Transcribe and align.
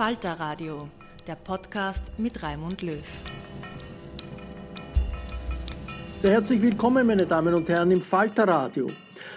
Falter 0.00 0.32
Radio, 0.40 0.88
der 1.26 1.34
Podcast 1.34 2.18
mit 2.18 2.42
Raimund 2.42 2.80
Löw. 2.80 3.04
Sehr 6.22 6.30
herzlich 6.30 6.62
willkommen, 6.62 7.06
meine 7.06 7.26
Damen 7.26 7.52
und 7.52 7.68
Herren, 7.68 7.90
im 7.90 8.00
Falter 8.00 8.48
Radio. 8.48 8.88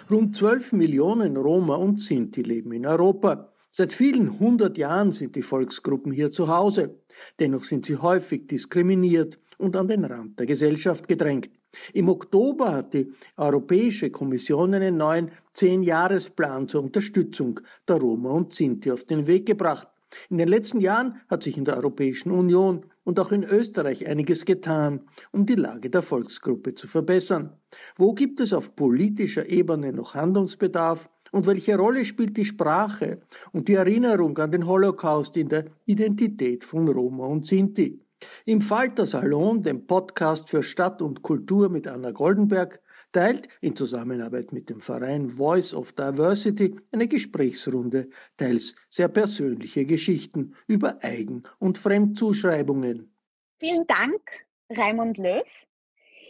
Rund 0.10 0.38
12 0.38 0.72
Millionen 0.72 1.36
Roma 1.36 1.76
und 1.76 2.00
Sinti 2.00 2.44
leben 2.44 2.72
in 2.72 2.86
Europa. 2.86 3.52
Seit 3.72 3.92
vielen 3.92 4.40
hundert 4.40 4.78
Jahren 4.78 5.12
sind 5.12 5.36
die 5.36 5.42
Volksgruppen 5.42 6.14
hier 6.14 6.32
zu 6.32 6.48
Hause. 6.48 6.98
Dennoch 7.42 7.66
sind 7.66 7.86
sie 7.86 7.98
häufig 7.98 8.48
diskriminiert 8.48 9.38
und 9.58 9.76
an 9.76 9.90
den 9.90 10.06
Rand 10.06 10.40
der 10.40 10.46
Gesellschaft 10.46 11.10
gedrängt. 11.10 11.50
Im 11.92 12.08
Oktober 12.08 12.72
hat 12.72 12.94
die 12.94 13.12
Europäische 13.36 14.12
Kommission 14.12 14.74
einen 14.74 14.96
neuen 14.96 15.32
Zehn-Jahresplan 15.52 16.70
zur 16.70 16.84
Unterstützung 16.84 17.60
der 17.86 17.98
Roma 17.98 18.30
und 18.30 18.54
Sinti 18.54 18.92
auf 18.92 19.04
den 19.04 19.28
Weg 19.28 19.46
gebracht. 19.46 19.90
In 20.30 20.38
den 20.38 20.48
letzten 20.48 20.80
Jahren 20.80 21.22
hat 21.28 21.44
sich 21.44 21.58
in 21.58 21.66
der 21.66 21.78
Europäischen 21.78 22.32
Union 22.32 22.86
und 23.04 23.20
auch 23.20 23.32
in 23.32 23.44
Österreich 23.44 24.08
einiges 24.08 24.46
getan, 24.46 25.02
um 25.32 25.46
die 25.46 25.56
Lage 25.56 25.90
der 25.90 26.02
Volksgruppe 26.02 26.76
zu 26.76 26.88
verbessern. 26.88 27.54
Wo 27.98 28.14
gibt 28.14 28.40
es 28.40 28.54
auf 28.54 28.76
politischer 28.76 29.50
Ebene 29.50 29.92
noch 29.92 30.16
Handlungsbedarf 30.16 31.10
und 31.32 31.48
welche 31.48 31.78
Rolle 31.78 32.06
spielt 32.06 32.38
die 32.38 32.46
Sprache 32.46 33.22
und 33.52 33.68
die 33.68 33.74
Erinnerung 33.74 34.38
an 34.38 34.52
den 34.52 34.68
Holocaust 34.68 35.36
in 35.36 35.50
der 35.50 35.66
Identität 35.86 36.64
von 36.64 36.88
Roma 36.88 37.26
und 37.26 37.48
Sinti? 37.48 38.00
Im 38.46 38.62
Falter 38.62 39.06
Salon, 39.06 39.64
dem 39.64 39.86
Podcast 39.86 40.50
für 40.50 40.64
Stadt 40.64 41.02
und 41.02 41.24
Kultur 41.24 41.70
mit 41.70 41.88
Anna 41.88 42.12
Goldenberg, 42.12 42.80
teilt 43.14 43.48
in 43.62 43.76
Zusammenarbeit 43.76 44.52
mit 44.52 44.70
dem 44.70 44.82
Verein 44.82 45.30
Voice 45.30 45.74
of 45.74 45.94
Diversity 45.94 46.76
eine 46.92 47.08
Gesprächsrunde, 47.08 48.10
teils 48.36 48.76
sehr 48.90 49.08
persönliche 49.08 49.86
Geschichten 49.86 50.56
über 50.68 51.02
Eigen- 51.02 51.44
und 51.60 51.78
Fremdzuschreibungen. 51.78 53.16
Vielen 53.60 53.88
Dank, 53.88 54.22
Raimund 54.70 55.18
Löw. 55.18 55.48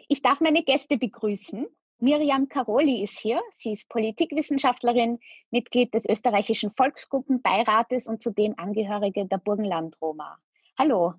Ich 0.07 0.21
darf 0.21 0.39
meine 0.41 0.63
Gäste 0.63 0.97
begrüßen. 0.97 1.65
Miriam 1.99 2.49
Caroli 2.49 3.01
ist 3.01 3.17
hier. 3.17 3.41
Sie 3.57 3.71
ist 3.71 3.87
Politikwissenschaftlerin, 3.87 5.19
Mitglied 5.51 5.93
des 5.93 6.07
österreichischen 6.07 6.71
Volksgruppenbeirates 6.75 8.07
und 8.07 8.21
zudem 8.21 8.53
Angehörige 8.57 9.25
der 9.25 9.37
Burgenland-Roma. 9.37 10.37
Hallo. 10.77 11.13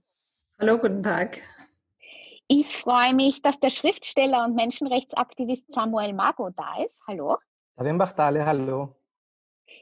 Hallo, 0.61 0.79
guten 0.79 1.03
Tag. 1.03 1.41
Ich 2.47 2.77
freue 2.77 3.15
mich, 3.15 3.41
dass 3.41 3.59
der 3.59 3.71
Schriftsteller 3.71 4.45
und 4.45 4.55
Menschenrechtsaktivist 4.55 5.73
Samuel 5.73 6.13
Mago 6.13 6.51
da 6.51 6.83
ist. 6.85 7.03
Hallo. 7.07 7.39
Bachtale, 7.77 8.45
hallo. 8.45 8.95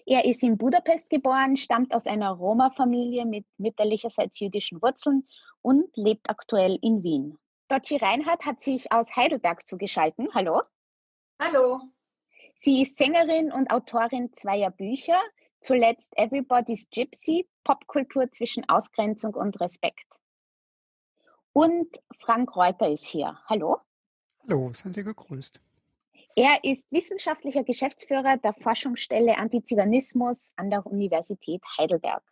Er 0.06 0.24
ist 0.24 0.42
in 0.44 0.58
Budapest 0.58 1.10
geboren, 1.10 1.56
stammt 1.56 1.92
aus 1.92 2.06
einer 2.06 2.30
Roma-Familie 2.30 3.26
mit 3.26 3.46
mütterlicherseits 3.58 4.38
jüdischen 4.38 4.80
Wurzeln 4.80 5.26
und 5.60 5.96
lebt 5.96 6.30
aktuell 6.30 6.78
in 6.82 7.02
Wien. 7.02 7.36
Dotschi 7.68 7.96
Reinhardt 7.96 8.44
hat 8.46 8.62
sich 8.62 8.92
aus 8.92 9.14
Heidelberg 9.16 9.66
zugeschaltet. 9.66 10.28
Hallo. 10.32 10.62
Hallo. 11.40 11.80
Sie 12.58 12.82
ist 12.82 12.96
Sängerin 12.96 13.50
und 13.50 13.72
Autorin 13.72 14.32
zweier 14.32 14.70
Bücher, 14.70 15.20
zuletzt 15.60 16.12
Everybody's 16.16 16.88
Gypsy, 16.90 17.48
Popkultur 17.64 18.30
zwischen 18.30 18.68
Ausgrenzung 18.68 19.34
und 19.34 19.60
Respekt. 19.60 20.06
Und 21.52 21.88
Frank 22.18 22.56
Reuter 22.56 22.88
ist 22.88 23.04
hier. 23.04 23.38
Hallo. 23.46 23.78
Hallo, 24.48 24.72
seien 24.72 24.92
Sie 24.92 25.04
gegrüßt. 25.04 25.60
Er 26.34 26.64
ist 26.64 26.90
wissenschaftlicher 26.90 27.62
Geschäftsführer 27.62 28.38
der 28.38 28.54
Forschungsstelle 28.54 29.36
Antiziganismus 29.36 30.50
an 30.56 30.70
der 30.70 30.86
Universität 30.86 31.62
Heidelberg. 31.76 32.22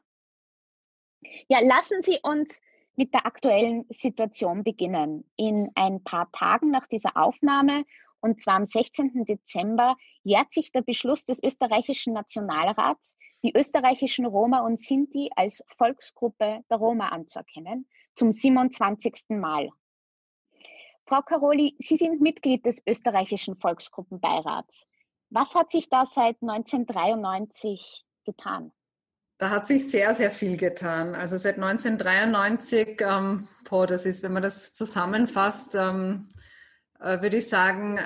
Ja, 1.49 1.61
lassen 1.61 2.01
Sie 2.01 2.19
uns 2.23 2.61
mit 2.97 3.13
der 3.13 3.27
aktuellen 3.27 3.85
Situation 3.91 4.65
beginnen. 4.65 5.31
In 5.37 5.71
ein 5.75 6.03
paar 6.03 6.33
Tagen 6.33 6.71
nach 6.71 6.87
dieser 6.87 7.19
Aufnahme, 7.19 7.85
und 8.21 8.41
zwar 8.41 8.55
am 8.55 8.67
16. 8.67 9.27
Dezember, 9.27 9.97
jährt 10.23 10.53
sich 10.55 10.73
der 10.73 10.83
Beschluss 10.83 11.27
des 11.27 11.43
österreichischen 11.43 12.15
Nationalrats, 12.15 13.17
die 13.43 13.55
österreichischen 13.55 14.25
Roma 14.25 14.61
und 14.65 14.81
Sinti 14.81 15.31
als 15.37 15.63
Volksgruppe 15.67 16.65
der 16.71 16.77
Roma 16.79 17.09
anzuerkennen 17.09 17.87
zum 18.21 18.33
27. 18.33 19.31
Mal. 19.31 19.71
Frau 21.07 21.23
Caroli, 21.23 21.75
Sie 21.79 21.97
sind 21.97 22.21
Mitglied 22.21 22.67
des 22.67 22.83
österreichischen 22.87 23.57
Volksgruppenbeirats. 23.57 24.87
Was 25.31 25.55
hat 25.55 25.71
sich 25.71 25.89
da 25.89 26.05
seit 26.15 26.37
1993 26.43 28.05
getan? 28.27 28.73
Da 29.39 29.49
hat 29.49 29.67
sich 29.67 29.91
sehr, 29.91 30.13
sehr 30.13 30.31
viel 30.31 30.59
getan. 30.59 31.15
Also 31.15 31.39
seit 31.39 31.55
1993, 31.55 33.01
ähm, 33.01 33.49
boah, 33.69 33.87
das 33.87 34.05
ist, 34.05 34.23
wenn 34.23 34.35
man 34.35 34.43
das 34.43 34.75
zusammenfasst, 34.75 35.75
ähm, 35.75 36.29
äh, 37.01 37.23
würde 37.23 37.39
ich 37.39 37.49
sagen, 37.49 37.99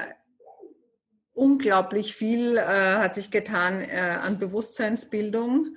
unglaublich 1.33 2.15
viel 2.15 2.57
äh, 2.57 2.99
hat 2.99 3.15
sich 3.15 3.33
getan 3.33 3.81
äh, 3.81 4.19
an 4.23 4.39
Bewusstseinsbildung. 4.39 5.75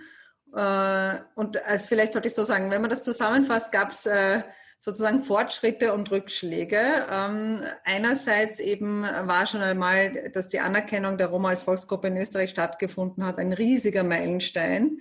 Äh, 0.58 1.20
und 1.36 1.64
also 1.66 1.86
vielleicht 1.86 2.14
sollte 2.14 2.28
ich 2.28 2.36
so 2.36 2.44
sagen, 2.44 2.72
wenn 2.72 2.82
man 2.82 2.90
das 2.90 3.04
zusammenfasst, 3.04 3.72
gab 3.72 3.92
es 3.92 4.08
äh, 4.08 4.42
sozusagen 4.80 5.22
Fortschritte 5.22 5.94
und 5.94 6.10
Rückschläge. 6.12 6.82
Ähm, 7.12 7.62
einerseits 7.86 8.60
eben 8.60 9.04
war 9.04 9.46
schon 9.46 9.62
einmal, 9.62 10.32
dass 10.34 10.48
die 10.48 10.60
Anerkennung 10.60 11.18
der 11.18 11.28
Roma 11.28 11.50
als 11.50 11.62
Volksgruppe 11.62 12.08
in 12.08 12.18
Österreich 12.18 12.50
stattgefunden 12.50 13.26
hat, 13.26 13.38
ein 13.38 13.54
riesiger 13.54 14.04
Meilenstein 14.04 15.00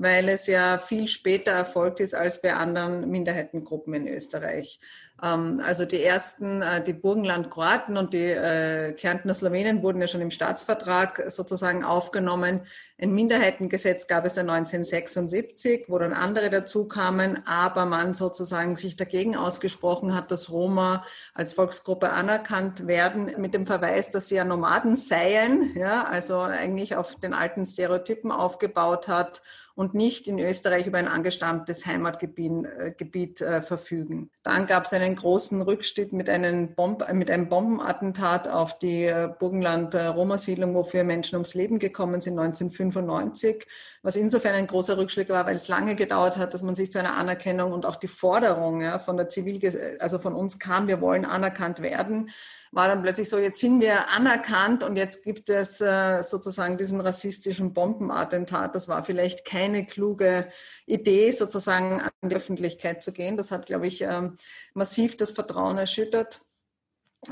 weil 0.00 0.28
es 0.28 0.46
ja 0.46 0.78
viel 0.78 1.08
später 1.08 1.50
erfolgt 1.50 1.98
ist 1.98 2.14
als 2.14 2.40
bei 2.40 2.54
anderen 2.54 3.10
Minderheitengruppen 3.10 3.94
in 3.94 4.06
Österreich. 4.06 4.78
Ähm, 5.22 5.60
also 5.64 5.84
die 5.84 6.02
ersten, 6.02 6.62
äh, 6.62 6.82
die 6.82 6.92
Burgenland-Kroaten 6.92 7.96
und 7.96 8.12
die 8.12 8.30
äh, 8.30 8.92
Kärntner 8.92 9.34
Slowenen 9.34 9.82
wurden 9.82 10.00
ja 10.00 10.06
schon 10.06 10.20
im 10.20 10.30
Staatsvertrag 10.30 11.24
sozusagen 11.28 11.84
aufgenommen. 11.84 12.62
Ein 13.00 13.12
Minderheitengesetz 13.12 14.06
gab 14.08 14.24
es 14.24 14.36
ja 14.36 14.42
1976, 14.42 15.84
wo 15.88 15.98
dann 15.98 16.12
andere 16.12 16.50
dazu 16.50 16.88
kamen, 16.88 17.46
aber 17.46 17.84
man 17.84 18.14
sozusagen 18.14 18.76
sich 18.76 18.96
dagegen 18.96 19.36
ausgesprochen 19.36 20.14
hat, 20.14 20.30
dass 20.30 20.50
Roma 20.50 21.04
als 21.34 21.52
Volksgruppe 21.52 22.10
anerkannt 22.10 22.86
werden, 22.86 23.32
mit 23.38 23.54
dem 23.54 23.66
Verweis, 23.66 24.10
dass 24.10 24.28
sie 24.28 24.36
ja 24.36 24.44
Nomaden 24.44 24.96
seien, 24.96 25.72
ja, 25.76 26.04
also 26.04 26.40
eigentlich 26.40 26.96
auf 26.96 27.16
den 27.16 27.34
alten 27.34 27.66
Stereotypen 27.66 28.32
aufgebaut 28.32 29.06
hat 29.08 29.42
und 29.78 29.94
nicht 29.94 30.26
in 30.26 30.40
Österreich 30.40 30.88
über 30.88 30.98
ein 30.98 31.06
angestammtes 31.06 31.86
Heimatgebiet 31.86 32.64
äh, 32.64 32.90
Gebiet, 32.96 33.40
äh, 33.40 33.62
verfügen. 33.62 34.28
Dann 34.42 34.66
gab 34.66 34.86
es 34.86 34.92
einen 34.92 35.07
großen 35.16 35.60
Rückschritt 35.62 36.12
mit 36.12 36.28
einem, 36.28 36.74
Bomb, 36.74 37.04
mit 37.12 37.30
einem 37.30 37.48
Bombenattentat 37.48 38.48
auf 38.48 38.78
die 38.78 39.04
äh, 39.04 39.28
Burgenland-Roma-Siedlung, 39.38 40.74
wofür 40.74 41.04
Menschen 41.04 41.36
ums 41.36 41.54
Leben 41.54 41.78
gekommen 41.78 42.20
sind 42.20 42.38
1995, 42.38 43.66
was 44.02 44.16
insofern 44.16 44.54
ein 44.54 44.66
großer 44.66 44.96
Rückschlag 44.96 45.28
war, 45.28 45.46
weil 45.46 45.56
es 45.56 45.68
lange 45.68 45.96
gedauert 45.96 46.38
hat, 46.38 46.54
dass 46.54 46.62
man 46.62 46.74
sich 46.74 46.90
zu 46.92 46.98
einer 46.98 47.16
Anerkennung 47.16 47.72
und 47.72 47.86
auch 47.86 47.96
die 47.96 48.08
Forderung 48.08 48.80
ja, 48.80 48.98
von 48.98 49.16
der 49.16 49.28
Zivil, 49.28 49.96
also 50.00 50.18
von 50.18 50.34
uns 50.34 50.58
kam, 50.58 50.88
wir 50.88 51.00
wollen 51.00 51.24
anerkannt 51.24 51.80
werden 51.80 52.30
war 52.72 52.88
dann 52.88 53.02
plötzlich 53.02 53.28
so, 53.28 53.38
jetzt 53.38 53.60
sind 53.60 53.80
wir 53.80 54.10
anerkannt 54.10 54.82
und 54.82 54.96
jetzt 54.96 55.24
gibt 55.24 55.48
es 55.48 55.80
äh, 55.80 56.22
sozusagen 56.22 56.76
diesen 56.76 57.00
rassistischen 57.00 57.72
Bombenattentat. 57.72 58.74
Das 58.74 58.88
war 58.88 59.02
vielleicht 59.02 59.44
keine 59.44 59.86
kluge 59.86 60.48
Idee, 60.86 61.30
sozusagen 61.30 62.00
an 62.00 62.10
die 62.28 62.36
Öffentlichkeit 62.36 63.02
zu 63.02 63.12
gehen. 63.12 63.36
Das 63.36 63.50
hat, 63.50 63.66
glaube 63.66 63.86
ich, 63.86 64.02
ähm, 64.02 64.36
massiv 64.74 65.16
das 65.16 65.30
Vertrauen 65.30 65.78
erschüttert. 65.78 66.42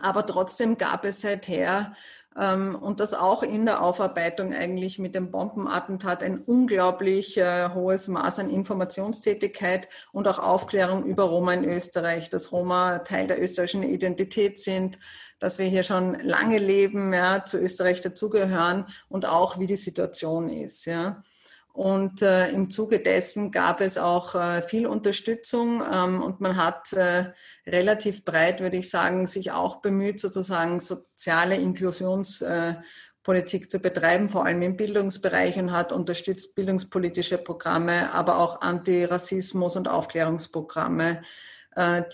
Aber 0.03 0.27
trotzdem 0.27 0.79
gab 0.79 1.05
es 1.05 1.21
seither 1.21 1.95
und 2.37 3.01
das 3.01 3.15
auch 3.15 3.43
in 3.43 3.65
der 3.65 3.83
Aufarbeitung 3.83 4.53
eigentlich 4.53 4.99
mit 4.99 5.15
dem 5.15 5.31
Bombenattentat 5.31 6.23
ein 6.23 6.39
unglaublich 6.39 7.39
äh, 7.39 7.71
hohes 7.73 8.09
Maß 8.09 8.41
an 8.41 8.51
Informationstätigkeit 8.51 9.89
und 10.13 10.29
auch 10.29 10.39
Aufklärung 10.39 11.05
über 11.05 11.25
Roma 11.25 11.55
in 11.55 11.65
Österreich, 11.65 12.29
dass 12.29 12.53
Roma 12.53 12.99
Teil 12.99 13.27
der 13.27 13.43
österreichischen 13.43 13.83
Identität 13.83 14.59
sind, 14.59 14.99
dass 15.39 15.59
wir 15.59 15.67
hier 15.67 15.83
schon 15.83 16.15
lange 16.21 16.59
leben, 16.59 17.15
ja, 17.15 17.43
zu 17.45 17.59
Österreich 17.59 18.03
dazugehören 18.03 18.87
und 19.09 19.27
auch 19.27 19.59
wie 19.59 19.67
die 19.67 19.77
Situation 19.77 20.51
ist. 20.51 20.85
Ja. 20.85 21.23
Und 21.77 22.23
äh, 22.23 22.51
im 22.53 22.71
Zuge 22.71 23.01
dessen 23.01 23.51
gab 23.51 23.83
es 23.83 23.99
auch 23.99 24.35
äh, 24.35 24.63
viel 24.63 24.87
Unterstützung 24.87 25.83
ähm, 25.93 26.23
und 26.23 26.41
man 26.41 26.57
hat 26.57 26.95
äh, 26.95 27.27
relativ 27.67 28.25
breit, 28.25 28.61
würde 28.61 28.79
ich 28.79 28.89
sagen, 28.89 29.27
sich 29.27 29.53
auch 29.53 29.83
bemüht, 29.83 30.19
sozusagen 30.19 30.81
soziale 30.81 31.57
Inklusionspolitik 31.57 33.65
äh, 33.65 33.69
zu 33.69 33.81
betreiben, 33.81 34.31
vor 34.31 34.47
allem 34.47 34.63
im 34.63 34.79
Bildungsbereich 34.79 35.59
und 35.59 35.71
hat 35.71 35.93
unterstützt 35.93 36.55
bildungspolitische 36.55 37.37
Programme, 37.37 38.11
aber 38.15 38.39
auch 38.39 38.63
Antirassismus- 38.63 39.77
und 39.77 39.87
Aufklärungsprogramme 39.87 41.21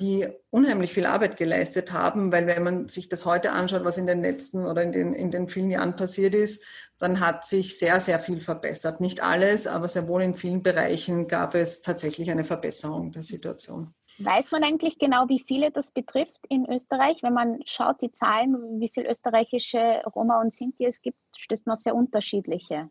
die 0.01 0.27
unheimlich 0.51 0.93
viel 0.93 1.07
Arbeit 1.07 1.37
geleistet 1.37 1.93
haben, 1.93 2.33
weil 2.33 2.49
wenn 2.49 2.65
man 2.65 2.89
sich 2.89 3.09
das 3.09 3.27
heute 3.27 3.53
anschaut, 3.53 3.85
was 3.85 3.97
in 3.97 4.09
den 4.09 4.21
letzten 4.21 4.67
oder 4.67 4.83
in 4.83 4.91
den, 4.91 5.13
in 5.13 5.31
den 5.31 5.47
vielen 5.47 5.71
Jahren 5.71 5.95
passiert 5.95 6.35
ist, 6.35 6.65
dann 6.99 7.21
hat 7.21 7.45
sich 7.45 7.79
sehr, 7.79 8.01
sehr 8.01 8.19
viel 8.19 8.41
verbessert. 8.41 9.01
Nicht 9.01 9.23
alles, 9.23 9.69
aber 9.69 9.87
sehr 9.87 10.09
wohl 10.09 10.23
in 10.23 10.35
vielen 10.35 10.63
Bereichen 10.63 11.29
gab 11.29 11.55
es 11.55 11.81
tatsächlich 11.81 12.31
eine 12.31 12.45
Verbesserung 12.45 13.13
der 13.13 13.23
Situation. 13.23 13.95
Weiß 14.19 14.51
man 14.51 14.65
eigentlich 14.65 14.99
genau, 14.99 15.29
wie 15.29 15.45
viele 15.47 15.71
das 15.71 15.91
betrifft 15.91 16.39
in 16.49 16.69
Österreich? 16.69 17.23
Wenn 17.23 17.33
man 17.33 17.61
schaut, 17.65 18.03
die 18.03 18.13
Zahlen, 18.13 18.81
wie 18.81 18.91
viele 18.93 19.11
österreichische 19.11 20.03
Roma 20.15 20.41
und 20.41 20.53
Sinti 20.53 20.85
es 20.87 21.01
gibt, 21.03 21.19
stößt 21.37 21.67
man 21.67 21.77
auf 21.77 21.83
sehr 21.83 21.95
unterschiedliche. 21.95 22.91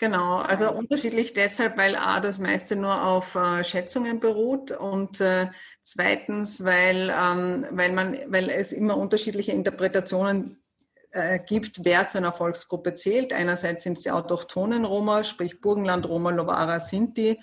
Genau, 0.00 0.36
also 0.36 0.70
unterschiedlich 0.72 1.32
deshalb, 1.32 1.76
weil 1.76 1.96
A, 1.96 2.20
das 2.20 2.38
meiste 2.38 2.76
nur 2.76 3.04
auf 3.04 3.34
äh, 3.34 3.64
Schätzungen 3.64 4.20
beruht 4.20 4.70
und 4.70 5.20
äh, 5.20 5.48
zweitens, 5.82 6.64
weil, 6.64 7.10
ähm, 7.12 7.66
weil, 7.72 7.92
man, 7.92 8.16
weil 8.28 8.48
es 8.48 8.72
immer 8.72 8.96
unterschiedliche 8.96 9.50
Interpretationen 9.50 10.62
äh, 11.10 11.40
gibt, 11.40 11.84
wer 11.84 12.06
zu 12.06 12.18
einer 12.18 12.32
Volksgruppe 12.32 12.94
zählt. 12.94 13.32
Einerseits 13.32 13.82
sind 13.82 13.98
es 13.98 14.04
die 14.04 14.12
autochthonen 14.12 14.84
Roma, 14.84 15.24
sprich 15.24 15.60
Burgenland, 15.60 16.08
Roma, 16.08 16.30
Lovara, 16.30 16.78
Sinti, 16.78 17.40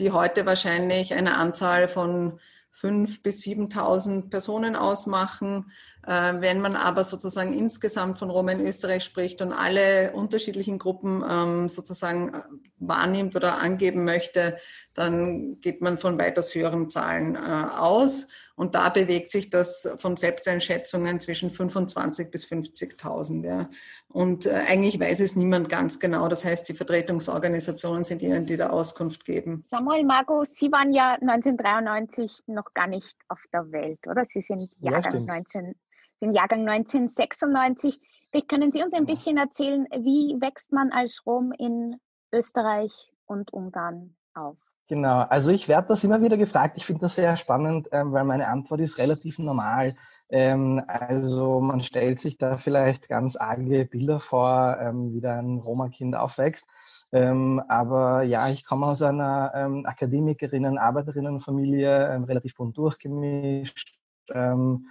die 0.00 0.10
heute 0.10 0.44
wahrscheinlich 0.44 1.14
eine 1.14 1.36
Anzahl 1.36 1.86
von 1.86 2.40
5.000 2.74 3.22
bis 3.22 3.42
7.000 3.44 4.28
Personen 4.28 4.74
ausmachen. 4.74 5.70
Äh, 6.06 6.34
wenn 6.40 6.60
man 6.60 6.74
aber 6.74 7.04
sozusagen 7.04 7.56
insgesamt 7.56 8.18
von 8.18 8.30
Roma 8.30 8.52
in 8.52 8.66
Österreich 8.66 9.04
spricht 9.04 9.40
und 9.40 9.52
alle 9.52 10.12
unterschiedlichen 10.12 10.78
Gruppen 10.78 11.22
ähm, 11.28 11.68
sozusagen 11.68 12.34
äh, 12.34 12.42
wahrnimmt 12.78 13.36
oder 13.36 13.60
angeben 13.60 14.04
möchte, 14.04 14.56
dann 14.94 15.60
geht 15.60 15.80
man 15.80 15.98
von 15.98 16.18
weitaus 16.18 16.54
höheren 16.54 16.90
Zahlen 16.90 17.36
äh, 17.36 17.38
aus. 17.38 18.28
Und 18.54 18.74
da 18.74 18.90
bewegt 18.90 19.30
sich 19.30 19.48
das 19.48 19.88
von 19.96 20.16
Selbsteinschätzungen 20.16 21.20
zwischen 21.20 21.50
25 21.50 22.30
bis 22.30 22.44
50.000. 22.46 23.46
Ja. 23.46 23.70
Und 24.08 24.46
äh, 24.46 24.64
eigentlich 24.68 25.00
weiß 25.00 25.20
es 25.20 25.36
niemand 25.36 25.68
ganz 25.68 26.00
genau. 26.00 26.28
Das 26.28 26.44
heißt, 26.44 26.68
die 26.68 26.74
Vertretungsorganisationen 26.74 28.04
sind 28.04 28.22
ihnen, 28.22 28.44
die 28.44 28.56
da 28.56 28.70
Auskunft 28.70 29.24
geben. 29.24 29.64
Samuel 29.70 30.04
Margo, 30.04 30.44
Sie 30.44 30.70
waren 30.70 30.92
ja 30.92 31.12
1993 31.20 32.42
noch 32.46 32.74
gar 32.74 32.88
nicht 32.88 33.16
auf 33.28 33.40
der 33.52 33.70
Welt, 33.72 34.00
oder? 34.06 34.26
Sie 34.34 34.44
sind 34.46 34.70
Jahrgang, 34.80 35.26
ja, 35.26 35.34
19, 35.34 35.74
sind 36.22 36.34
Jahrgang 36.34 36.68
1996. 36.68 37.98
Vielleicht 38.30 38.48
können 38.48 38.70
Sie 38.70 38.80
uns 38.82 38.94
ein 38.94 39.06
bisschen 39.06 39.38
erzählen, 39.38 39.86
wie 39.90 40.40
wächst 40.40 40.72
man 40.72 40.92
als 40.92 41.26
Rom 41.26 41.52
in 41.58 41.96
Österreich 42.32 42.92
und 43.26 43.52
Ungarn 43.52 44.14
auf? 44.32 44.56
Genau, 44.86 45.22
also 45.22 45.50
ich 45.50 45.66
werde 45.66 45.88
das 45.88 46.04
immer 46.04 46.22
wieder 46.22 46.36
gefragt. 46.36 46.74
Ich 46.76 46.86
finde 46.86 47.00
das 47.00 47.16
sehr 47.16 47.36
spannend, 47.36 47.88
ähm, 47.90 48.12
weil 48.12 48.22
meine 48.22 48.46
Antwort 48.46 48.80
ist 48.80 48.98
relativ 48.98 49.40
normal. 49.40 49.96
Ähm, 50.28 50.80
also 50.86 51.60
man 51.60 51.82
stellt 51.82 52.20
sich 52.20 52.38
da 52.38 52.56
vielleicht 52.56 53.08
ganz 53.08 53.34
arge 53.34 53.84
Bilder 53.84 54.20
vor, 54.20 54.76
ähm, 54.80 55.12
wie 55.12 55.20
da 55.20 55.40
ein 55.40 55.58
Roma-Kind 55.58 56.14
aufwächst. 56.14 56.68
Aber 57.14 58.22
ja, 58.22 58.48
ich 58.48 58.64
komme 58.64 58.86
aus 58.86 59.02
einer 59.02 59.52
ähm, 59.54 59.84
Akademikerinnen, 59.84 60.78
Arbeiterinnenfamilie, 60.78 62.26
relativ 62.26 62.54
bunt 62.54 62.78
durchgemischt, 62.78 63.98
ähm, 64.30 64.86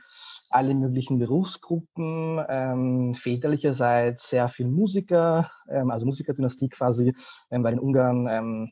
alle 0.51 0.73
möglichen 0.75 1.19
Berufsgruppen, 1.19 2.43
ähm, 2.49 3.13
väterlicherseits 3.13 4.29
sehr 4.29 4.49
viel 4.49 4.67
Musiker, 4.67 5.51
ähm, 5.69 5.91
also 5.91 6.05
Musikerdynastie 6.05 6.69
quasi, 6.69 7.15
ähm, 7.49 7.63
bei 7.63 7.71
den 7.71 7.79
Ungarn 7.79 8.27
ähm, 8.29 8.71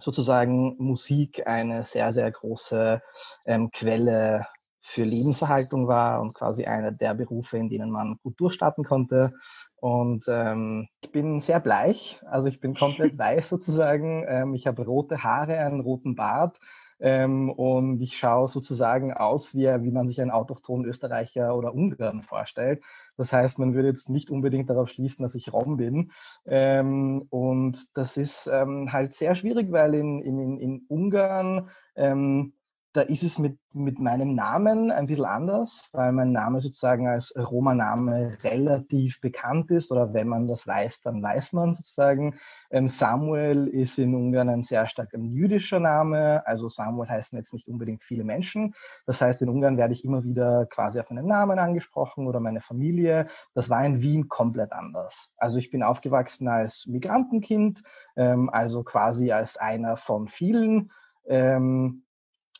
sozusagen 0.00 0.76
Musik 0.78 1.46
eine 1.46 1.82
sehr, 1.84 2.12
sehr 2.12 2.30
große 2.30 3.00
ähm, 3.46 3.70
Quelle 3.72 4.46
für 4.80 5.04
Lebenserhaltung 5.04 5.88
war 5.88 6.20
und 6.20 6.34
quasi 6.34 6.64
einer 6.64 6.92
der 6.92 7.14
Berufe, 7.14 7.58
in 7.58 7.68
denen 7.68 7.90
man 7.90 8.16
gut 8.22 8.40
durchstarten 8.40 8.84
konnte. 8.84 9.34
Und 9.76 10.24
ähm, 10.28 10.88
ich 11.02 11.12
bin 11.12 11.40
sehr 11.40 11.60
bleich, 11.60 12.20
also 12.26 12.48
ich 12.48 12.60
bin 12.60 12.74
komplett 12.74 13.18
weiß 13.18 13.48
sozusagen. 13.48 14.24
Ähm, 14.28 14.54
ich 14.54 14.66
habe 14.66 14.84
rote 14.84 15.22
Haare, 15.22 15.58
einen 15.58 15.80
roten 15.80 16.14
Bart 16.14 16.58
ähm, 17.00 17.50
und 17.50 18.00
ich 18.00 18.18
schaue 18.18 18.48
sozusagen 18.48 19.12
aus, 19.12 19.54
wie, 19.54 19.66
wie 19.66 19.90
man 19.90 20.08
sich 20.08 20.20
einen 20.20 20.30
autochthonen 20.30 20.86
Österreicher 20.86 21.56
oder 21.56 21.74
Ungarn 21.74 22.22
vorstellt. 22.22 22.82
Das 23.16 23.32
heißt, 23.32 23.58
man 23.58 23.74
würde 23.74 23.88
jetzt 23.88 24.08
nicht 24.08 24.30
unbedingt 24.30 24.70
darauf 24.70 24.88
schließen, 24.88 25.22
dass 25.22 25.34
ich 25.34 25.52
Rom 25.52 25.76
bin. 25.76 26.12
Ähm, 26.46 27.26
und 27.30 27.96
das 27.96 28.16
ist 28.16 28.48
ähm, 28.52 28.92
halt 28.92 29.14
sehr 29.14 29.34
schwierig, 29.34 29.70
weil 29.72 29.94
in, 29.94 30.22
in, 30.22 30.58
in 30.58 30.84
Ungarn 30.88 31.70
ähm, 31.96 32.52
da 32.94 33.02
ist 33.02 33.22
es 33.22 33.38
mit, 33.38 33.58
mit 33.74 33.98
meinem 33.98 34.34
Namen 34.34 34.90
ein 34.90 35.06
bisschen 35.06 35.26
anders, 35.26 35.88
weil 35.92 36.10
mein 36.12 36.32
Name 36.32 36.60
sozusagen 36.60 37.06
als 37.06 37.34
Roma-Name 37.36 38.38
relativ 38.42 39.20
bekannt 39.20 39.70
ist 39.70 39.92
oder 39.92 40.14
wenn 40.14 40.26
man 40.26 40.48
das 40.48 40.66
weiß, 40.66 41.02
dann 41.02 41.22
weiß 41.22 41.52
man 41.52 41.74
sozusagen. 41.74 42.38
Ähm, 42.70 42.88
Samuel 42.88 43.68
ist 43.68 43.98
in 43.98 44.14
Ungarn 44.14 44.48
ein 44.48 44.62
sehr 44.62 44.86
stark 44.88 45.12
ein 45.12 45.24
jüdischer 45.24 45.80
Name, 45.80 46.46
also 46.46 46.68
Samuel 46.68 47.08
heißen 47.10 47.38
jetzt 47.38 47.52
nicht 47.52 47.68
unbedingt 47.68 48.02
viele 48.02 48.24
Menschen. 48.24 48.74
Das 49.06 49.20
heißt, 49.20 49.42
in 49.42 49.50
Ungarn 49.50 49.76
werde 49.76 49.92
ich 49.92 50.04
immer 50.04 50.24
wieder 50.24 50.66
quasi 50.66 50.98
auf 50.98 51.10
meinen 51.10 51.26
Namen 51.26 51.58
angesprochen 51.58 52.26
oder 52.26 52.40
meine 52.40 52.62
Familie. 52.62 53.28
Das 53.54 53.68
war 53.68 53.84
in 53.84 54.00
Wien 54.00 54.28
komplett 54.28 54.72
anders. 54.72 55.34
Also 55.36 55.58
ich 55.58 55.70
bin 55.70 55.82
aufgewachsen 55.82 56.48
als 56.48 56.86
Migrantenkind, 56.86 57.82
ähm, 58.16 58.48
also 58.48 58.82
quasi 58.82 59.30
als 59.30 59.58
einer 59.58 59.98
von 59.98 60.28
vielen. 60.28 60.90
Ähm, 61.26 62.04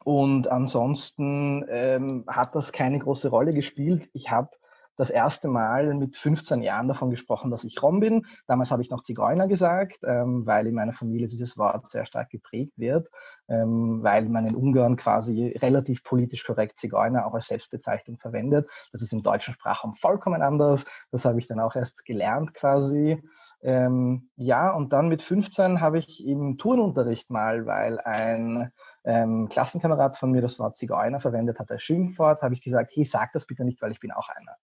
Und 0.04 0.48
ansonsten 0.48 1.64
ähm, 1.68 2.24
hat 2.26 2.54
das 2.54 2.72
keine 2.72 2.98
große 2.98 3.28
Rolle 3.28 3.52
gespielt. 3.52 4.08
Ich 4.12 4.30
habe 4.30 4.50
das 4.98 5.10
erste 5.10 5.48
Mal 5.48 5.94
mit 5.94 6.16
15 6.16 6.60
Jahren 6.60 6.88
davon 6.88 7.10
gesprochen, 7.10 7.50
dass 7.50 7.64
ich 7.64 7.80
Rom 7.82 8.00
bin. 8.00 8.26
Damals 8.48 8.72
habe 8.72 8.82
ich 8.82 8.90
noch 8.90 9.02
Zigeuner 9.02 9.46
gesagt, 9.46 10.00
ähm, 10.04 10.44
weil 10.44 10.66
in 10.66 10.74
meiner 10.74 10.92
Familie 10.92 11.28
dieses 11.28 11.56
Wort 11.56 11.88
sehr 11.90 12.04
stark 12.04 12.30
geprägt 12.30 12.72
wird, 12.76 13.08
ähm, 13.48 14.02
weil 14.02 14.28
man 14.28 14.46
in 14.46 14.56
Ungarn 14.56 14.96
quasi 14.96 15.56
relativ 15.62 16.02
politisch 16.02 16.44
korrekt 16.44 16.78
Zigeuner 16.78 17.26
auch 17.26 17.34
als 17.34 17.46
Selbstbezeichnung 17.46 18.18
verwendet. 18.18 18.68
Das 18.92 19.00
ist 19.00 19.12
im 19.12 19.22
deutschen 19.22 19.54
Sprachraum 19.54 19.94
vollkommen 19.94 20.42
anders. 20.42 20.84
Das 21.12 21.24
habe 21.24 21.38
ich 21.38 21.46
dann 21.46 21.60
auch 21.60 21.76
erst 21.76 22.04
gelernt 22.04 22.52
quasi. 22.54 23.22
Ähm, 23.62 24.30
ja, 24.34 24.70
und 24.72 24.92
dann 24.92 25.08
mit 25.08 25.22
15 25.22 25.80
habe 25.80 25.98
ich 25.98 26.26
im 26.26 26.58
Turnunterricht 26.58 27.30
mal, 27.30 27.66
weil 27.66 28.00
ein 28.00 28.72
ähm, 29.08 29.48
Klassenkamerad 29.48 30.18
von 30.18 30.30
mir 30.30 30.42
das 30.42 30.58
Wort 30.58 30.76
Zigeuner 30.76 31.18
verwendet 31.18 31.58
hat 31.58 31.70
als 31.70 31.82
Schimpfwort, 31.82 32.42
habe 32.42 32.52
ich 32.52 32.60
gesagt, 32.60 32.92
hey, 32.94 33.04
sag 33.04 33.32
das 33.32 33.46
bitte 33.46 33.64
nicht, 33.64 33.80
weil 33.80 33.90
ich 33.90 34.00
bin 34.00 34.12
auch 34.12 34.28
einer. 34.28 34.56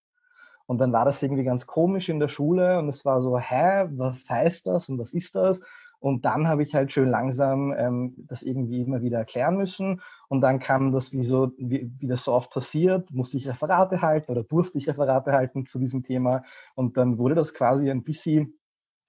Und 0.68 0.78
dann 0.78 0.94
war 0.94 1.04
das 1.04 1.22
irgendwie 1.24 1.44
ganz 1.44 1.66
komisch 1.66 2.10
in 2.10 2.20
der 2.20 2.28
Schule 2.28 2.78
und 2.78 2.88
es 2.88 3.06
war 3.06 3.22
so, 3.22 3.40
hä, 3.40 3.88
was 3.92 4.30
heißt 4.30 4.68
das 4.68 4.88
und 4.88 5.00
was 5.00 5.14
ist 5.14 5.34
das? 5.34 5.62
Und 6.00 6.26
dann 6.26 6.48
habe 6.48 6.62
ich 6.62 6.76
halt 6.76 6.92
schön 6.92 7.10
langsam 7.10 7.74
ähm, 7.76 8.14
das 8.28 8.44
irgendwie 8.44 8.82
immer 8.82 9.02
wieder 9.02 9.18
erklären 9.18 9.58
müssen. 9.58 10.02
Und 10.28 10.42
dann 10.42 10.60
kam 10.60 10.92
das, 10.92 11.12
wie, 11.12 11.24
so, 11.24 11.52
wie, 11.58 11.92
wie 11.98 12.08
das 12.08 12.24
so 12.24 12.34
oft 12.34 12.52
passiert, 12.52 13.10
musste 13.12 13.38
ich 13.38 13.48
Referate 13.48 14.04
halten 14.04 14.32
oder 14.32 14.44
durfte 14.44 14.78
ich 14.78 14.88
Referate 14.88 15.32
halten 15.32 15.66
zu 15.66 15.80
diesem 15.80 16.04
Thema. 16.04 16.44
Und 16.76 16.98
dann 16.98 17.18
wurde 17.18 17.34
das 17.34 17.56
quasi 17.56 17.90
ein 17.90 18.04
bisschen 18.04 18.60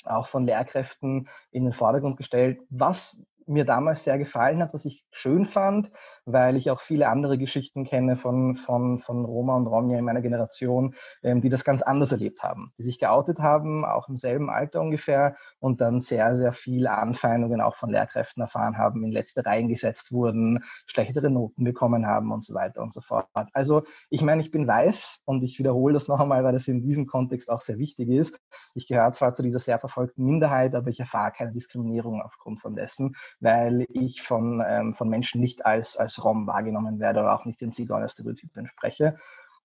auch 0.06 0.28
von 0.28 0.46
Lehrkräften 0.46 1.28
in 1.50 1.64
den 1.64 1.74
Vordergrund 1.74 2.16
gestellt, 2.16 2.60
was 2.70 3.20
mir 3.46 3.64
damals 3.64 4.04
sehr 4.04 4.18
gefallen 4.18 4.62
hat, 4.62 4.74
was 4.74 4.84
ich 4.84 5.04
schön 5.10 5.46
fand, 5.46 5.90
weil 6.26 6.56
ich 6.56 6.70
auch 6.70 6.80
viele 6.80 7.08
andere 7.08 7.38
Geschichten 7.38 7.84
kenne 7.84 8.16
von, 8.16 8.56
von, 8.56 8.98
von 8.98 9.24
Roma 9.24 9.56
und 9.56 9.68
Romja 9.68 9.98
in 9.98 10.04
meiner 10.04 10.20
Generation, 10.20 10.94
ähm, 11.22 11.40
die 11.40 11.48
das 11.48 11.64
ganz 11.64 11.82
anders 11.82 12.10
erlebt 12.10 12.42
haben, 12.42 12.72
die 12.76 12.82
sich 12.82 12.98
geoutet 12.98 13.38
haben, 13.38 13.84
auch 13.84 14.08
im 14.08 14.16
selben 14.16 14.50
Alter 14.50 14.80
ungefähr 14.80 15.36
und 15.60 15.80
dann 15.80 16.00
sehr, 16.00 16.34
sehr 16.34 16.52
viele 16.52 16.90
Anfeindungen 16.90 17.60
auch 17.60 17.76
von 17.76 17.90
Lehrkräften 17.90 18.42
erfahren 18.42 18.76
haben, 18.76 19.04
in 19.04 19.12
letzte 19.12 19.46
Reihen 19.46 19.68
gesetzt 19.68 20.10
wurden, 20.10 20.64
schlechtere 20.86 21.30
Noten 21.30 21.62
bekommen 21.62 22.06
haben 22.06 22.32
und 22.32 22.44
so 22.44 22.54
weiter 22.54 22.82
und 22.82 22.92
so 22.92 23.00
fort. 23.00 23.28
Also 23.52 23.84
ich 24.10 24.22
meine, 24.22 24.40
ich 24.40 24.50
bin 24.50 24.66
weiß 24.66 25.20
und 25.26 25.44
ich 25.44 25.58
wiederhole 25.60 25.94
das 25.94 26.08
noch 26.08 26.18
einmal, 26.18 26.42
weil 26.42 26.52
das 26.52 26.66
in 26.66 26.82
diesem 26.82 27.06
Kontext 27.06 27.48
auch 27.48 27.60
sehr 27.60 27.78
wichtig 27.78 28.08
ist. 28.08 28.40
Ich 28.74 28.88
gehöre 28.88 29.12
zwar 29.12 29.32
zu 29.32 29.44
dieser 29.44 29.60
sehr 29.60 29.78
verfolgten 29.78 30.24
Minderheit, 30.24 30.74
aber 30.74 30.90
ich 30.90 30.98
erfahre 30.98 31.30
keine 31.30 31.52
Diskriminierung 31.52 32.20
aufgrund 32.20 32.60
von 32.60 32.74
dessen, 32.74 33.14
weil 33.38 33.86
ich 33.90 34.22
von, 34.22 34.60
ähm, 34.66 34.94
von 34.94 35.08
Menschen 35.08 35.40
nicht 35.40 35.64
als, 35.64 35.96
als 35.96 36.15
Rom 36.22 36.46
wahrgenommen 36.46 36.98
werde 36.98 37.20
oder 37.20 37.34
auch 37.34 37.44
nicht 37.44 37.60
dem 37.60 37.72
Zigeuner-Stereotyp 37.72 38.56
entspreche. 38.56 39.16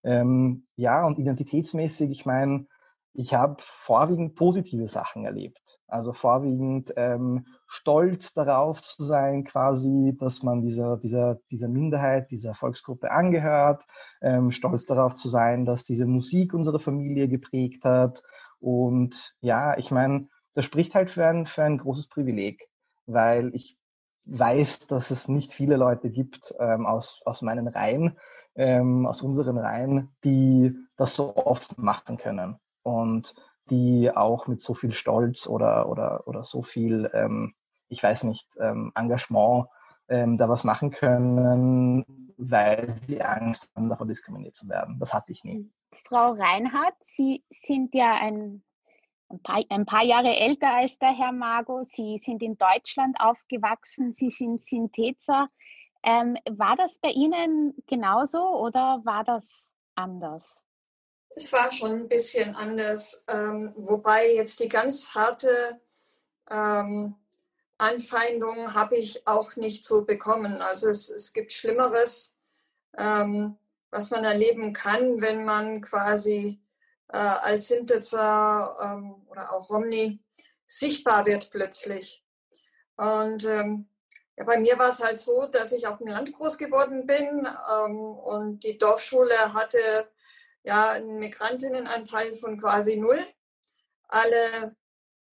Ähm, 0.03 0.65
ja, 0.75 1.05
und 1.05 1.20
identitätsmäßig, 1.20 2.12
ich 2.12 2.25
meine, 2.25 2.65
ich 3.13 3.34
habe 3.34 3.58
vorwiegend 3.60 4.36
positive 4.36 4.88
Sachen 4.88 5.25
erlebt. 5.25 5.79
Also 5.88 6.13
vorwiegend 6.13 6.93
ähm, 6.96 7.46
stolz 7.67 8.34
darauf 8.34 8.81
zu 8.81 9.03
sein, 9.03 9.43
quasi, 9.43 10.15
dass 10.17 10.43
man 10.43 10.62
dieser, 10.62 10.98
dieser, 10.98 11.39
dieser 11.51 11.67
Minderheit, 11.67 12.31
dieser 12.31 12.55
Volksgruppe 12.55 13.12
angehört, 13.12 13.86
ähm, 14.22 14.51
stolz 14.51 14.86
darauf 14.86 15.15
zu 15.15 15.27
sein, 15.27 15.65
dass 15.65 15.84
diese 15.84 16.05
Musik 16.05 16.53
unsere 16.53 16.79
Familie 16.79 17.27
geprägt 17.27 17.84
hat. 17.84 18.24
Und 18.60 19.36
ja, 19.41 19.77
ich 19.77 19.91
meine, 19.91 20.29
das 20.53 20.65
spricht 20.65 20.96
halt 20.96 21.10
für 21.10 21.25
ein, 21.25 21.46
für 21.46 21.63
ein 21.63 21.79
großes 21.79 22.08
Privileg, 22.08 22.70
weil 23.05 23.53
ich 23.53 23.77
weiß, 24.25 24.87
dass 24.87 25.11
es 25.11 25.27
nicht 25.27 25.53
viele 25.53 25.77
Leute 25.77 26.09
gibt 26.09 26.53
ähm, 26.59 26.85
aus, 26.85 27.21
aus 27.25 27.41
meinen 27.41 27.67
Reihen, 27.67 28.17
ähm, 28.55 29.05
aus 29.05 29.21
unseren 29.21 29.57
Reihen, 29.57 30.09
die 30.23 30.75
das 30.97 31.15
so 31.15 31.35
oft 31.35 31.77
machen 31.77 32.17
können 32.17 32.57
und 32.83 33.33
die 33.69 34.11
auch 34.13 34.47
mit 34.47 34.61
so 34.61 34.73
viel 34.73 34.93
Stolz 34.93 35.47
oder, 35.47 35.89
oder, 35.89 36.27
oder 36.27 36.43
so 36.43 36.61
viel, 36.61 37.09
ähm, 37.13 37.53
ich 37.87 38.03
weiß 38.03 38.23
nicht, 38.23 38.47
ähm, 38.59 38.91
Engagement 38.95 39.67
ähm, 40.09 40.37
da 40.37 40.49
was 40.49 40.63
machen 40.63 40.91
können, 40.91 42.05
weil 42.37 42.95
sie 43.01 43.21
Angst 43.21 43.71
haben, 43.75 43.89
davon 43.89 44.07
diskriminiert 44.07 44.55
zu 44.55 44.67
werden. 44.67 44.99
Das 44.99 45.13
hatte 45.13 45.31
ich 45.31 45.43
nie. 45.43 45.71
Frau 46.05 46.33
Reinhardt, 46.33 46.95
Sie 47.01 47.43
sind 47.49 47.95
ja 47.95 48.15
ein 48.19 48.63
ein 49.31 49.41
paar, 49.41 49.63
ein 49.69 49.85
paar, 49.85 50.03
Jahre 50.03 50.35
älter 50.35 50.73
als 50.73 51.00
der 51.00 51.15
Herr 51.17 51.31
Mago. 51.31 51.83
Sie 51.83 52.19
sind 52.23 52.41
in 52.41 52.57
Deutschland 52.57 53.17
aufgewachsen. 53.19 54.13
Sie 54.13 54.29
sind 54.29 54.63
Synthezer. 54.63 55.50
Ähm, 56.03 56.38
war 56.50 56.75
das 56.75 56.97
bei 57.00 57.09
Ihnen 57.09 57.75
genauso 57.88 58.41
oder 58.41 59.01
war 59.03 59.23
das 59.23 59.71
anders? 59.95 60.63
Es 61.35 61.53
war 61.53 61.71
schon 61.71 61.91
ein 61.91 62.07
bisschen 62.09 62.55
anders, 62.55 63.23
ähm, 63.27 63.73
wobei 63.77 64.33
jetzt 64.33 64.59
die 64.59 64.67
ganz 64.67 65.15
harte 65.15 65.79
ähm, 66.50 67.15
Anfeindung 67.77 68.73
habe 68.73 68.97
ich 68.97 69.25
auch 69.25 69.55
nicht 69.55 69.85
so 69.85 70.03
bekommen. 70.03 70.61
Also 70.61 70.89
es, 70.89 71.09
es 71.09 71.33
gibt 71.33 71.51
Schlimmeres, 71.51 72.38
ähm, 72.97 73.57
was 73.91 74.11
man 74.11 74.23
erleben 74.23 74.73
kann, 74.73 75.21
wenn 75.21 75.45
man 75.45 75.81
quasi 75.81 76.61
äh, 77.13 77.18
als 77.18 77.68
Sintitzer 77.68 78.77
ähm, 78.82 79.25
oder 79.30 79.51
auch 79.53 79.70
Romney 79.70 80.20
sichtbar 80.65 81.25
wird 81.25 81.50
plötzlich. 81.51 82.24
Und 82.96 83.46
ähm, 83.46 83.89
ja, 84.38 84.46
bei 84.46 84.58
mir 84.58 84.80
war 84.80 84.89
es 84.89 85.00
halt 85.00 85.20
so, 85.20 85.48
dass 85.48 85.72
ich 85.72 85.88
auf 85.88 85.98
dem 85.98 86.08
Land 86.08 86.34
groß 86.34 86.58
geworden 86.58 87.06
bin 87.06 87.48
ähm, 87.72 88.00
und 88.00 88.63
die 88.63 88.77
Dorfschule 88.77 89.53
hatte 89.53 89.80
ja 90.63 90.91
einen 90.91 91.20
Migrantinnenanteil 91.20 92.34
von 92.36 92.60
quasi 92.60 92.98
null. 92.98 93.20
Alle 94.08 94.75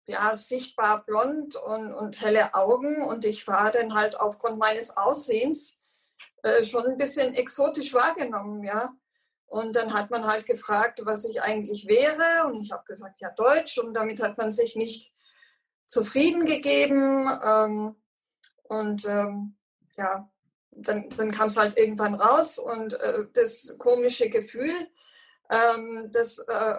ja, 0.06 0.34
sichtbar 0.36 1.06
blond 1.06 1.56
und, 1.56 1.94
und 1.94 2.22
helle 2.22 2.54
Augen 2.54 3.04
und 3.04 3.24
ich 3.24 3.48
war 3.48 3.72
dann 3.72 3.94
halt 3.94 4.20
aufgrund 4.20 4.58
meines 4.58 4.98
Aussehens 4.98 5.80
äh, 6.44 6.64
schon 6.64 6.86
ein 6.86 6.98
bisschen 6.98 7.34
exotisch 7.34 7.94
wahrgenommen, 7.94 8.64
ja. 8.64 8.94
Und 9.52 9.76
dann 9.76 9.94
hat 9.94 10.10
man 10.12 10.26
halt 10.26 10.46
gefragt, 10.46 11.02
was 11.04 11.26
ich 11.26 11.42
eigentlich 11.42 11.86
wäre. 11.86 12.48
Und 12.48 12.62
ich 12.62 12.72
habe 12.72 12.86
gesagt, 12.86 13.20
ja, 13.20 13.30
Deutsch. 13.32 13.78
Und 13.80 13.94
damit 13.94 14.24
hat 14.24 14.38
man 14.38 14.50
sich 14.50 14.78
nicht 14.78 15.12
zufrieden 15.86 16.46
gegeben. 16.46 17.30
Ähm, 17.44 17.96
und 18.64 19.06
ähm, 19.06 19.58
ja, 19.98 20.32
dann, 20.72 21.10
dann 21.18 21.32
kam 21.32 21.48
es 21.48 21.58
halt 21.58 21.78
irgendwann 21.78 22.16
raus. 22.16 22.60
Und 22.60 22.94
äh, 22.94 23.26
das 23.34 23.76
komische 23.78 24.30
Gefühl, 24.30 24.74
ähm, 25.50 26.10
das 26.14 26.40
äh, 26.40 26.76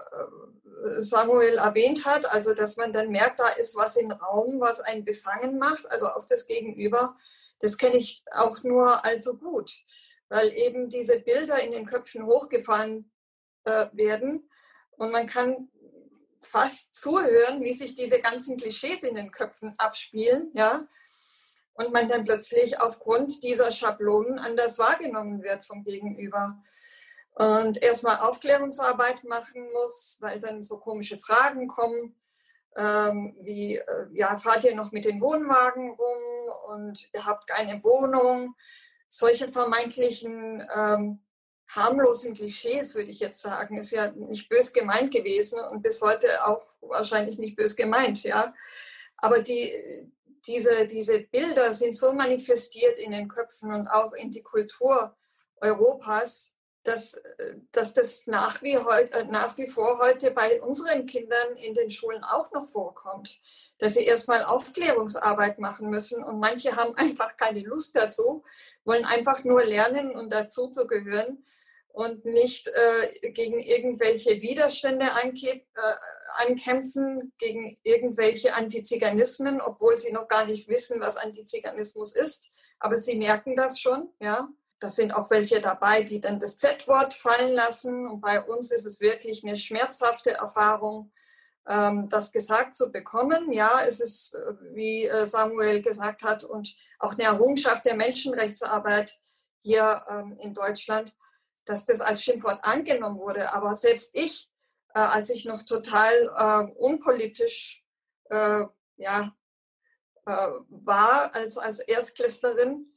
Samuel 0.96 1.58
erwähnt 1.58 2.06
hat, 2.06 2.24
also 2.24 2.54
dass 2.54 2.78
man 2.78 2.94
dann 2.94 3.10
merkt, 3.10 3.38
da 3.38 3.48
ist 3.48 3.76
was 3.76 3.96
im 3.96 4.12
Raum, 4.12 4.60
was 4.60 4.80
einen 4.80 5.04
befangen 5.04 5.58
macht, 5.58 5.90
also 5.90 6.06
auch 6.06 6.24
das 6.24 6.46
Gegenüber, 6.46 7.18
das 7.58 7.76
kenne 7.76 7.98
ich 7.98 8.24
auch 8.32 8.62
nur 8.62 9.04
allzu 9.04 9.36
gut 9.36 9.70
weil 10.32 10.50
eben 10.56 10.88
diese 10.88 11.20
Bilder 11.20 11.62
in 11.62 11.72
den 11.72 11.84
Köpfen 11.84 12.24
hochgefahren 12.24 13.12
äh, 13.64 13.86
werden. 13.92 14.48
Und 14.92 15.12
man 15.12 15.26
kann 15.26 15.68
fast 16.40 16.96
zuhören, 16.96 17.62
wie 17.62 17.74
sich 17.74 17.94
diese 17.94 18.18
ganzen 18.18 18.56
Klischees 18.56 19.02
in 19.02 19.14
den 19.14 19.30
Köpfen 19.30 19.74
abspielen, 19.76 20.50
ja, 20.54 20.88
und 21.74 21.92
man 21.92 22.08
dann 22.08 22.24
plötzlich 22.24 22.80
aufgrund 22.80 23.42
dieser 23.42 23.70
Schablonen 23.72 24.38
anders 24.38 24.78
wahrgenommen 24.78 25.42
wird 25.42 25.66
vom 25.66 25.84
Gegenüber. 25.84 26.62
Und 27.34 27.82
erstmal 27.82 28.18
Aufklärungsarbeit 28.20 29.24
machen 29.24 29.70
muss, 29.70 30.16
weil 30.20 30.38
dann 30.38 30.62
so 30.62 30.78
komische 30.78 31.18
Fragen 31.18 31.68
kommen, 31.68 32.16
ähm, 32.76 33.36
wie, 33.40 33.76
äh, 33.76 34.06
ja, 34.12 34.36
fahrt 34.36 34.64
ihr 34.64 34.74
noch 34.74 34.92
mit 34.92 35.04
den 35.04 35.20
Wohnwagen 35.20 35.90
rum 35.90 36.74
und 36.74 37.10
ihr 37.12 37.26
habt 37.26 37.46
keine 37.46 37.84
Wohnung, 37.84 38.54
solche 39.12 39.46
vermeintlichen 39.46 40.66
ähm, 40.74 41.20
harmlosen 41.68 42.32
Klischees, 42.34 42.94
würde 42.94 43.10
ich 43.10 43.20
jetzt 43.20 43.42
sagen, 43.42 43.76
ist 43.76 43.90
ja 43.90 44.10
nicht 44.12 44.48
bös 44.48 44.72
gemeint 44.72 45.10
gewesen 45.10 45.60
und 45.70 45.82
bis 45.82 46.00
heute 46.00 46.46
auch 46.46 46.62
wahrscheinlich 46.80 47.38
nicht 47.38 47.56
bös 47.56 47.76
gemeint, 47.76 48.22
ja. 48.22 48.54
Aber 49.18 49.40
die, 49.40 49.70
diese, 50.46 50.86
diese 50.86 51.20
Bilder 51.20 51.72
sind 51.74 51.96
so 51.96 52.12
manifestiert 52.12 52.98
in 52.98 53.12
den 53.12 53.28
Köpfen 53.28 53.72
und 53.72 53.86
auch 53.86 54.14
in 54.14 54.30
die 54.30 54.42
Kultur 54.42 55.14
Europas, 55.60 56.54
dass, 56.84 57.20
dass 57.70 57.94
das 57.94 58.26
nach 58.26 58.62
wie, 58.62 58.76
heut, 58.76 59.14
äh, 59.14 59.24
nach 59.24 59.56
wie 59.56 59.66
vor 59.66 59.98
heute 60.00 60.30
bei 60.30 60.60
unseren 60.62 61.06
Kindern 61.06 61.56
in 61.56 61.74
den 61.74 61.90
Schulen 61.90 62.24
auch 62.24 62.50
noch 62.52 62.68
vorkommt, 62.68 63.40
dass 63.78 63.94
sie 63.94 64.04
erstmal 64.04 64.44
Aufklärungsarbeit 64.44 65.58
machen 65.58 65.90
müssen 65.90 66.24
und 66.24 66.40
manche 66.40 66.76
haben 66.76 66.96
einfach 66.96 67.36
keine 67.36 67.60
Lust 67.60 67.96
dazu, 67.96 68.44
wollen 68.84 69.04
einfach 69.04 69.44
nur 69.44 69.64
lernen 69.64 70.14
und 70.14 70.32
dazu 70.32 70.68
zu 70.68 70.86
gehören 70.86 71.44
und 71.92 72.24
nicht 72.24 72.68
äh, 72.68 73.30
gegen 73.30 73.60
irgendwelche 73.60 74.40
Widerstände 74.40 75.04
äh, 75.04 75.60
ankämpfen, 76.46 77.32
gegen 77.38 77.76
irgendwelche 77.82 78.54
Antiziganismen, 78.54 79.60
obwohl 79.60 79.98
sie 79.98 80.12
noch 80.12 80.26
gar 80.26 80.46
nicht 80.46 80.68
wissen, 80.68 81.00
was 81.00 81.16
Antiziganismus 81.16 82.16
ist. 82.16 82.48
aber 82.78 82.96
sie 82.96 83.16
merken 83.16 83.54
das 83.54 83.78
schon, 83.78 84.08
ja. 84.18 84.48
Da 84.82 84.88
sind 84.88 85.12
auch 85.12 85.30
welche 85.30 85.60
dabei, 85.60 86.02
die 86.02 86.20
dann 86.20 86.40
das 86.40 86.58
Z-Wort 86.58 87.14
fallen 87.14 87.52
lassen. 87.52 88.08
Und 88.08 88.20
bei 88.20 88.42
uns 88.42 88.72
ist 88.72 88.84
es 88.84 88.98
wirklich 88.98 89.44
eine 89.44 89.56
schmerzhafte 89.56 90.32
Erfahrung, 90.32 91.12
ähm, 91.68 92.08
das 92.08 92.32
gesagt 92.32 92.74
zu 92.74 92.90
bekommen. 92.90 93.52
Ja, 93.52 93.80
es 93.86 94.00
ist, 94.00 94.34
äh, 94.34 94.54
wie 94.74 95.06
äh, 95.06 95.24
Samuel 95.24 95.82
gesagt 95.82 96.24
hat, 96.24 96.42
und 96.42 96.74
auch 96.98 97.12
eine 97.12 97.22
Errungenschaft 97.22 97.84
der 97.84 97.94
Menschenrechtsarbeit 97.94 99.20
hier 99.60 100.04
ähm, 100.10 100.36
in 100.40 100.52
Deutschland, 100.52 101.16
dass 101.64 101.84
das 101.86 102.00
als 102.00 102.24
Schimpfwort 102.24 102.64
angenommen 102.64 103.20
wurde. 103.20 103.54
Aber 103.54 103.76
selbst 103.76 104.10
ich, 104.14 104.50
äh, 104.94 104.98
als 104.98 105.30
ich 105.30 105.44
noch 105.44 105.62
total 105.62 106.72
unpolitisch 106.76 107.84
ja, 108.96 109.36
war 110.24 111.34
als, 111.34 111.58
als 111.58 111.80
Erstklässlerin, 111.80 112.91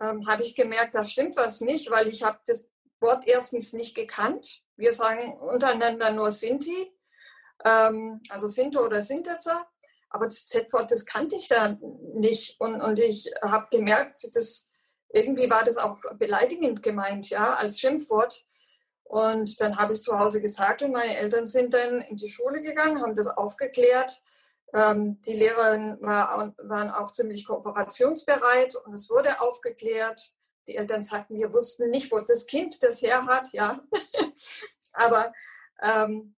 ähm, 0.00 0.26
habe 0.26 0.42
ich 0.42 0.54
gemerkt, 0.54 0.94
da 0.94 1.04
stimmt 1.04 1.36
was 1.36 1.60
nicht, 1.60 1.90
weil 1.90 2.08
ich 2.08 2.22
habe 2.22 2.38
das 2.46 2.70
Wort 3.00 3.26
erstens 3.26 3.72
nicht 3.72 3.94
gekannt. 3.94 4.62
Wir 4.76 4.92
sagen 4.92 5.34
untereinander 5.34 6.10
nur 6.10 6.30
Sinti, 6.30 6.92
ähm, 7.64 8.20
also 8.30 8.48
Sinto 8.48 8.84
oder 8.84 9.02
Sintetzer. 9.02 9.66
Aber 10.08 10.24
das 10.24 10.46
Z-Wort, 10.48 10.90
das 10.90 11.06
kannte 11.06 11.36
ich 11.36 11.46
da 11.46 11.78
nicht. 12.14 12.56
Und, 12.58 12.80
und 12.80 12.98
ich 12.98 13.30
habe 13.42 13.68
gemerkt, 13.70 14.34
dass 14.34 14.68
irgendwie 15.12 15.48
war 15.50 15.62
das 15.62 15.76
auch 15.76 15.98
beleidigend 16.18 16.82
gemeint, 16.82 17.30
ja, 17.30 17.54
als 17.54 17.78
Schimpfwort. 17.80 18.44
Und 19.04 19.60
dann 19.60 19.76
habe 19.78 19.92
ich 19.92 20.02
zu 20.02 20.18
Hause 20.18 20.40
gesagt 20.40 20.82
und 20.82 20.92
meine 20.92 21.16
Eltern 21.16 21.46
sind 21.46 21.74
dann 21.74 22.00
in 22.02 22.16
die 22.16 22.28
Schule 22.28 22.60
gegangen, 22.62 23.02
haben 23.02 23.14
das 23.14 23.26
aufgeklärt. 23.26 24.22
Ähm, 24.72 25.20
die 25.22 25.32
Lehrer 25.32 25.98
war, 26.00 26.54
waren 26.58 26.90
auch 26.90 27.12
ziemlich 27.12 27.46
kooperationsbereit 27.46 28.76
und 28.76 28.94
es 28.94 29.10
wurde 29.10 29.40
aufgeklärt. 29.40 30.32
Die 30.68 30.76
Eltern 30.76 31.02
sagten, 31.02 31.36
wir 31.36 31.52
wussten 31.52 31.90
nicht, 31.90 32.12
wo 32.12 32.20
das 32.20 32.46
Kind 32.46 32.82
das 32.82 33.02
her 33.02 33.26
hat, 33.26 33.52
ja. 33.52 33.80
Aber 34.92 35.32
ähm, 35.82 36.36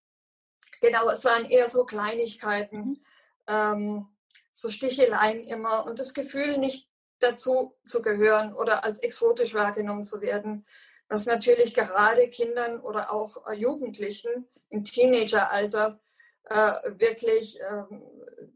genau, 0.81 1.09
es 1.11 1.25
waren 1.25 1.47
eher 1.47 1.69
so 1.69 1.85
Kleinigkeiten, 1.85 2.79
mhm. 2.79 3.01
ähm, 3.49 4.07
so 4.53 4.71
Sticheleien 4.71 5.41
immer 5.41 5.87
und 5.87 5.99
das 5.99 6.15
Gefühl, 6.15 6.59
nicht 6.59 6.89
dazu 7.19 7.77
zu 7.85 8.03
gehören 8.03 8.55
oder 8.55 8.85
als 8.85 8.99
exotisch 8.99 9.55
wahrgenommen 9.55 10.05
zu 10.05 10.21
werden, 10.21 10.67
was 11.09 11.27
natürlich 11.27 11.75
gerade 11.75 12.29
Kindern 12.29 12.81
oder 12.81 13.13
auch 13.13 13.47
äh, 13.47 13.55
Jugendlichen 13.55 14.49
im 14.71 14.85
Teenageralter 14.85 16.01
wirklich 16.51 17.61
äh, 17.61 17.85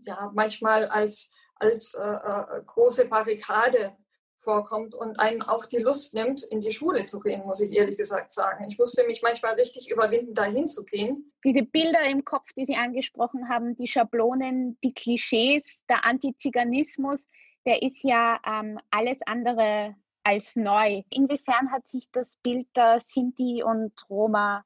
ja, 0.00 0.31
manchmal 0.35 0.87
als, 0.87 1.31
als 1.55 1.95
äh, 1.95 2.02
äh, 2.02 2.62
große 2.64 3.07
Barrikade 3.07 3.97
vorkommt 4.38 4.95
und 4.95 5.19
einem 5.19 5.43
auch 5.43 5.64
die 5.66 5.78
Lust 5.78 6.14
nimmt, 6.14 6.43
in 6.43 6.61
die 6.61 6.71
Schule 6.71 7.05
zu 7.05 7.21
gehen, 7.21 7.45
muss 7.47 7.61
ich 7.61 7.73
ehrlich 7.73 7.97
gesagt 7.97 8.33
sagen. 8.33 8.66
Ich 8.69 8.78
musste 8.78 9.05
mich 9.07 9.23
manchmal 9.23 9.55
richtig 9.55 9.90
überwinden, 9.90 10.35
dahin 10.35 10.69
zu 10.69 10.85
gehen. 10.85 11.33
Diese 11.45 11.62
Bilder 11.62 12.02
im 12.02 12.25
Kopf, 12.25 12.47
die 12.55 12.66
Sie 12.66 12.76
angesprochen 12.76 13.49
haben, 13.49 13.76
die 13.76 13.88
Schablonen, 13.88 14.78
die 14.85 14.93
Klischees, 14.93 15.83
der 15.88 16.05
Antiziganismus, 16.05 17.26
der 17.64 17.83
ist 17.83 18.05
ja 18.05 18.38
ähm, 18.47 18.78
alles 18.90 19.19
andere 19.26 19.97
als 20.23 20.55
neu. 20.55 21.02
Inwiefern 21.11 21.73
hat 21.73 21.88
sich 21.88 22.11
das 22.12 22.37
Bild 22.43 22.69
der 22.76 23.00
Sinti 23.09 23.62
und 23.62 23.93
Roma 24.11 24.64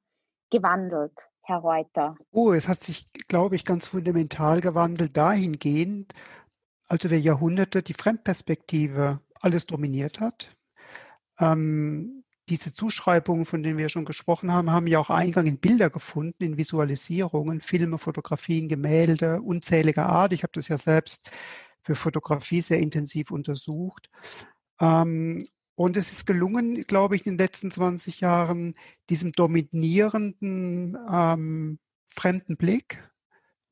gewandelt? 0.50 1.29
Herr 1.42 1.58
Reuter? 1.58 2.16
Oh, 2.30 2.52
es 2.52 2.68
hat 2.68 2.82
sich, 2.82 3.10
glaube 3.28 3.56
ich, 3.56 3.64
ganz 3.64 3.86
fundamental 3.86 4.60
gewandelt 4.60 5.16
dahingehend, 5.16 6.14
als 6.88 7.04
über 7.04 7.16
Jahrhunderte 7.16 7.82
die 7.82 7.94
Fremdperspektive 7.94 9.20
alles 9.40 9.66
dominiert 9.66 10.20
hat. 10.20 10.56
Ähm, 11.38 12.24
diese 12.48 12.74
Zuschreibungen, 12.74 13.46
von 13.46 13.62
denen 13.62 13.78
wir 13.78 13.88
schon 13.88 14.04
gesprochen 14.04 14.52
haben, 14.52 14.70
haben 14.70 14.88
ja 14.88 14.98
auch 14.98 15.10
Eingang 15.10 15.46
in 15.46 15.58
Bilder 15.58 15.88
gefunden, 15.88 16.42
in 16.42 16.56
Visualisierungen, 16.56 17.60
Filme, 17.60 17.96
Fotografien, 17.98 18.68
Gemälde 18.68 19.40
unzähliger 19.40 20.06
Art. 20.06 20.32
Ich 20.32 20.42
habe 20.42 20.52
das 20.54 20.68
ja 20.68 20.76
selbst 20.76 21.30
für 21.82 21.94
Fotografie 21.94 22.60
sehr 22.60 22.80
intensiv 22.80 23.30
untersucht. 23.30 24.10
Ähm, 24.80 25.44
und 25.80 25.96
es 25.96 26.12
ist 26.12 26.26
gelungen, 26.26 26.82
glaube 26.82 27.16
ich, 27.16 27.24
in 27.24 27.38
den 27.38 27.38
letzten 27.38 27.70
20 27.70 28.20
Jahren 28.20 28.74
diesem 29.08 29.32
dominierenden 29.32 30.94
ähm, 31.10 31.78
fremden 32.04 32.58
Blick 32.58 33.02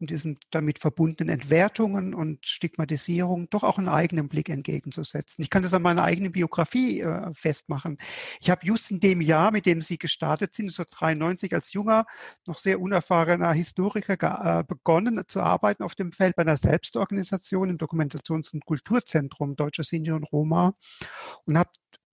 und 0.01 0.09
diesen 0.09 0.39
damit 0.51 0.79
verbundenen 0.79 1.35
Entwertungen 1.35 2.15
und 2.15 2.47
Stigmatisierung 2.47 3.51
doch 3.51 3.63
auch 3.63 3.77
einen 3.77 3.91
eigenen 3.91 4.31
Blick 4.31 4.49
entgegenzusetzen. 4.49 5.43
Ich 5.43 5.51
kann 5.51 5.63
das 5.63 5.75
an 5.75 5.83
meiner 5.83 6.03
eigenen 6.03 6.33
Biografie 6.33 7.01
äh, 7.01 7.31
festmachen. 7.35 7.99
Ich 8.41 8.49
habe 8.49 8.65
just 8.65 8.91
in 8.91 9.01
dem 9.01 9.21
Jahr, 9.21 9.51
mit 9.51 9.67
dem 9.67 9.83
Sie 9.83 9.99
gestartet 9.99 10.55
sind, 10.55 10.69
1993 10.69 11.53
als 11.53 11.75
junger, 11.75 12.07
noch 12.47 12.57
sehr 12.57 12.81
unerfahrener 12.81 13.53
Historiker 13.53 14.61
äh, 14.61 14.65
begonnen 14.65 15.23
zu 15.29 15.43
arbeiten 15.43 15.83
auf 15.83 15.95
dem 15.95 16.13
Feld 16.13 16.37
bei 16.37 16.43
einer 16.43 16.57
Selbstorganisation 16.57 17.69
im 17.69 17.77
Dokumentations- 17.77 18.55
und 18.55 18.65
Kulturzentrum 18.65 19.57
Deutscher 19.57 19.85
Sinti 19.85 20.11
und 20.11 20.25
Roma 20.33 20.73
und 21.45 21.59
habe 21.59 21.69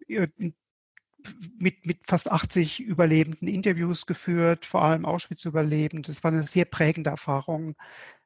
mit, 0.07 1.85
mit 1.85 1.99
fast 2.07 2.31
80 2.31 2.81
Überlebenden 2.81 3.47
Interviews 3.47 4.05
geführt, 4.05 4.65
vor 4.65 4.83
allem 4.83 5.05
Auschwitz-Überlebende. 5.05 6.07
Das 6.07 6.23
war 6.23 6.31
eine 6.31 6.43
sehr 6.43 6.65
prägende 6.65 7.09
Erfahrung, 7.09 7.75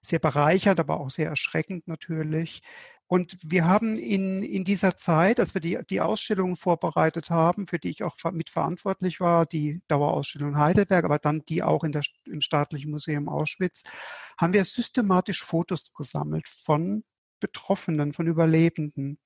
sehr 0.02 0.20
bereichernd, 0.20 0.80
aber 0.80 1.00
auch 1.00 1.10
sehr 1.10 1.30
erschreckend 1.30 1.88
natürlich. 1.88 2.62
Und 3.08 3.38
wir 3.44 3.66
haben 3.66 3.96
in, 3.98 4.44
in 4.44 4.64
dieser 4.64 4.96
Zeit, 4.96 5.40
als 5.40 5.56
wir 5.56 5.62
die, 5.62 5.80
die 5.90 6.00
Ausstellungen 6.00 6.56
vorbereitet 6.56 7.32
haben, 7.32 7.66
für 7.66 7.80
die 7.80 7.90
ich 7.90 8.04
auch 8.04 8.16
mitverantwortlich 8.32 9.20
war, 9.20 9.48
die 9.48 9.82
Dauerausstellung 9.88 10.58
Heidelberg, 10.58 11.06
aber 11.06 11.18
dann 11.18 11.44
die 11.50 11.64
auch 11.64 11.84
in 11.84 11.92
der, 11.92 12.04
im 12.26 12.42
Staatlichen 12.42 12.92
Museum 12.92 13.28
Auschwitz, 13.28 13.84
haben 14.38 14.54
wir 14.54 14.64
systematisch 14.64 15.44
Fotos 15.44 15.92
gesammelt 15.92 16.48
von 16.64 17.04
Betroffenen, 17.40 18.14
von 18.14 18.28
Überlebenden. 18.28 19.18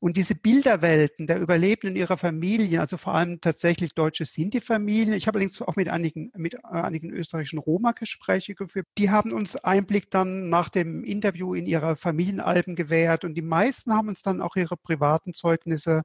Und 0.00 0.16
diese 0.16 0.34
Bilderwelten 0.34 1.26
der 1.26 1.40
Überlebenden 1.40 1.96
ihrer 1.96 2.16
Familien, 2.16 2.80
also 2.80 2.96
vor 2.96 3.14
allem 3.14 3.40
tatsächlich 3.40 3.94
deutsche 3.94 4.24
Sinti-Familien, 4.24 5.14
ich 5.14 5.26
habe 5.26 5.38
allerdings 5.38 5.60
auch 5.62 5.76
mit 5.76 5.88
einigen, 5.88 6.30
mit 6.36 6.54
äh, 6.54 6.58
einigen 6.62 7.10
österreichischen 7.10 7.58
Roma-Gespräche 7.58 8.54
geführt, 8.54 8.86
die 8.98 9.10
haben 9.10 9.32
uns 9.32 9.56
Einblick 9.56 10.10
dann 10.10 10.48
nach 10.48 10.68
dem 10.68 11.04
Interview 11.04 11.54
in 11.54 11.66
ihre 11.66 11.96
Familienalben 11.96 12.76
gewährt 12.76 13.24
und 13.24 13.34
die 13.34 13.42
meisten 13.42 13.92
haben 13.92 14.08
uns 14.08 14.22
dann 14.22 14.40
auch 14.40 14.56
ihre 14.56 14.76
privaten 14.76 15.32
Zeugnisse 15.32 16.02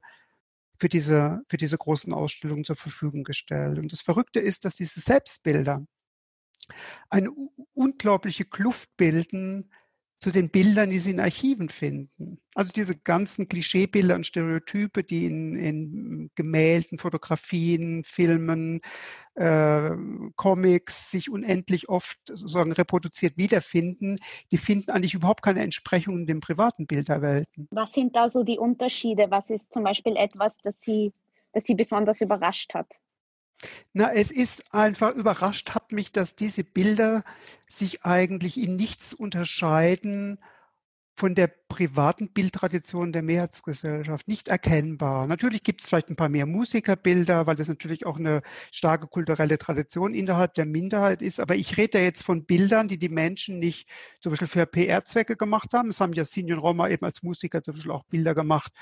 für 0.78 0.88
diese, 0.88 1.42
für 1.48 1.58
diese 1.58 1.76
großen 1.76 2.12
Ausstellungen 2.12 2.64
zur 2.64 2.76
Verfügung 2.76 3.22
gestellt. 3.22 3.78
Und 3.78 3.92
das 3.92 4.00
Verrückte 4.00 4.40
ist, 4.40 4.64
dass 4.64 4.76
diese 4.76 5.00
Selbstbilder 5.00 5.84
eine 7.08 7.30
unglaubliche 7.74 8.44
Kluft 8.44 8.88
bilden 8.96 9.70
zu 10.20 10.30
den 10.30 10.50
Bildern, 10.50 10.90
die 10.90 10.98
Sie 10.98 11.12
in 11.12 11.20
Archiven 11.20 11.70
finden. 11.70 12.38
Also 12.54 12.72
diese 12.72 12.94
ganzen 12.94 13.48
Klischeebilder 13.48 14.14
und 14.14 14.26
Stereotype, 14.26 15.02
die 15.02 15.24
in, 15.24 15.56
in 15.56 16.30
Gemälden, 16.34 16.98
Fotografien, 16.98 18.04
Filmen, 18.04 18.82
äh, 19.34 19.90
Comics 20.36 21.10
sich 21.10 21.30
unendlich 21.30 21.88
oft 21.88 22.18
sozusagen 22.28 22.72
reproduziert 22.72 23.38
wiederfinden, 23.38 24.16
die 24.52 24.58
finden 24.58 24.90
eigentlich 24.90 25.14
überhaupt 25.14 25.42
keine 25.42 25.62
Entsprechung 25.62 26.18
in 26.18 26.26
den 26.26 26.40
privaten 26.40 26.86
Bilderwelten. 26.86 27.66
Was 27.70 27.94
sind 27.94 28.14
da 28.14 28.28
so 28.28 28.44
die 28.44 28.58
Unterschiede? 28.58 29.30
Was 29.30 29.48
ist 29.48 29.72
zum 29.72 29.84
Beispiel 29.84 30.16
etwas, 30.16 30.58
das 30.58 30.82
Sie, 30.82 31.14
das 31.52 31.64
Sie 31.64 31.74
besonders 31.74 32.20
überrascht 32.20 32.74
hat? 32.74 32.88
Na, 33.92 34.12
es 34.12 34.30
ist 34.30 34.74
einfach 34.74 35.14
überrascht 35.14 35.70
hat 35.74 35.92
mich, 35.92 36.12
dass 36.12 36.36
diese 36.36 36.64
Bilder 36.64 37.24
sich 37.68 38.04
eigentlich 38.04 38.58
in 38.58 38.76
nichts 38.76 39.12
unterscheiden 39.12 40.38
von 41.16 41.34
der 41.34 41.48
privaten 41.70 42.32
Bildtradition 42.32 43.12
der 43.12 43.22
Mehrheitsgesellschaft 43.22 44.26
nicht 44.26 44.48
erkennbar. 44.48 45.28
Natürlich 45.28 45.62
gibt 45.62 45.80
es 45.80 45.88
vielleicht 45.88 46.10
ein 46.10 46.16
paar 46.16 46.28
mehr 46.28 46.44
Musikerbilder, 46.44 47.46
weil 47.46 47.54
das 47.54 47.68
natürlich 47.68 48.04
auch 48.04 48.18
eine 48.18 48.42
starke 48.72 49.06
kulturelle 49.06 49.56
Tradition 49.56 50.12
innerhalb 50.12 50.54
der 50.54 50.66
Minderheit 50.66 51.22
ist. 51.22 51.38
Aber 51.38 51.54
ich 51.54 51.76
rede 51.76 52.00
jetzt 52.00 52.24
von 52.24 52.44
Bildern, 52.44 52.88
die 52.88 52.98
die 52.98 53.08
Menschen 53.08 53.60
nicht 53.60 53.88
zum 54.20 54.30
Beispiel 54.30 54.48
für 54.48 54.66
PR-Zwecke 54.66 55.36
gemacht 55.36 55.72
haben. 55.72 55.90
Es 55.90 56.00
haben 56.00 56.12
ja 56.12 56.24
Sinjon 56.24 56.58
Roma 56.58 56.88
eben 56.88 57.06
als 57.06 57.22
Musiker 57.22 57.62
zum 57.62 57.74
Beispiel 57.74 57.92
auch 57.92 58.04
Bilder 58.04 58.34
gemacht, 58.34 58.72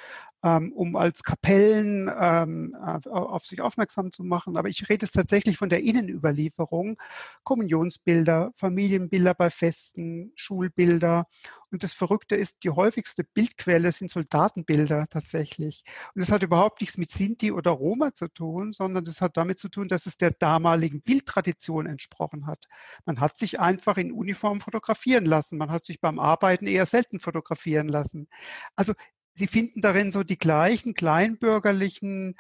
ähm, 0.43 0.73
um 0.73 0.97
als 0.97 1.23
Kapellen 1.23 2.11
ähm, 2.19 2.75
auf 2.75 3.45
sich 3.45 3.61
aufmerksam 3.61 4.13
zu 4.13 4.25
machen. 4.25 4.57
Aber 4.57 4.71
ich 4.71 4.89
rede 4.89 5.05
es 5.05 5.13
tatsächlich 5.13 5.59
von 5.59 5.69
der 5.69 5.83
Innenüberlieferung. 5.83 6.97
Kommunionsbilder, 7.45 8.53
Familienbilder 8.57 9.35
bei 9.35 9.51
Festen, 9.51 10.33
Schulbilder. 10.37 11.27
Und 11.71 11.83
das 11.83 11.93
Verrückte 11.93 12.35
ist, 12.35 12.57
die 12.63 12.71
häufigste 12.79 13.25
Bildquelle 13.25 13.93
sind 13.93 14.11
Soldatenbilder 14.11 15.07
tatsächlich. 15.11 15.85
Und 16.15 16.21
das 16.21 16.33
hat 16.33 16.43
überhaupt 16.43 16.81
nichts 16.81 16.97
mit 16.97 17.11
Sinti 17.11 17.53
oder 17.53 17.73
Roma 17.73 18.15
zu 18.15 18.29
tun, 18.29 18.73
sondern 18.73 19.05
das 19.05 19.21
hat 19.21 19.37
damit 19.37 19.59
zu 19.59 19.69
tun, 19.69 19.89
dass 19.89 20.07
es 20.07 20.17
der 20.17 20.31
damaligen 20.31 21.03
Bildtradition 21.03 21.87
entsprochen 21.87 22.47
hat. 22.47 22.65
Man 23.05 23.21
hat 23.21 23.37
sich 23.37 23.61
einfach 23.61 23.99
in 23.99 24.13
Uniform 24.13 24.61
fotografieren 24.61 25.27
lassen. 25.27 25.59
Man 25.59 25.71
hat 25.71 25.85
sich 25.85 26.01
beim 26.01 26.19
Arbeiten 26.19 26.67
eher 26.67 26.87
selten 26.87 27.21
fotografieren 27.21 27.89
lassen. 27.89 28.29
Also 28.77 28.95
Sie 29.35 29.47
finden 29.47 29.83
darin 29.83 30.11
so 30.11 30.25
die 30.25 30.39
gleichen 30.39 30.95
kleinbürgerlichen 30.95 32.35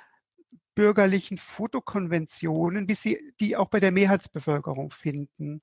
bürgerlichen 0.74 1.38
Fotokonventionen, 1.38 2.86
wie 2.88 2.94
Sie 2.94 3.34
die 3.40 3.56
auch 3.56 3.68
bei 3.68 3.80
der 3.80 3.90
Mehrheitsbevölkerung 3.90 4.92
finden. 4.92 5.60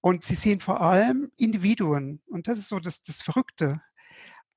Und 0.00 0.24
Sie 0.24 0.36
sehen 0.36 0.60
vor 0.60 0.80
allem 0.80 1.32
Individuen. 1.36 2.22
Und 2.26 2.46
das 2.46 2.58
ist 2.58 2.68
so 2.68 2.78
das, 2.78 3.02
das 3.02 3.22
Verrückte. 3.22 3.80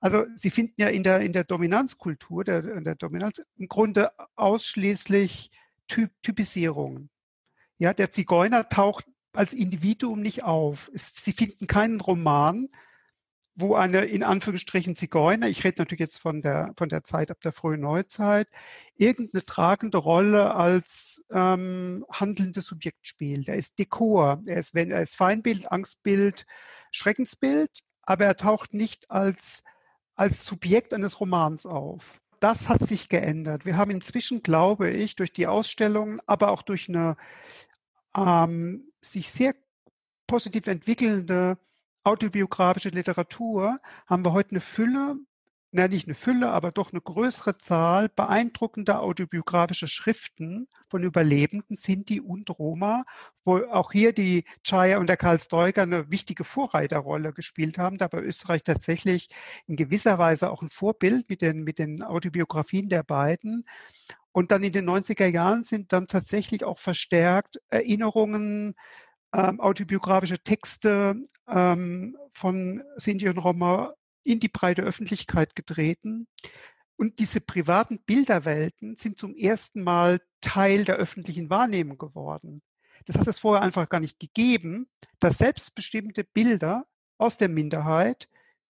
Also 0.06 0.28
Sie 0.36 0.52
finden 0.52 0.80
ja 0.80 0.90
in 0.90 1.02
der, 1.02 1.22
in 1.22 1.34
der 1.34 1.46
Dominanzkultur, 1.46 2.44
der, 2.44 2.64
in 2.64 2.84
der 2.84 2.94
Dominanz 2.94 3.42
im 3.58 3.68
Grunde 3.68 4.12
ausschließlich 4.36 5.50
typ, 5.88 6.12
Typisierungen. 6.22 7.10
Ja, 7.80 7.92
der 7.92 8.12
Zigeuner 8.12 8.70
taucht 8.70 9.06
als 9.34 9.52
Individuum 9.54 10.22
nicht 10.22 10.44
auf. 10.44 10.92
Es, 10.94 11.12
Sie 11.16 11.32
finden 11.32 11.66
keinen 11.66 12.00
Roman, 12.00 12.70
wo 13.56 13.74
eine 13.74 14.06
in 14.06 14.22
Anführungsstrichen 14.22 14.96
Zigeuner, 14.96 15.48
ich 15.48 15.64
rede 15.64 15.82
natürlich 15.82 16.02
jetzt 16.02 16.20
von 16.20 16.44
der, 16.44 16.76
von 16.78 16.90
der 16.90 17.04
Zeit 17.04 17.32
ab 17.32 17.42
der 17.42 17.52
frühen 17.52 17.82
Neuzeit, 17.82 18.48
irgendeine 18.98 19.44
tragende 19.44 19.98
Rolle 19.98 20.54
als 20.54 21.26
ähm, 21.32 22.06
handelndes 22.12 22.68
Subjekt 22.68 23.08
spielt. 23.08 23.48
Er 23.48 23.56
ist 23.56 23.80
Dekor, 23.80 24.44
er 24.46 24.58
ist, 24.58 24.76
wenn, 24.76 24.92
er 24.92 25.02
ist 25.02 25.16
Feindbild, 25.16 25.72
Angstbild, 25.72 26.46
Schreckensbild, 26.92 27.80
aber 28.04 28.26
er 28.26 28.38
taucht 28.38 28.76
nicht 28.76 29.10
als, 29.10 29.64
als 30.16 30.46
Subjekt 30.46 30.94
eines 30.94 31.20
Romans 31.20 31.66
auf. 31.66 32.20
Das 32.40 32.70
hat 32.70 32.86
sich 32.86 33.10
geändert. 33.10 33.66
Wir 33.66 33.78
haben 33.78 33.92
inzwischen, 33.92 34.44
glaube 34.44 34.90
ich, 34.90 35.16
durch 35.16 35.34
die 35.34 35.48
Ausstellungen, 35.48 36.22
aber 36.26 36.52
auch 36.52 36.62
durch 36.62 36.90
eine 36.90 37.18
ähm, 38.16 38.92
sich 39.02 39.32
sehr 39.32 39.56
positiv 40.28 40.68
entwickelnde 40.68 41.58
autobiografische 42.04 42.90
Literatur 42.90 43.80
haben 44.06 44.24
wir 44.24 44.32
heute 44.32 44.52
eine 44.52 44.62
Fülle, 44.62 45.18
na 45.76 45.90
nicht 45.90 46.08
eine 46.08 46.16
Fülle, 46.16 46.52
aber 46.52 46.72
doch 46.72 46.94
eine 46.94 47.02
größere 47.02 47.58
Zahl 47.58 48.08
beeindruckender 48.08 49.02
autobiografischer 49.02 49.90
Schriften 49.90 50.68
von 50.88 51.04
Überlebenden, 51.04 51.76
Sinti 51.76 52.22
und 52.22 52.50
Roma, 52.50 53.04
wo 53.44 53.58
auch 53.58 53.92
hier 53.92 54.14
die 54.14 54.46
Chaya 54.64 55.00
und 55.00 55.08
der 55.08 55.18
Karl 55.18 55.40
Stoiger 55.40 55.84
eine 55.84 56.10
wichtige 56.10 56.46
Vorreiterrolle 56.46 57.34
gespielt 57.34 57.78
haben. 57.78 57.98
Da 57.98 58.12
war 58.14 58.24
Österreich 58.24 58.64
tatsächlich 58.64 59.30
in 59.68 59.76
gewisser 59.76 60.18
Weise 60.18 60.50
auch 60.50 60.62
ein 60.62 60.70
Vorbild 60.70 61.30
mit 61.30 61.42
den, 61.42 61.66
mit 61.66 61.78
den 61.78 62.04
Autobiografien 62.04 62.88
der 62.88 63.04
beiden. 63.04 63.66
Und 64.32 64.52
dann 64.52 64.64
in 64.64 64.72
den 64.72 64.90
90er 64.90 65.28
Jahren 65.28 65.66
sind 65.66 65.92
dann 65.92 66.08
tatsächlich 66.08 66.64
auch 66.64 66.80
verstärkt 66.80 67.60
Erinnerungen, 67.70 68.76
ähm, 69.34 69.60
autobiografische 69.60 70.40
Texte 70.40 71.16
ähm, 71.50 72.18
von 72.34 72.82
Sinti 72.96 73.28
und 73.28 73.40
Roma 73.40 73.94
in 74.26 74.40
die 74.40 74.50
breite 74.50 74.82
Öffentlichkeit 74.82 75.56
getreten. 75.56 76.28
Und 76.98 77.20
diese 77.20 77.42
privaten 77.42 78.00
Bilderwelten 78.06 78.96
sind 78.96 79.20
zum 79.20 79.36
ersten 79.36 79.84
Mal 79.84 80.22
Teil 80.42 80.86
der 80.86 80.96
öffentlichen 80.96 81.50
Wahrnehmung 81.50 81.98
geworden. 81.98 82.62
Das 83.06 83.18
hat 83.18 83.28
es 83.28 83.40
vorher 83.40 83.62
einfach 83.62 83.90
gar 83.90 84.00
nicht 84.00 84.20
gegeben, 84.20 84.88
dass 85.20 85.38
selbstbestimmte 85.38 86.24
Bilder 86.24 86.86
aus 87.18 87.38
der 87.38 87.50
Minderheit 87.50 88.30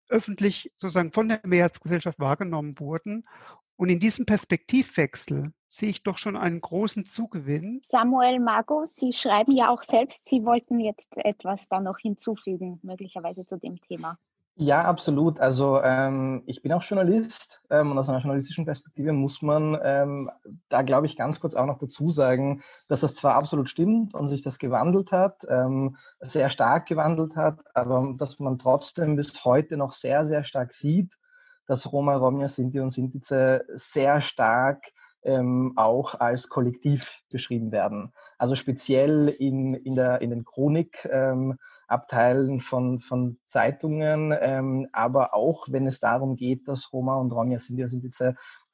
öffentlich 0.10 0.72
sozusagen 0.78 1.12
von 1.12 1.30
der 1.30 1.41
Mehrheitsgesellschaft 1.44 2.20
wahrgenommen 2.20 2.80
wurden. 2.80 3.28
Und 3.76 3.89
in 3.89 4.00
diesem 4.00 4.26
Perspektivwechsel 4.26 5.52
sehe 5.70 5.89
ich 5.89 6.04
doch 6.04 6.18
schon 6.18 6.38
einen 6.38 6.62
großen 6.62 7.06
Zugewinn. 7.06 7.82
Samuel 7.84 8.39
Mago, 8.39 8.86
Sie 8.86 9.13
schreiben 9.13 9.52
ja 9.52 9.70
auch 9.70 9.82
selbst, 9.82 10.28
Sie 10.28 10.46
wollten 10.46 10.80
jetzt 10.80 11.12
etwas 11.18 11.68
da 11.68 11.82
noch 11.82 11.98
hinzufügen, 11.98 12.80
möglicherweise 12.84 13.46
zu 13.46 13.58
dem 13.58 13.80
Thema. 13.82 14.18
Ja, 14.58 14.84
absolut. 14.86 15.41
Also 15.41 15.82
ähm, 15.84 16.44
ich 16.46 16.62
bin 16.62 16.72
auch 16.72 16.82
Journalist 16.84 17.62
ähm, 17.70 17.91
und 17.91 17.98
aus 17.98 18.08
einer 18.08 18.20
journalistischen 18.20 18.63
Perspektive 18.63 19.12
muss 19.12 19.41
man 19.41 19.78
ähm, 19.84 20.32
da, 20.70 20.82
glaube 20.82 21.08
ich, 21.08 21.18
ganz 21.18 21.41
kurz 21.41 21.56
auch 21.56 21.65
noch 21.65 21.78
dazu 21.78 22.10
sagen, 22.10 22.63
dass 22.88 23.02
das 23.02 23.15
zwar 23.15 23.36
absolut 23.36 23.70
stimmt 23.70 24.13
und 24.13 24.30
sich 24.30 24.44
das 24.44 24.58
gewandelt 24.58 25.12
hat, 25.12 25.46
ähm, 25.50 25.98
sehr 26.22 26.50
stark 26.50 26.88
gewandelt 26.88 27.36
hat, 27.36 27.60
aber 27.74 28.13
dass 28.18 28.39
man 28.39 28.58
trotzdem 28.58 29.18
bis 29.18 29.44
heute 29.44 29.76
noch 29.76 29.91
sehr, 29.91 30.26
sehr 30.26 30.46
stark 30.46 30.72
sieht, 30.72 31.13
dass 31.68 31.91
Roma, 31.91 32.15
Romja, 32.15 32.48
Sinti 32.48 32.80
und 32.80 32.91
Sintize 32.91 33.65
sehr 33.74 34.22
stark 34.22 34.86
ähm, 35.24 35.74
auch 35.76 36.15
als 36.15 36.48
Kollektiv 36.48 37.24
beschrieben 37.30 37.72
werden. 37.74 38.13
Also 38.38 38.56
speziell 38.56 39.28
in, 39.28 39.74
in, 39.74 39.96
der, 39.96 40.22
in 40.22 40.30
den 40.30 40.46
Chronikabteilen 40.46 41.52
ähm, 41.52 41.58
von, 42.62 43.00
von 43.00 43.38
Zeitungen, 43.48 44.36
ähm, 44.39 44.88
aber 44.91 45.34
auch 45.34 45.67
wenn 45.69 45.88
es 45.88 46.00
darum 46.00 46.36
geht, 46.36 46.67
dass 46.67 46.91
Roma 46.91 47.15
und 47.15 47.32
Romja 47.32 47.60
sind 47.60 47.78
ja 47.78 47.88
sind 47.88 48.04
jetzt 48.04 48.21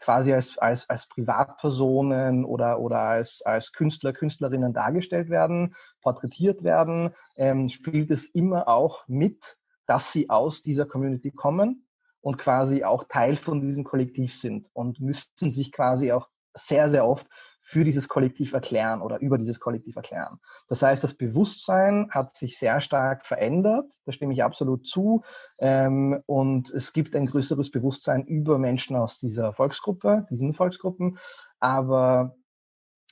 quasi 0.02 0.34
als, 0.34 0.58
als, 0.58 0.90
als 0.90 1.08
Privatpersonen 1.08 2.44
oder, 2.44 2.80
oder 2.80 3.00
als, 3.00 3.42
als 3.44 3.72
Künstler, 3.72 4.14
Künstlerinnen 4.14 4.74
dargestellt 4.74 5.30
werden, 5.30 5.76
porträtiert 6.02 6.64
werden, 6.64 7.14
ähm, 7.38 7.70
spielt 7.70 8.12
es 8.12 8.26
immer 8.26 8.68
auch 8.68 9.08
mit, 9.08 9.58
dass 9.86 10.12
sie 10.12 10.30
aus 10.30 10.62
dieser 10.64 10.86
Community 10.86 11.32
kommen 11.32 11.86
und 12.22 12.38
quasi 12.38 12.84
auch 12.84 13.06
Teil 13.06 13.36
von 13.36 13.62
diesem 13.62 13.84
Kollektiv 13.84 14.34
sind 14.34 14.70
und 14.74 15.00
müssten 15.00 15.50
sich 15.50 15.72
quasi 15.72 16.12
auch 16.12 16.30
sehr, 16.54 16.90
sehr 16.90 17.06
oft 17.06 17.28
für 17.62 17.84
dieses 17.84 18.08
Kollektiv 18.08 18.54
erklären 18.54 19.02
oder 19.02 19.20
über 19.20 19.38
dieses 19.38 19.60
Kollektiv 19.60 19.96
erklären. 19.96 20.40
Das 20.68 20.82
heißt, 20.82 21.04
das 21.04 21.14
Bewusstsein 21.14 22.10
hat 22.12 22.36
sich 22.36 22.58
sehr 22.58 22.82
stark 22.82 23.26
verändert, 23.26 23.92
da 24.06 24.12
stimme 24.12 24.34
ich 24.34 24.44
absolut 24.44 24.88
zu. 24.88 25.24
Ähm, 25.60 26.22
und 26.26 26.72
es 26.72 26.94
gibt 26.94 27.16
ein 27.16 27.28
größeres 27.28 27.72
Bewusstsein 27.72 28.26
über 28.26 28.58
Menschen 28.58 28.96
aus 28.96 29.20
dieser 29.20 29.54
Volksgruppe, 29.54 30.28
diesen 30.30 30.54
Volksgruppen. 30.54 31.20
Aber, 31.60 32.36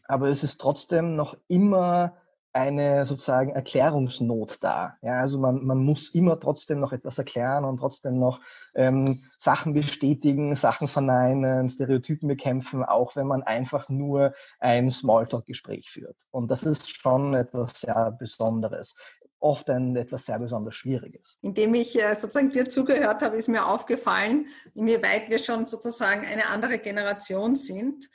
aber 0.08 0.30
es 0.30 0.44
ist 0.44 0.60
trotzdem 0.60 1.16
noch 1.16 1.38
immer 1.48 2.18
eine 2.60 3.06
sozusagen 3.06 3.52
Erklärungsnot 3.52 4.58
da. 4.62 4.98
Ja, 5.02 5.20
also 5.20 5.40
man, 5.40 5.66
man 5.66 5.78
muss 5.78 6.10
immer 6.10 6.40
trotzdem 6.40 6.80
noch 6.80 6.92
etwas 6.92 7.18
erklären 7.18 7.64
und 7.64 7.78
trotzdem 7.78 8.20
noch 8.20 8.42
ähm, 8.76 9.24
Sachen 9.38 9.74
bestätigen, 9.74 10.56
Sachen 10.56 10.88
verneinen, 10.88 11.70
Stereotypen 11.70 12.28
bekämpfen, 12.28 12.84
auch 12.84 13.16
wenn 13.16 13.28
man 13.28 13.44
einfach 13.44 13.90
nur 13.90 14.34
ein 14.60 14.92
Smalltalk-Gespräch 14.92 15.90
führt. 15.90 16.18
Und 16.32 16.52
das 16.52 16.64
ist 16.64 16.90
schon 16.90 17.34
etwas 17.34 17.82
sehr 17.82 18.12
Besonderes 18.20 18.96
oft 19.42 19.70
ein 19.70 19.96
etwas 19.96 20.26
sehr 20.26 20.38
besonders 20.38 20.76
Schwieriges. 20.76 21.38
Indem 21.42 21.74
ich 21.74 21.98
äh, 21.98 22.14
sozusagen 22.14 22.52
dir 22.52 22.68
zugehört 22.68 23.22
habe, 23.22 23.38
ist 23.38 23.48
mir 23.48 23.66
aufgefallen, 23.66 24.48
inwieweit 24.74 25.30
wir 25.30 25.40
schon 25.40 25.66
sozusagen 25.66 26.26
eine 26.26 26.48
andere 26.48 26.78
Generation 26.78 27.56
sind 27.56 28.10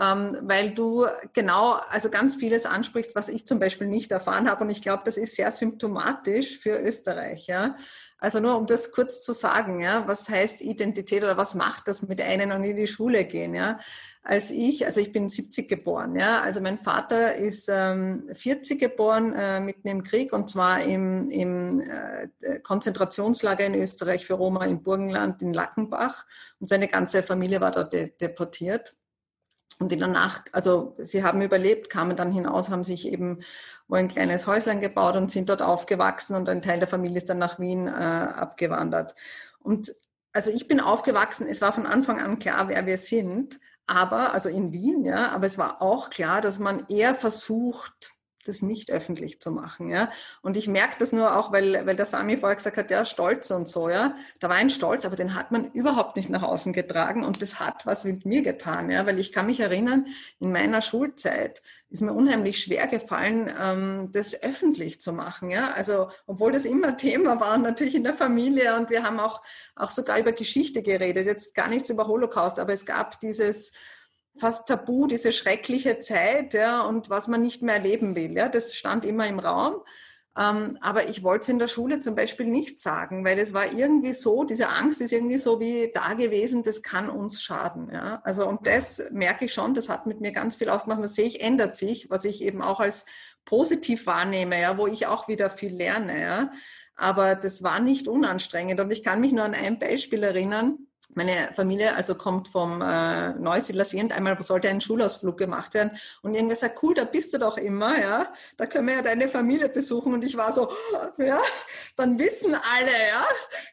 ähm, 0.00 0.36
weil 0.42 0.70
du 0.70 1.06
genau, 1.32 1.80
also 1.90 2.10
ganz 2.10 2.36
vieles 2.36 2.66
ansprichst, 2.66 3.14
was 3.14 3.28
ich 3.28 3.46
zum 3.46 3.58
Beispiel 3.58 3.86
nicht 3.86 4.12
erfahren 4.12 4.48
habe. 4.48 4.64
Und 4.64 4.70
ich 4.70 4.82
glaube, 4.82 5.02
das 5.04 5.16
ist 5.16 5.36
sehr 5.36 5.50
symptomatisch 5.50 6.58
für 6.58 6.78
Österreich. 6.78 7.46
Ja? 7.46 7.76
Also 8.18 8.40
nur 8.40 8.56
um 8.56 8.66
das 8.66 8.92
kurz 8.92 9.22
zu 9.22 9.32
sagen, 9.32 9.80
ja, 9.80 10.06
was 10.06 10.28
heißt 10.28 10.60
Identität 10.60 11.22
oder 11.22 11.36
was 11.36 11.54
macht 11.54 11.88
das 11.88 12.02
mit 12.02 12.20
einem 12.20 12.50
und 12.50 12.64
in 12.64 12.76
die 12.76 12.86
Schule 12.86 13.24
gehen? 13.24 13.54
Ja? 13.54 13.78
Als 14.22 14.50
ich, 14.50 14.84
also 14.84 15.00
ich 15.00 15.12
bin 15.12 15.28
70 15.28 15.68
geboren, 15.68 16.16
ja, 16.16 16.42
also 16.42 16.60
mein 16.60 16.78
Vater 16.78 17.36
ist 17.36 17.68
ähm, 17.72 18.28
40 18.32 18.80
geboren, 18.80 19.32
äh, 19.34 19.60
mitten 19.60 19.86
im 19.86 20.02
Krieg 20.02 20.32
und 20.32 20.50
zwar 20.50 20.82
im, 20.82 21.30
im 21.30 21.78
äh, 21.78 22.58
Konzentrationslager 22.58 23.64
in 23.64 23.76
Österreich 23.76 24.26
für 24.26 24.34
Roma 24.34 24.64
im 24.64 24.82
Burgenland 24.82 25.42
in 25.42 25.52
Lackenbach 25.52 26.26
und 26.58 26.68
seine 26.68 26.88
ganze 26.88 27.22
Familie 27.22 27.60
war 27.60 27.70
dort 27.70 27.92
de 27.92 28.10
deportiert. 28.20 28.96
Und 29.78 29.92
in 29.92 29.98
der 29.98 30.08
Nacht, 30.08 30.54
also 30.54 30.94
sie 30.98 31.22
haben 31.22 31.42
überlebt, 31.42 31.90
kamen 31.90 32.16
dann 32.16 32.32
hinaus, 32.32 32.70
haben 32.70 32.84
sich 32.84 33.06
eben 33.12 33.40
wohl 33.88 33.98
ein 33.98 34.08
kleines 34.08 34.46
Häuslein 34.46 34.80
gebaut 34.80 35.16
und 35.16 35.30
sind 35.30 35.48
dort 35.48 35.62
aufgewachsen 35.62 36.34
und 36.34 36.48
ein 36.48 36.62
Teil 36.62 36.78
der 36.78 36.88
Familie 36.88 37.18
ist 37.18 37.28
dann 37.28 37.38
nach 37.38 37.58
Wien 37.58 37.86
äh, 37.86 37.90
abgewandert. 37.90 39.14
Und 39.60 39.94
also 40.32 40.50
ich 40.50 40.66
bin 40.66 40.80
aufgewachsen, 40.80 41.46
es 41.46 41.60
war 41.60 41.72
von 41.72 41.86
Anfang 41.86 42.20
an 42.20 42.38
klar, 42.38 42.68
wer 42.68 42.86
wir 42.86 42.98
sind, 42.98 43.60
aber, 43.86 44.34
also 44.34 44.48
in 44.48 44.72
Wien, 44.72 45.04
ja, 45.04 45.30
aber 45.30 45.46
es 45.46 45.58
war 45.58 45.80
auch 45.80 46.10
klar, 46.10 46.40
dass 46.40 46.58
man 46.58 46.86
eher 46.88 47.14
versucht, 47.14 48.15
das 48.48 48.62
nicht 48.62 48.90
öffentlich 48.90 49.40
zu 49.40 49.50
machen, 49.50 49.88
ja. 49.90 50.10
Und 50.42 50.56
ich 50.56 50.68
merke 50.68 50.96
das 50.98 51.12
nur 51.12 51.36
auch, 51.36 51.52
weil, 51.52 51.86
weil 51.86 51.96
der 51.96 52.06
Sami 52.06 52.36
vorher 52.36 52.56
gesagt 52.56 52.76
hat, 52.76 52.90
ja, 52.90 53.04
Stolz 53.04 53.50
und 53.50 53.68
so, 53.68 53.88
ja. 53.88 54.16
Da 54.40 54.48
war 54.48 54.56
ein 54.56 54.70
Stolz, 54.70 55.04
aber 55.04 55.16
den 55.16 55.34
hat 55.34 55.52
man 55.52 55.70
überhaupt 55.72 56.16
nicht 56.16 56.30
nach 56.30 56.42
außen 56.42 56.72
getragen 56.72 57.24
und 57.24 57.42
das 57.42 57.60
hat 57.60 57.86
was 57.86 58.04
mit 58.04 58.26
mir 58.26 58.42
getan, 58.42 58.90
ja. 58.90 59.06
Weil 59.06 59.18
ich 59.18 59.32
kann 59.32 59.46
mich 59.46 59.60
erinnern, 59.60 60.06
in 60.40 60.52
meiner 60.52 60.82
Schulzeit 60.82 61.62
ist 61.88 62.02
mir 62.02 62.12
unheimlich 62.12 62.58
schwer 62.58 62.88
gefallen, 62.88 63.52
ähm, 63.60 64.10
das 64.12 64.42
öffentlich 64.42 65.00
zu 65.00 65.12
machen, 65.12 65.50
ja. 65.50 65.72
Also, 65.72 66.08
obwohl 66.26 66.52
das 66.52 66.64
immer 66.64 66.96
Thema 66.96 67.40
war, 67.40 67.58
natürlich 67.58 67.94
in 67.94 68.04
der 68.04 68.14
Familie 68.14 68.76
und 68.76 68.90
wir 68.90 69.04
haben 69.04 69.20
auch, 69.20 69.40
auch 69.74 69.90
sogar 69.90 70.18
über 70.18 70.32
Geschichte 70.32 70.82
geredet, 70.82 71.26
jetzt 71.26 71.54
gar 71.54 71.68
nichts 71.68 71.90
über 71.90 72.06
Holocaust, 72.06 72.58
aber 72.58 72.72
es 72.72 72.84
gab 72.84 73.20
dieses, 73.20 73.72
fast 74.38 74.68
tabu, 74.68 75.06
diese 75.06 75.32
schreckliche 75.32 75.98
Zeit, 75.98 76.54
ja, 76.54 76.82
und 76.82 77.10
was 77.10 77.28
man 77.28 77.42
nicht 77.42 77.62
mehr 77.62 77.76
erleben 77.76 78.14
will. 78.14 78.36
Ja, 78.36 78.48
das 78.48 78.74
stand 78.74 79.04
immer 79.04 79.26
im 79.26 79.38
Raum. 79.38 79.82
Ähm, 80.38 80.76
aber 80.82 81.08
ich 81.08 81.22
wollte 81.22 81.42
es 81.44 81.48
in 81.48 81.58
der 81.58 81.68
Schule 81.68 82.00
zum 82.00 82.14
Beispiel 82.14 82.46
nicht 82.46 82.78
sagen, 82.78 83.24
weil 83.24 83.38
es 83.38 83.54
war 83.54 83.72
irgendwie 83.72 84.12
so, 84.12 84.44
diese 84.44 84.68
Angst 84.68 85.00
ist 85.00 85.12
irgendwie 85.12 85.38
so 85.38 85.60
wie 85.60 85.90
da 85.94 86.12
gewesen, 86.12 86.62
das 86.62 86.82
kann 86.82 87.08
uns 87.08 87.42
schaden. 87.42 87.90
Ja? 87.90 88.20
Also 88.22 88.46
und 88.46 88.66
das 88.66 89.02
merke 89.12 89.46
ich 89.46 89.54
schon, 89.54 89.72
das 89.72 89.88
hat 89.88 90.06
mit 90.06 90.20
mir 90.20 90.32
ganz 90.32 90.56
viel 90.56 90.68
ausgemacht. 90.68 91.02
Das 91.02 91.14
sehe 91.14 91.24
ich, 91.24 91.40
ändert 91.40 91.76
sich, 91.76 92.10
was 92.10 92.24
ich 92.24 92.42
eben 92.42 92.60
auch 92.60 92.80
als 92.80 93.06
positiv 93.46 94.06
wahrnehme, 94.06 94.60
ja, 94.60 94.76
wo 94.76 94.86
ich 94.86 95.06
auch 95.06 95.26
wieder 95.26 95.48
viel 95.48 95.74
lerne. 95.74 96.20
Ja? 96.20 96.52
Aber 96.96 97.34
das 97.34 97.62
war 97.62 97.80
nicht 97.80 98.06
unanstrengend. 98.06 98.78
Und 98.80 98.90
ich 98.90 99.02
kann 99.02 99.20
mich 99.22 99.32
nur 99.32 99.44
an 99.44 99.54
ein 99.54 99.78
Beispiel 99.78 100.22
erinnern 100.22 100.86
meine 101.16 101.50
Familie 101.54 101.94
also 101.96 102.14
kommt 102.14 102.48
vom 102.48 102.82
äh, 102.82 103.30
Neusiedler 103.32 103.84
See 103.84 104.00
und 104.00 104.12
einmal 104.12 104.40
sollte 104.42 104.68
ein 104.68 104.80
Schulausflug 104.80 105.36
gemacht 105.36 105.74
werden. 105.74 105.92
Und 106.22 106.34
irgendwie 106.34 106.54
gesagt, 106.54 106.82
cool, 106.82 106.94
da 106.94 107.04
bist 107.04 107.32
du 107.32 107.38
doch 107.38 107.56
immer, 107.56 107.98
ja, 108.00 108.32
da 108.56 108.66
können 108.66 108.86
wir 108.86 108.96
ja 108.96 109.02
deine 109.02 109.28
Familie 109.28 109.68
besuchen. 109.68 110.12
Und 110.12 110.22
ich 110.24 110.36
war 110.36 110.52
so, 110.52 110.70
ja, 111.18 111.40
dann 111.96 112.18
wissen 112.18 112.54
alle, 112.54 112.90
ja, 112.90 113.26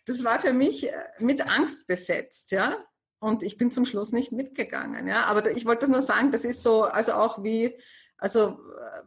das 0.06 0.24
war 0.24 0.40
für 0.40 0.54
mich 0.54 0.92
äh, 0.92 0.96
mit 1.20 1.46
Angst 1.46 1.86
besetzt, 1.86 2.52
ja, 2.52 2.78
und 3.20 3.44
ich 3.44 3.58
bin 3.58 3.72
zum 3.72 3.86
Schluss 3.86 4.12
nicht 4.12 4.32
mitgegangen, 4.32 5.08
ja, 5.08 5.26
aber 5.26 5.52
ich 5.52 5.66
wollte 5.66 5.82
das 5.82 5.90
nur 5.90 6.02
sagen, 6.02 6.32
das 6.32 6.46
ist 6.46 6.62
so, 6.62 6.84
also 6.84 7.14
auch 7.14 7.44
wie 7.44 7.78
also 8.24 8.58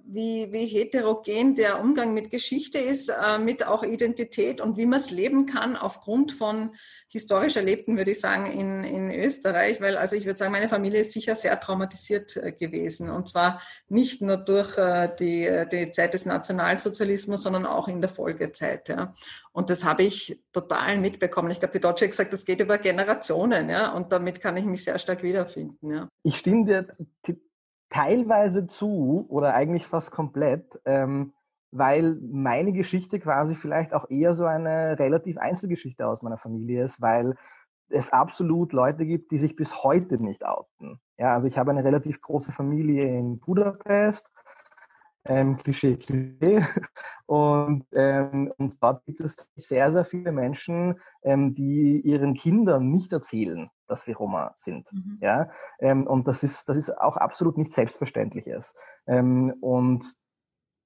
wie, 0.04 0.52
wie 0.52 0.66
heterogen 0.66 1.54
der 1.54 1.80
Umgang 1.80 2.12
mit 2.12 2.30
Geschichte 2.30 2.78
ist, 2.78 3.08
äh, 3.08 3.38
mit 3.38 3.66
auch 3.66 3.82
Identität 3.82 4.60
und 4.60 4.76
wie 4.76 4.84
man 4.84 5.00
es 5.00 5.10
leben 5.10 5.46
kann 5.46 5.74
aufgrund 5.74 6.32
von 6.32 6.74
historisch 7.08 7.56
Erlebten, 7.56 7.96
würde 7.96 8.10
ich 8.10 8.20
sagen, 8.20 8.44
in, 8.44 8.84
in 8.84 9.10
Österreich. 9.10 9.80
Weil, 9.80 9.96
also 9.96 10.16
ich 10.16 10.26
würde 10.26 10.38
sagen, 10.38 10.52
meine 10.52 10.68
Familie 10.68 11.00
ist 11.00 11.12
sicher 11.12 11.34
sehr 11.34 11.58
traumatisiert 11.58 12.36
äh, 12.36 12.52
gewesen. 12.52 13.08
Und 13.08 13.26
zwar 13.26 13.62
nicht 13.88 14.20
nur 14.20 14.36
durch 14.36 14.76
äh, 14.76 15.08
die, 15.18 15.50
die 15.72 15.90
Zeit 15.92 16.12
des 16.12 16.26
Nationalsozialismus, 16.26 17.42
sondern 17.42 17.64
auch 17.64 17.88
in 17.88 18.02
der 18.02 18.10
Folgezeit. 18.10 18.90
Ja. 18.90 19.14
Und 19.52 19.70
das 19.70 19.84
habe 19.84 20.02
ich 20.02 20.42
total 20.52 20.98
mitbekommen. 20.98 21.50
Ich 21.50 21.58
glaube, 21.58 21.72
die 21.72 21.80
Deutsche 21.80 22.04
hat 22.04 22.10
gesagt, 22.10 22.34
das 22.34 22.44
geht 22.44 22.60
über 22.60 22.76
Generationen. 22.76 23.70
Ja. 23.70 23.92
Und 23.92 24.12
damit 24.12 24.42
kann 24.42 24.58
ich 24.58 24.66
mich 24.66 24.84
sehr 24.84 24.98
stark 24.98 25.22
wiederfinden. 25.22 25.90
Ja. 25.90 26.08
Ich 26.22 26.36
stimme 26.36 26.66
dir 26.66 26.86
teilweise 27.96 28.66
zu 28.66 29.24
oder 29.28 29.54
eigentlich 29.54 29.86
fast 29.86 30.10
komplett, 30.10 30.78
ähm, 30.84 31.32
weil 31.70 32.18
meine 32.30 32.72
Geschichte 32.72 33.18
quasi 33.18 33.54
vielleicht 33.54 33.94
auch 33.94 34.10
eher 34.10 34.34
so 34.34 34.44
eine 34.44 34.98
relativ 34.98 35.38
Einzelgeschichte 35.38 36.06
aus 36.06 36.22
meiner 36.22 36.36
Familie 36.36 36.84
ist, 36.84 37.00
weil 37.00 37.36
es 37.88 38.12
absolut 38.12 38.72
Leute 38.74 39.06
gibt, 39.06 39.32
die 39.32 39.38
sich 39.38 39.56
bis 39.56 39.82
heute 39.82 40.22
nicht 40.22 40.44
outen. 40.44 41.00
Ja, 41.16 41.32
also 41.32 41.48
ich 41.48 41.56
habe 41.56 41.70
eine 41.70 41.84
relativ 41.84 42.20
große 42.20 42.52
Familie 42.52 43.06
in 43.06 43.38
Budapest 43.38 44.30
ähm, 45.28 45.56
Klischee, 45.56 45.96
Klischee. 45.96 46.60
Und, 47.26 47.84
ähm, 47.92 48.52
und 48.56 48.80
dort 48.80 49.04
gibt 49.04 49.20
es 49.20 49.34
sehr, 49.56 49.90
sehr 49.90 50.04
viele 50.04 50.30
Menschen, 50.30 51.00
ähm, 51.24 51.54
die 51.54 52.00
ihren 52.00 52.34
Kindern 52.34 52.90
nicht 52.90 53.12
erzählen, 53.12 53.68
dass 53.88 54.06
wir 54.06 54.16
Roma 54.16 54.52
sind. 54.54 54.92
Mhm. 54.92 55.18
Ja? 55.20 55.50
Ähm, 55.80 56.06
und 56.06 56.28
das 56.28 56.44
ist, 56.44 56.68
das 56.68 56.76
ist 56.76 56.96
auch 56.96 57.16
absolut 57.16 57.58
nicht 57.58 57.72
Selbstverständliches. 57.72 58.74
Ähm, 59.08 59.52
und 59.60 60.14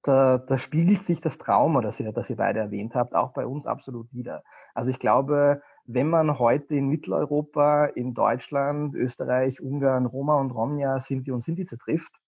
da, 0.03 0.39
da 0.39 0.57
spiegelt 0.57 1.03
sich 1.05 1.21
das 1.21 1.37
Trauma, 1.37 1.83
das 1.83 2.01
ihr, 2.01 2.11
das 2.13 2.31
ihr 2.31 2.37
beide 2.37 2.61
erwähnt 2.61 2.95
habt, 2.95 3.15
auch 3.15 3.35
bei 3.35 3.45
uns 3.45 3.67
absolut 3.67 4.11
wieder. 4.15 4.43
Also 4.75 4.91
ich 4.91 4.99
glaube, 4.99 5.61
wenn 5.85 6.09
man 6.09 6.39
heute 6.39 6.75
in 6.75 6.89
Mitteleuropa, 6.89 7.85
in 7.85 8.15
Deutschland, 8.15 8.95
Österreich, 8.95 9.61
Ungarn, 9.61 10.07
Roma 10.07 10.41
und 10.41 10.53
Romja, 10.53 11.01
Sinti 11.01 11.33
und 11.33 11.43
Sinti 11.43 11.67
trifft, 11.67 12.19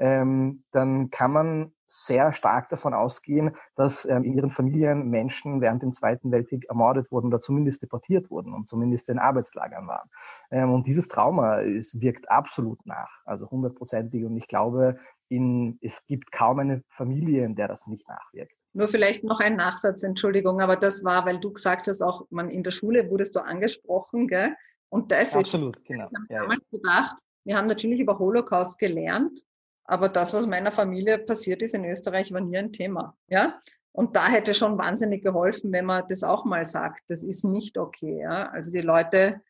ähm, 0.00 0.64
dann 0.72 1.10
kann 1.10 1.32
man 1.32 1.72
sehr 1.86 2.32
stark 2.32 2.68
davon 2.70 2.94
ausgehen, 2.94 3.54
dass 3.74 4.06
ähm, 4.06 4.24
in 4.24 4.34
ihren 4.34 4.50
Familien 4.50 5.10
Menschen 5.10 5.60
während 5.60 5.82
dem 5.82 5.92
Zweiten 5.92 6.30
Weltkrieg 6.32 6.64
ermordet 6.68 7.12
wurden 7.12 7.26
oder 7.26 7.40
zumindest 7.40 7.82
deportiert 7.82 8.30
wurden 8.30 8.54
und 8.54 8.68
zumindest 8.68 9.08
in 9.08 9.18
Arbeitslagern 9.18 9.86
waren. 9.86 10.08
Ähm, 10.50 10.72
und 10.72 10.86
dieses 10.86 11.08
Trauma 11.08 11.60
ist, 11.60 12.00
wirkt 12.00 12.30
absolut 12.30 12.84
nach, 12.86 13.10
also 13.24 13.50
hundertprozentig. 13.50 14.24
Und 14.24 14.36
ich 14.36 14.48
glaube, 14.48 14.98
in, 15.28 15.78
es 15.82 16.04
gibt 16.06 16.32
kaum 16.32 16.60
eine 16.60 16.82
Familie, 16.88 17.44
in 17.44 17.54
der 17.54 17.68
das 17.68 17.86
nicht 17.86 18.08
nachwirkt. 18.08 18.54
Nur 18.72 18.88
vielleicht 18.88 19.24
noch 19.24 19.40
ein 19.40 19.56
Nachsatz, 19.56 20.02
Entschuldigung, 20.02 20.60
aber 20.60 20.76
das 20.76 21.04
war, 21.04 21.26
weil 21.26 21.40
du 21.40 21.52
gesagt 21.52 21.88
hast, 21.88 22.02
auch 22.02 22.24
man 22.30 22.50
in 22.50 22.62
der 22.62 22.70
Schule 22.70 23.10
wurdest 23.10 23.36
du 23.36 23.40
angesprochen, 23.40 24.28
gell? 24.28 24.54
Und 24.88 25.12
das 25.12 25.36
Absolut, 25.36 25.76
ist, 25.76 25.84
genau. 25.84 26.08
Ich 26.08 26.16
habe 26.16 26.26
damals 26.28 26.62
ja. 26.70 26.78
gedacht, 26.78 27.16
wir 27.44 27.56
haben 27.56 27.66
natürlich 27.66 28.00
über 28.00 28.18
Holocaust 28.18 28.78
gelernt, 28.78 29.40
aber 29.90 30.08
das, 30.08 30.32
was 30.32 30.46
meiner 30.46 30.70
Familie 30.70 31.18
passiert 31.18 31.62
ist 31.62 31.74
in 31.74 31.84
Österreich, 31.84 32.32
war 32.32 32.40
nie 32.40 32.56
ein 32.56 32.72
Thema. 32.72 33.16
Ja? 33.28 33.58
Und 33.92 34.14
da 34.14 34.28
hätte 34.28 34.54
schon 34.54 34.78
wahnsinnig 34.78 35.24
geholfen, 35.24 35.72
wenn 35.72 35.84
man 35.84 36.04
das 36.08 36.22
auch 36.22 36.44
mal 36.44 36.64
sagt. 36.64 37.02
Das 37.08 37.24
ist 37.24 37.42
nicht 37.42 37.76
okay. 37.76 38.20
Ja? 38.20 38.48
Also 38.50 38.70
die 38.70 38.82
Leute 38.82 39.40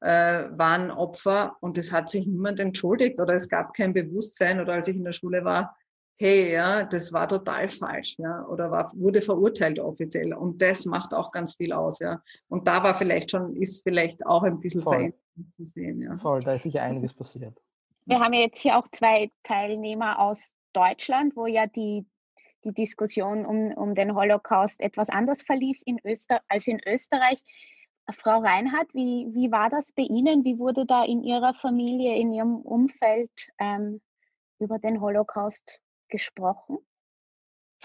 äh, 0.00 0.44
waren 0.52 0.90
Opfer 0.90 1.56
und 1.60 1.76
es 1.76 1.92
hat 1.92 2.08
sich 2.08 2.26
niemand 2.26 2.60
entschuldigt 2.60 3.20
oder 3.20 3.34
es 3.34 3.48
gab 3.48 3.74
kein 3.74 3.92
Bewusstsein 3.92 4.58
oder 4.58 4.72
als 4.72 4.88
ich 4.88 4.96
in 4.96 5.04
der 5.04 5.12
Schule 5.12 5.44
war, 5.44 5.76
hey, 6.18 6.52
ja, 6.52 6.82
das 6.82 7.12
war 7.12 7.28
total 7.28 7.70
falsch, 7.70 8.16
ja, 8.18 8.46
oder 8.46 8.70
war, 8.70 8.92
wurde 8.94 9.22
verurteilt 9.22 9.78
offiziell. 9.78 10.34
Und 10.34 10.60
das 10.60 10.84
macht 10.84 11.14
auch 11.14 11.30
ganz 11.32 11.54
viel 11.54 11.72
aus, 11.72 11.98
ja. 11.98 12.22
Und 12.48 12.68
da 12.68 12.82
war 12.82 12.94
vielleicht 12.94 13.30
schon, 13.30 13.56
ist 13.56 13.82
vielleicht 13.82 14.26
auch 14.26 14.42
ein 14.42 14.60
bisschen 14.60 14.82
Voll. 14.82 15.14
zu 15.56 15.64
sehen, 15.64 16.02
ja. 16.02 16.18
Voll, 16.18 16.40
da 16.40 16.54
ist 16.54 16.64
sicher 16.64 16.82
einiges 16.82 17.14
passiert. 17.14 17.58
Wir 18.06 18.20
haben 18.20 18.32
ja 18.32 18.40
jetzt 18.40 18.60
hier 18.60 18.78
auch 18.78 18.88
zwei 18.92 19.30
Teilnehmer 19.42 20.18
aus 20.18 20.54
Deutschland, 20.72 21.36
wo 21.36 21.46
ja 21.46 21.66
die, 21.66 22.06
die 22.64 22.72
Diskussion 22.72 23.46
um, 23.46 23.72
um 23.72 23.94
den 23.94 24.14
Holocaust 24.14 24.80
etwas 24.80 25.08
anders 25.10 25.42
verlief 25.42 25.78
in 25.84 25.98
Öster 26.04 26.40
als 26.48 26.66
in 26.66 26.80
Österreich. 26.86 27.42
Frau 28.12 28.40
Reinhardt, 28.40 28.92
wie, 28.94 29.28
wie 29.32 29.52
war 29.52 29.70
das 29.70 29.92
bei 29.92 30.02
Ihnen? 30.02 30.44
Wie 30.44 30.58
wurde 30.58 30.84
da 30.86 31.04
in 31.04 31.22
Ihrer 31.22 31.54
Familie, 31.54 32.16
in 32.16 32.32
Ihrem 32.32 32.56
Umfeld 32.56 33.30
ähm, 33.58 34.00
über 34.58 34.78
den 34.78 35.00
Holocaust 35.00 35.80
gesprochen? 36.08 36.78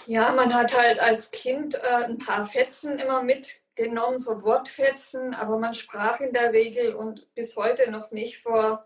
Ja, 0.08 0.32
man 0.32 0.54
hat 0.54 0.78
halt 0.78 0.99
als 0.99 1.32
Kind 1.32 1.75
äh, 1.75 2.06
ein 2.06 2.17
paar 2.17 2.45
Fetzen 2.45 2.99
immer 2.99 3.23
mitgenommen, 3.23 4.17
so 4.17 4.43
Wortfetzen, 4.43 5.34
aber 5.34 5.58
man 5.58 5.73
sprach 5.73 6.19
in 6.19 6.34
der 6.34 6.51
Regel 6.54 6.95
und 6.95 7.34
bis 7.34 7.56
heute 7.56 7.89
noch 7.89 8.12
nicht 8.12 8.38
vor 8.38 8.86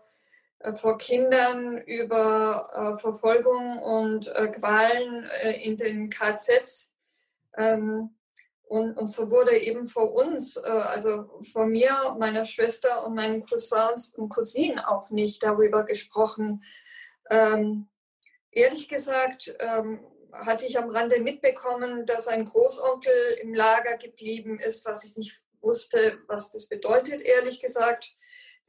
vor 0.74 0.98
Kindern 0.98 1.78
über 1.78 2.70
äh, 2.74 3.00
Verfolgung 3.00 3.78
und 3.78 4.28
äh, 4.36 4.48
Qualen 4.48 5.26
äh, 5.42 5.64
in 5.64 5.76
den 5.76 6.10
KZs. 6.10 6.92
Ähm, 7.56 8.14
und, 8.64 8.96
und 8.96 9.08
so 9.08 9.30
wurde 9.30 9.56
eben 9.56 9.88
vor 9.88 10.14
uns, 10.14 10.56
äh, 10.56 10.68
also 10.68 11.40
vor 11.52 11.66
mir, 11.66 12.14
meiner 12.18 12.44
Schwester 12.44 13.04
und 13.04 13.14
meinen 13.14 13.42
Cousins 13.44 14.14
und 14.14 14.28
Cousinen 14.28 14.78
auch 14.78 15.10
nicht 15.10 15.42
darüber 15.42 15.84
gesprochen. 15.84 16.62
Ähm, 17.30 17.88
ehrlich 18.52 18.88
gesagt 18.88 19.56
ähm, 19.58 20.06
hatte 20.32 20.66
ich 20.66 20.78
am 20.78 20.90
Rande 20.90 21.20
mitbekommen, 21.20 22.06
dass 22.06 22.28
ein 22.28 22.44
Großonkel 22.44 23.12
im 23.42 23.54
Lager 23.54 23.96
geblieben 23.98 24.60
ist, 24.60 24.84
was 24.84 25.04
ich 25.04 25.16
nicht 25.16 25.42
wusste, 25.60 26.18
was 26.28 26.52
das 26.52 26.68
bedeutet, 26.68 27.20
ehrlich 27.22 27.60
gesagt. 27.60 28.14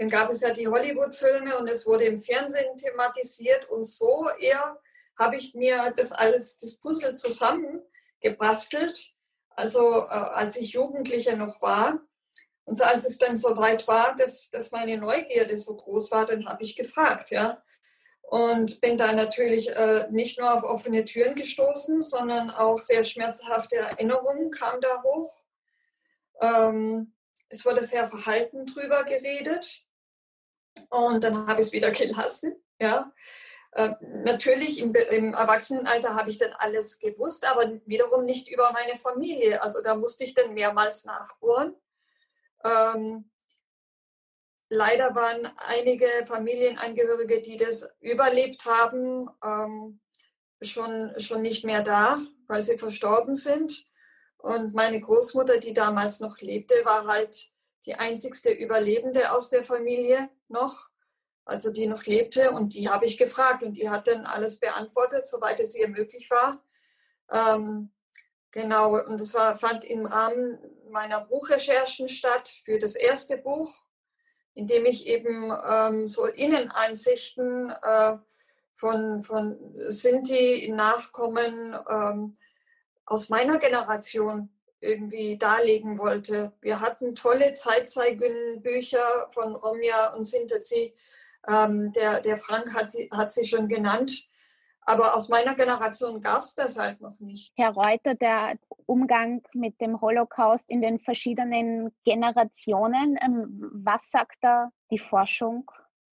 Dann 0.02 0.10
gab 0.10 0.32
es 0.32 0.42
ja 0.42 0.52
die 0.52 0.68
Hollywood-Filme 0.68 1.56
und 1.60 1.70
es 1.70 1.86
wurde 1.86 2.06
im 2.06 2.18
Fernsehen 2.18 2.76
thematisiert 2.76 3.70
und 3.70 3.84
so 3.84 4.30
eher 4.40 4.82
habe 5.16 5.36
ich 5.36 5.54
mir 5.54 5.94
das 5.96 6.12
alles, 6.12 6.58
das 6.58 6.78
Puzzle 6.78 7.14
zusammengebastelt, 7.14 9.14
also 9.52 10.00
äh, 10.00 10.08
als 10.08 10.56
ich 10.56 10.72
Jugendliche 10.72 11.38
noch 11.38 11.62
war. 11.62 12.00
Und 12.64 12.80
so, 12.80 12.84
als 12.84 13.08
es 13.08 13.20
dann 13.20 13.38
so 13.38 13.56
weit 13.58 13.88
war, 13.88 14.16
dass, 14.16 14.50
dass 14.50 14.72
meine 14.72 14.98
Neugierde 14.98 15.56
so 15.60 15.76
groß 15.76 16.10
war, 16.10 16.26
dann 16.26 16.48
habe 16.48 16.64
ich 16.64 16.76
gefragt, 16.76 17.30
ja. 17.30 17.62
Und 18.24 18.82
bin 18.82 18.98
da 18.98 19.14
natürlich 19.14 19.70
äh, 19.70 20.08
nicht 20.10 20.40
nur 20.40 20.52
auf 20.52 20.64
offene 20.64 21.06
Türen 21.06 21.36
gestoßen, 21.36 22.02
sondern 22.02 22.50
auch 22.50 22.80
sehr 22.80 23.04
schmerzhafte 23.04 23.76
Erinnerungen 23.76 24.50
kamen 24.50 24.82
da 24.82 25.04
hoch. 25.04 25.44
Ähm, 26.42 27.14
es 27.50 27.64
wurde 27.66 27.84
sehr 27.84 28.10
verhalten 28.10 28.66
drüber 28.66 29.04
geredet. 29.04 29.86
Und 30.90 31.24
dann 31.24 31.48
habe 31.48 31.62
ich 31.62 31.68
es 31.68 31.74
wieder 31.74 31.92
gelassen. 31.92 32.56
Ja. 32.80 33.12
Äh, 33.74 33.94
natürlich 34.02 34.80
im, 34.80 34.94
im, 34.94 35.34
Erwachsenenalter 35.34 36.16
habe 36.16 36.30
ich 36.30 36.38
dann 36.38 36.52
alles 36.60 37.00
gewusst, 37.00 37.46
aber 37.46 37.72
wiederum 37.86 38.26
nicht 38.26 38.50
über 38.50 38.72
meine 38.74 38.98
Familie. 38.98 39.62
Also 39.62 39.82
da 39.82 39.96
musste 39.96 40.24
ich 40.26 40.34
dann 40.34 40.54
mehrmals 40.54 41.06
nachbohren. 41.06 41.76
Ähm, 42.66 43.32
leider 44.70 45.16
waren 45.16 45.50
einige 45.68 46.08
Familienangehörige, 46.26 47.42
die 47.42 47.58
das 47.58 47.90
überlebt 48.00 48.66
haben, 48.66 49.30
ähm, 49.44 50.02
schon, 50.62 51.14
schon 51.18 51.42
nicht 51.42 51.64
mehr 51.64 51.82
da, 51.82 52.20
weil 52.48 52.64
sie 52.64 52.78
verstorben 52.78 53.36
sind. 53.36 53.86
Und 54.38 54.74
meine 54.74 55.00
Großmutter, 55.00 55.60
die 55.60 55.74
damals 55.74 56.20
noch 56.20 56.38
lebte, 56.40 56.76
war 56.84 57.06
halt 57.06 57.51
die 57.86 57.96
einzigste 57.96 58.52
Überlebende 58.52 59.32
aus 59.32 59.50
der 59.50 59.64
Familie 59.64 60.30
noch, 60.48 60.90
also 61.46 61.72
die 61.72 61.88
noch 61.88 62.04
lebte. 62.06 62.52
Und 62.52 62.74
die 62.74 62.90
habe 62.90 63.06
ich 63.06 63.18
gefragt 63.18 63.64
und 63.64 63.74
die 63.74 63.90
hat 63.90 64.08
dann 64.08 64.26
alles 64.26 64.60
beantwortet, 64.60 65.28
soweit 65.28 65.60
es 65.60 65.76
ihr 65.76 65.88
möglich 65.88 66.30
war. 66.30 66.64
Ähm, 67.32 67.92
Genau, 68.52 68.98
und 68.98 69.20
das 69.20 69.34
war, 69.34 69.56
fand 69.56 69.86
im 69.86 70.06
Rahmen 70.06 70.60
meiner 70.90 71.22
Buchrecherchen 71.22 72.10
statt 72.10 72.54
für 72.66 72.78
das 72.80 72.96
erste 72.96 73.38
Buch, 73.38 73.74
in 74.54 74.68
dem 74.68 74.86
ich 74.86 75.08
eben 75.08 75.54
ähm, 75.70 76.08
so 76.10 76.26
Inneneinsichten 76.26 77.70
äh, 77.70 78.18
von, 78.74 79.24
von 79.24 79.58
Sinti-Nachkommen 79.88 81.78
ähm, 81.90 82.34
aus 83.06 83.30
meiner 83.30 83.58
Generation 83.58 84.50
irgendwie 84.82 85.38
darlegen 85.38 85.98
wollte. 85.98 86.54
Wir 86.62 86.82
hatten 86.82 87.16
tolle 87.16 87.54
Zeitzeugenbücher 87.54 89.30
von 89.32 89.56
Romja 89.56 90.14
und 90.14 90.24
Sintezi. 90.24 90.94
Ähm, 91.48 91.92
der, 91.94 92.22
der 92.22 92.38
Frank 92.38 92.76
hat, 92.76 92.94
hat 93.12 93.32
sie 93.32 93.46
schon 93.46 93.68
genannt. 93.68 94.28
Aber 94.84 95.16
aus 95.16 95.30
meiner 95.30 95.54
Generation 95.56 96.22
gab 96.22 96.40
es 96.40 96.56
das 96.56 96.78
halt 96.78 97.02
noch 97.02 97.20
nicht. 97.20 97.54
Herr 97.56 97.72
Reuter, 97.72 98.16
der 98.16 98.58
Umgang 98.88 99.44
mit 99.54 99.80
dem 99.80 100.02
Holocaust 100.02 100.70
in 100.70 100.82
den 100.82 101.00
verschiedenen 101.00 101.92
Generationen, 102.04 103.18
ähm, 103.22 103.72
was 103.74 104.10
sagt 104.12 104.38
da 104.42 104.72
die 104.90 105.00
Forschung 105.00 105.70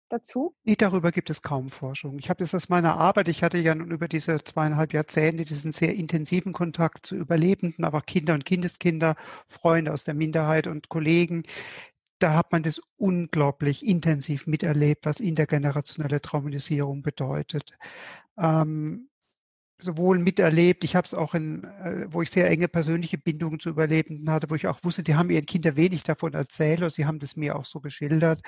dazu? 0.08 0.54
Nee, 0.64 0.76
darüber 0.76 1.12
gibt 1.12 1.30
es 1.30 1.42
kaum 1.42 1.70
Forschung. 1.70 2.18
Ich 2.18 2.30
habe 2.30 2.42
es 2.44 2.54
aus 2.54 2.68
meiner 2.68 2.96
Arbeit, 2.96 3.28
ich 3.28 3.42
hatte 3.42 3.58
ja 3.58 3.74
nun 3.74 3.90
über 3.90 4.08
diese 4.08 4.42
zweieinhalb 4.42 4.92
Jahrzehnte 4.92 5.44
diesen 5.44 5.72
sehr 5.72 5.94
intensiven 5.94 6.52
Kontakt 6.52 7.06
zu 7.06 7.16
Überlebenden, 7.16 7.84
aber 7.84 8.00
Kinder 8.02 8.34
und 8.34 8.44
Kindeskinder, 8.44 9.16
Freunde 9.46 9.92
aus 9.92 10.04
der 10.04 10.14
Minderheit 10.14 10.66
und 10.66 10.88
Kollegen. 10.88 11.42
Da 12.18 12.34
hat 12.34 12.52
man 12.52 12.62
das 12.62 12.80
unglaublich 12.96 13.86
intensiv 13.86 14.46
miterlebt, 14.46 15.06
was 15.06 15.20
intergenerationelle 15.20 16.20
Traumatisierung 16.20 17.02
bedeutet. 17.02 17.78
Ähm, 18.38 19.08
sowohl 19.80 20.18
miterlebt, 20.18 20.82
ich 20.82 20.96
habe 20.96 21.06
es 21.06 21.14
auch 21.14 21.34
in, 21.34 21.64
äh, 21.64 22.06
wo 22.10 22.22
ich 22.22 22.30
sehr 22.30 22.48
enge 22.50 22.68
persönliche 22.68 23.16
Bindungen 23.16 23.60
zu 23.60 23.70
Überlebenden 23.70 24.30
hatte, 24.30 24.50
wo 24.50 24.54
ich 24.54 24.66
auch 24.66 24.82
wusste, 24.82 25.02
die 25.02 25.14
haben 25.14 25.30
ihren 25.30 25.46
Kindern 25.46 25.76
wenig 25.76 26.02
davon 26.02 26.34
erzählt 26.34 26.82
und 26.82 26.92
sie 26.92 27.06
haben 27.06 27.20
das 27.20 27.36
mir 27.36 27.56
auch 27.56 27.64
so 27.64 27.80
geschildert. 27.80 28.42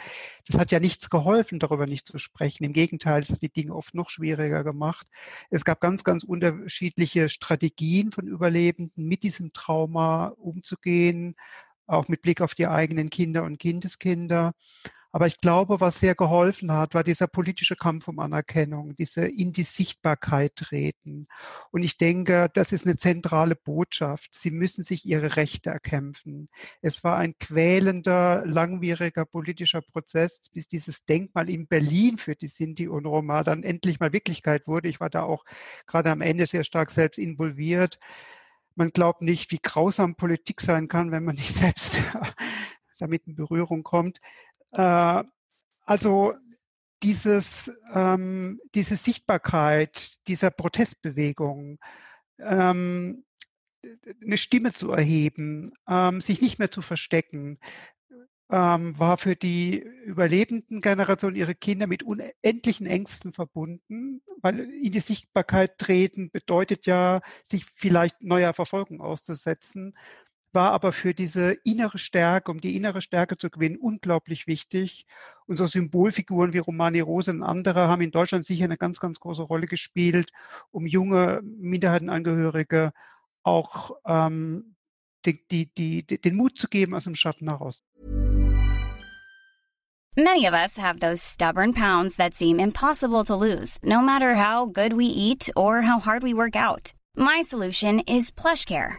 Das 0.46 0.58
hat 0.58 0.72
ja 0.72 0.80
nichts 0.80 1.08
geholfen, 1.08 1.60
darüber 1.60 1.86
nicht 1.86 2.06
zu 2.06 2.18
sprechen. 2.18 2.64
Im 2.64 2.72
Gegenteil, 2.72 3.22
es 3.22 3.30
hat 3.30 3.42
die 3.42 3.52
Dinge 3.52 3.74
oft 3.74 3.94
noch 3.94 4.10
schwieriger 4.10 4.64
gemacht. 4.64 5.06
Es 5.50 5.64
gab 5.64 5.80
ganz, 5.80 6.02
ganz 6.04 6.24
unterschiedliche 6.24 7.28
Strategien 7.28 8.10
von 8.12 8.26
Überlebenden, 8.26 9.06
mit 9.06 9.22
diesem 9.22 9.52
Trauma 9.52 10.28
umzugehen, 10.36 11.36
auch 11.86 12.08
mit 12.08 12.22
Blick 12.22 12.40
auf 12.40 12.54
die 12.54 12.66
eigenen 12.66 13.10
Kinder 13.10 13.44
und 13.44 13.58
Kindeskinder. 13.58 14.54
Aber 15.12 15.26
ich 15.26 15.40
glaube, 15.40 15.80
was 15.80 15.98
sehr 15.98 16.14
geholfen 16.14 16.70
hat, 16.70 16.94
war 16.94 17.02
dieser 17.02 17.26
politische 17.26 17.74
Kampf 17.74 18.06
um 18.06 18.20
Anerkennung, 18.20 18.94
diese 18.94 19.26
in 19.26 19.52
die 19.52 19.64
Sichtbarkeit 19.64 20.54
treten. 20.54 21.26
Und 21.72 21.82
ich 21.82 21.96
denke, 21.96 22.48
das 22.54 22.70
ist 22.70 22.86
eine 22.86 22.96
zentrale 22.96 23.56
Botschaft. 23.56 24.30
Sie 24.32 24.52
müssen 24.52 24.84
sich 24.84 25.04
ihre 25.04 25.36
Rechte 25.36 25.70
erkämpfen. 25.70 26.48
Es 26.80 27.02
war 27.02 27.16
ein 27.16 27.34
quälender, 27.38 28.44
langwieriger 28.46 29.24
politischer 29.24 29.82
Prozess, 29.82 30.48
bis 30.52 30.68
dieses 30.68 31.04
Denkmal 31.04 31.48
in 31.48 31.66
Berlin 31.66 32.18
für 32.18 32.36
die 32.36 32.48
Sinti 32.48 32.86
und 32.86 33.06
Roma 33.06 33.42
dann 33.42 33.64
endlich 33.64 33.98
mal 33.98 34.12
Wirklichkeit 34.12 34.68
wurde. 34.68 34.88
Ich 34.88 35.00
war 35.00 35.10
da 35.10 35.22
auch 35.22 35.44
gerade 35.86 36.10
am 36.10 36.20
Ende 36.20 36.46
sehr 36.46 36.62
stark 36.62 36.90
selbst 36.90 37.18
involviert. 37.18 37.98
Man 38.76 38.90
glaubt 38.90 39.22
nicht, 39.22 39.50
wie 39.50 39.58
grausam 39.60 40.14
Politik 40.14 40.60
sein 40.60 40.86
kann, 40.86 41.10
wenn 41.10 41.24
man 41.24 41.34
nicht 41.34 41.52
selbst 41.54 41.98
damit 43.00 43.26
in 43.26 43.34
Berührung 43.34 43.82
kommt. 43.82 44.20
Äh, 44.72 45.24
also 45.84 46.34
dieses, 47.02 47.72
ähm, 47.94 48.60
diese 48.74 48.96
Sichtbarkeit 48.96 50.26
dieser 50.28 50.50
Protestbewegung, 50.50 51.78
ähm, 52.38 53.24
eine 54.22 54.36
Stimme 54.36 54.72
zu 54.72 54.92
erheben, 54.92 55.72
ähm, 55.88 56.20
sich 56.20 56.42
nicht 56.42 56.58
mehr 56.58 56.70
zu 56.70 56.82
verstecken, 56.82 57.58
ähm, 58.50 58.98
war 58.98 59.16
für 59.16 59.36
die 59.36 59.78
überlebenden 60.04 60.80
Generationen 60.80 61.36
ihre 61.36 61.54
Kinder 61.54 61.86
mit 61.86 62.02
unendlichen 62.02 62.86
Ängsten 62.86 63.32
verbunden, 63.32 64.22
weil 64.42 64.60
in 64.60 64.92
die 64.92 65.00
Sichtbarkeit 65.00 65.78
treten 65.78 66.30
bedeutet 66.30 66.86
ja, 66.86 67.20
sich 67.42 67.64
vielleicht 67.76 68.22
neuer 68.22 68.52
Verfolgung 68.52 69.00
auszusetzen 69.00 69.94
war 70.52 70.72
aber 70.72 70.92
für 70.92 71.14
diese 71.14 71.52
innere 71.64 71.98
Stärke, 71.98 72.50
um 72.50 72.60
die 72.60 72.76
innere 72.76 73.02
Stärke 73.02 73.36
zu 73.36 73.50
gewinnen, 73.50 73.76
unglaublich 73.76 74.46
wichtig. 74.46 75.06
Unsere 75.46 75.68
Symbolfiguren 75.68 76.52
wie 76.52 76.58
Romani 76.58 77.00
Rose 77.00 77.30
und 77.30 77.42
andere 77.42 77.88
haben 77.88 78.02
in 78.02 78.10
Deutschland 78.10 78.46
sicher 78.46 78.64
eine 78.64 78.76
ganz, 78.76 79.00
ganz 79.00 79.20
große 79.20 79.42
Rolle 79.42 79.66
gespielt, 79.66 80.32
um 80.70 80.86
junge 80.86 81.40
Minderheitenangehörige 81.42 82.92
auch 83.42 83.92
ähm, 84.06 84.76
die, 85.24 85.40
die, 85.50 85.72
die, 85.74 86.04
den 86.04 86.36
Mut 86.36 86.58
zu 86.58 86.68
geben, 86.68 86.94
aus 86.94 87.04
dem 87.04 87.14
Schatten 87.14 87.48
heraus. 87.48 87.84
Many 90.16 90.46
of 90.46 90.54
us 90.54 90.76
have 90.76 90.98
those 90.98 91.22
stubborn 91.22 91.72
pounds 91.72 92.16
that 92.16 92.34
seem 92.34 92.58
impossible 92.58 93.24
to 93.24 93.36
lose, 93.36 93.78
no 93.82 94.00
matter 94.00 94.34
how 94.34 94.66
good 94.66 94.92
we 94.92 95.06
eat 95.06 95.50
or 95.56 95.82
how 95.82 96.00
hard 96.00 96.22
we 96.22 96.34
work 96.34 96.56
out. 96.56 96.92
My 97.16 97.42
solution 97.42 98.00
is 98.00 98.30
PlushCare. 98.30 98.98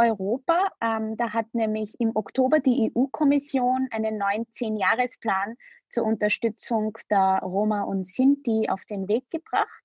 Europa. 0.00 0.70
Ähm, 0.80 1.16
da 1.16 1.32
hat 1.32 1.46
nämlich 1.52 1.98
im 1.98 2.12
Oktober 2.14 2.60
die 2.60 2.90
EU-Kommission 2.94 3.88
einen 3.90 4.18
neuen 4.18 4.46
Zehn-Jahres-Plan 4.52 5.56
zur 5.88 6.04
Unterstützung 6.04 6.96
der 7.10 7.40
Roma 7.42 7.82
und 7.82 8.06
Sinti 8.06 8.68
auf 8.68 8.84
den 8.86 9.08
Weg 9.08 9.30
gebracht. 9.30 9.84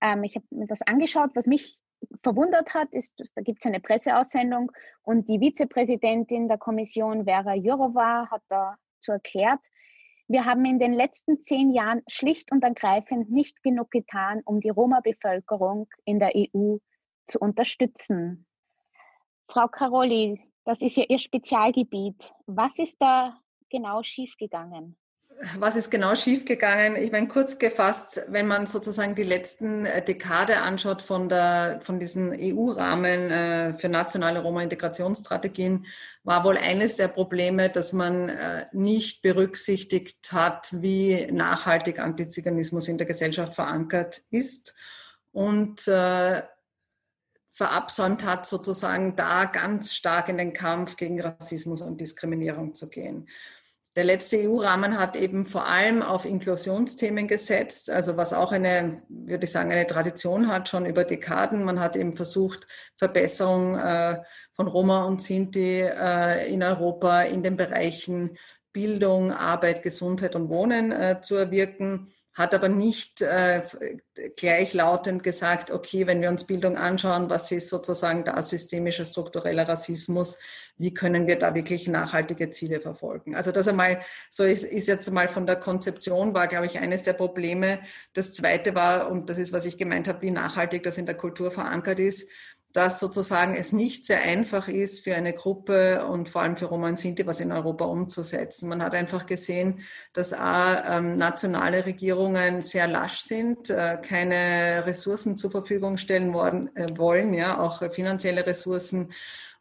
Ähm, 0.00 0.24
ich 0.24 0.36
habe 0.36 0.46
mir 0.50 0.66
das 0.66 0.82
angeschaut. 0.82 1.30
Was 1.34 1.46
mich 1.46 1.78
verwundert 2.22 2.74
hat, 2.74 2.94
ist, 2.94 3.14
da 3.34 3.42
gibt 3.42 3.60
es 3.60 3.66
eine 3.66 3.80
Presseaussendung 3.80 4.70
und 5.02 5.28
die 5.28 5.40
Vizepräsidentin 5.40 6.48
der 6.48 6.58
Kommission, 6.58 7.24
Vera 7.24 7.54
Jourova, 7.54 8.28
hat 8.30 8.42
dazu 8.48 9.12
erklärt, 9.12 9.60
wir 10.30 10.44
haben 10.44 10.64
in 10.66 10.78
den 10.78 10.92
letzten 10.92 11.40
zehn 11.40 11.72
Jahren 11.72 12.02
schlicht 12.06 12.52
und 12.52 12.62
ergreifend 12.62 13.30
nicht 13.30 13.62
genug 13.62 13.90
getan, 13.90 14.42
um 14.44 14.60
die 14.60 14.68
Roma-Bevölkerung 14.68 15.88
in 16.04 16.18
der 16.18 16.32
EU 16.36 16.76
zu 17.26 17.38
unterstützen. 17.38 18.47
Frau 19.48 19.66
Caroli, 19.66 20.40
das 20.64 20.82
ist 20.82 20.96
ja 20.96 21.04
Ihr 21.08 21.18
Spezialgebiet. 21.18 22.32
Was 22.46 22.78
ist 22.78 23.00
da 23.00 23.34
genau 23.70 24.02
schiefgegangen? 24.02 24.96
Was 25.56 25.76
ist 25.76 25.90
genau 25.90 26.16
schiefgegangen? 26.16 26.96
Ich 26.96 27.12
meine, 27.12 27.28
kurz 27.28 27.58
gefasst, 27.58 28.20
wenn 28.28 28.48
man 28.48 28.66
sozusagen 28.66 29.14
die 29.14 29.22
letzten 29.22 29.86
äh, 29.86 30.04
Dekade 30.04 30.60
anschaut 30.60 31.00
von, 31.00 31.28
der, 31.28 31.78
von 31.80 32.00
diesen 32.00 32.32
EU-Rahmen 32.32 33.30
äh, 33.30 33.72
für 33.74 33.88
nationale 33.88 34.42
Roma-Integrationsstrategien, 34.42 35.86
war 36.24 36.44
wohl 36.44 36.56
eines 36.56 36.96
der 36.96 37.08
Probleme, 37.08 37.70
dass 37.70 37.92
man 37.92 38.30
äh, 38.30 38.66
nicht 38.72 39.22
berücksichtigt 39.22 40.32
hat, 40.32 40.82
wie 40.82 41.28
nachhaltig 41.30 42.00
Antiziganismus 42.00 42.88
in 42.88 42.98
der 42.98 43.06
Gesellschaft 43.06 43.54
verankert 43.54 44.22
ist. 44.30 44.74
Und 45.30 45.88
verabsäumt 47.58 48.24
hat, 48.24 48.46
sozusagen 48.46 49.16
da 49.16 49.44
ganz 49.44 49.92
stark 49.92 50.28
in 50.28 50.38
den 50.38 50.52
Kampf 50.52 50.94
gegen 50.94 51.20
Rassismus 51.20 51.82
und 51.82 52.00
Diskriminierung 52.00 52.72
zu 52.72 52.88
gehen. 52.88 53.28
Der 53.96 54.04
letzte 54.04 54.48
EU-Rahmen 54.48 54.96
hat 54.96 55.16
eben 55.16 55.44
vor 55.44 55.66
allem 55.66 56.02
auf 56.02 56.24
Inklusionsthemen 56.24 57.26
gesetzt, 57.26 57.90
also 57.90 58.16
was 58.16 58.32
auch 58.32 58.52
eine, 58.52 59.02
würde 59.08 59.46
ich 59.46 59.50
sagen, 59.50 59.72
eine 59.72 59.88
Tradition 59.88 60.46
hat, 60.46 60.68
schon 60.68 60.86
über 60.86 61.02
Dekaden. 61.02 61.64
Man 61.64 61.80
hat 61.80 61.96
eben 61.96 62.14
versucht, 62.14 62.68
Verbesserung 62.96 63.74
äh, 63.74 64.22
von 64.54 64.68
Roma 64.68 65.02
und 65.02 65.20
Sinti 65.20 65.80
äh, 65.80 66.48
in 66.52 66.62
Europa 66.62 67.22
in 67.22 67.42
den 67.42 67.56
Bereichen 67.56 68.38
Bildung, 68.72 69.32
Arbeit, 69.32 69.82
Gesundheit 69.82 70.36
und 70.36 70.48
Wohnen 70.48 70.92
äh, 70.92 71.20
zu 71.20 71.34
erwirken 71.34 72.06
hat 72.38 72.54
aber 72.54 72.68
nicht 72.68 73.20
äh, 73.20 73.62
gleichlautend 74.36 75.24
gesagt, 75.24 75.72
okay, 75.72 76.06
wenn 76.06 76.22
wir 76.22 76.28
uns 76.28 76.46
Bildung 76.46 76.76
anschauen, 76.76 77.28
was 77.28 77.50
ist 77.50 77.68
sozusagen 77.68 78.24
da 78.24 78.40
systemischer, 78.40 79.04
struktureller 79.04 79.68
Rassismus, 79.68 80.38
wie 80.76 80.94
können 80.94 81.26
wir 81.26 81.36
da 81.36 81.56
wirklich 81.56 81.88
nachhaltige 81.88 82.48
Ziele 82.50 82.80
verfolgen? 82.80 83.34
Also 83.34 83.50
das 83.50 83.66
einmal, 83.66 83.98
so 84.30 84.44
ist, 84.44 84.62
ist 84.62 84.86
jetzt 84.86 85.10
mal 85.10 85.26
von 85.26 85.46
der 85.46 85.56
Konzeption, 85.56 86.32
war, 86.32 86.46
glaube 86.46 86.66
ich, 86.66 86.78
eines 86.78 87.02
der 87.02 87.14
Probleme. 87.14 87.80
Das 88.12 88.32
zweite 88.32 88.76
war, 88.76 89.10
und 89.10 89.28
das 89.28 89.38
ist, 89.38 89.52
was 89.52 89.66
ich 89.66 89.76
gemeint 89.76 90.06
habe, 90.06 90.22
wie 90.22 90.30
nachhaltig 90.30 90.84
das 90.84 90.96
in 90.96 91.06
der 91.06 91.16
Kultur 91.16 91.50
verankert 91.50 91.98
ist, 91.98 92.30
dass 92.72 93.00
sozusagen 93.00 93.54
es 93.54 93.72
nicht 93.72 94.04
sehr 94.04 94.22
einfach 94.22 94.68
ist 94.68 95.00
für 95.00 95.14
eine 95.14 95.32
Gruppe 95.32 96.04
und 96.04 96.28
vor 96.28 96.42
allem 96.42 96.56
für 96.56 96.66
Roma 96.66 96.88
und 96.88 96.98
Sinti 96.98 97.26
was 97.26 97.40
in 97.40 97.50
Europa 97.50 97.86
umzusetzen. 97.86 98.68
Man 98.68 98.82
hat 98.82 98.94
einfach 98.94 99.26
gesehen, 99.26 99.80
dass 100.12 100.34
A, 100.34 100.98
ähm, 100.98 101.16
nationale 101.16 101.86
Regierungen 101.86 102.60
sehr 102.60 102.86
lasch 102.86 103.20
sind, 103.20 103.70
äh, 103.70 103.98
keine 104.02 104.84
Ressourcen 104.86 105.36
zur 105.36 105.50
Verfügung 105.50 105.96
stellen 105.96 106.34
worden, 106.34 106.74
äh, 106.76 106.86
wollen, 106.96 107.32
ja, 107.32 107.58
auch 107.58 107.82
finanzielle 107.90 108.46
Ressourcen 108.46 109.12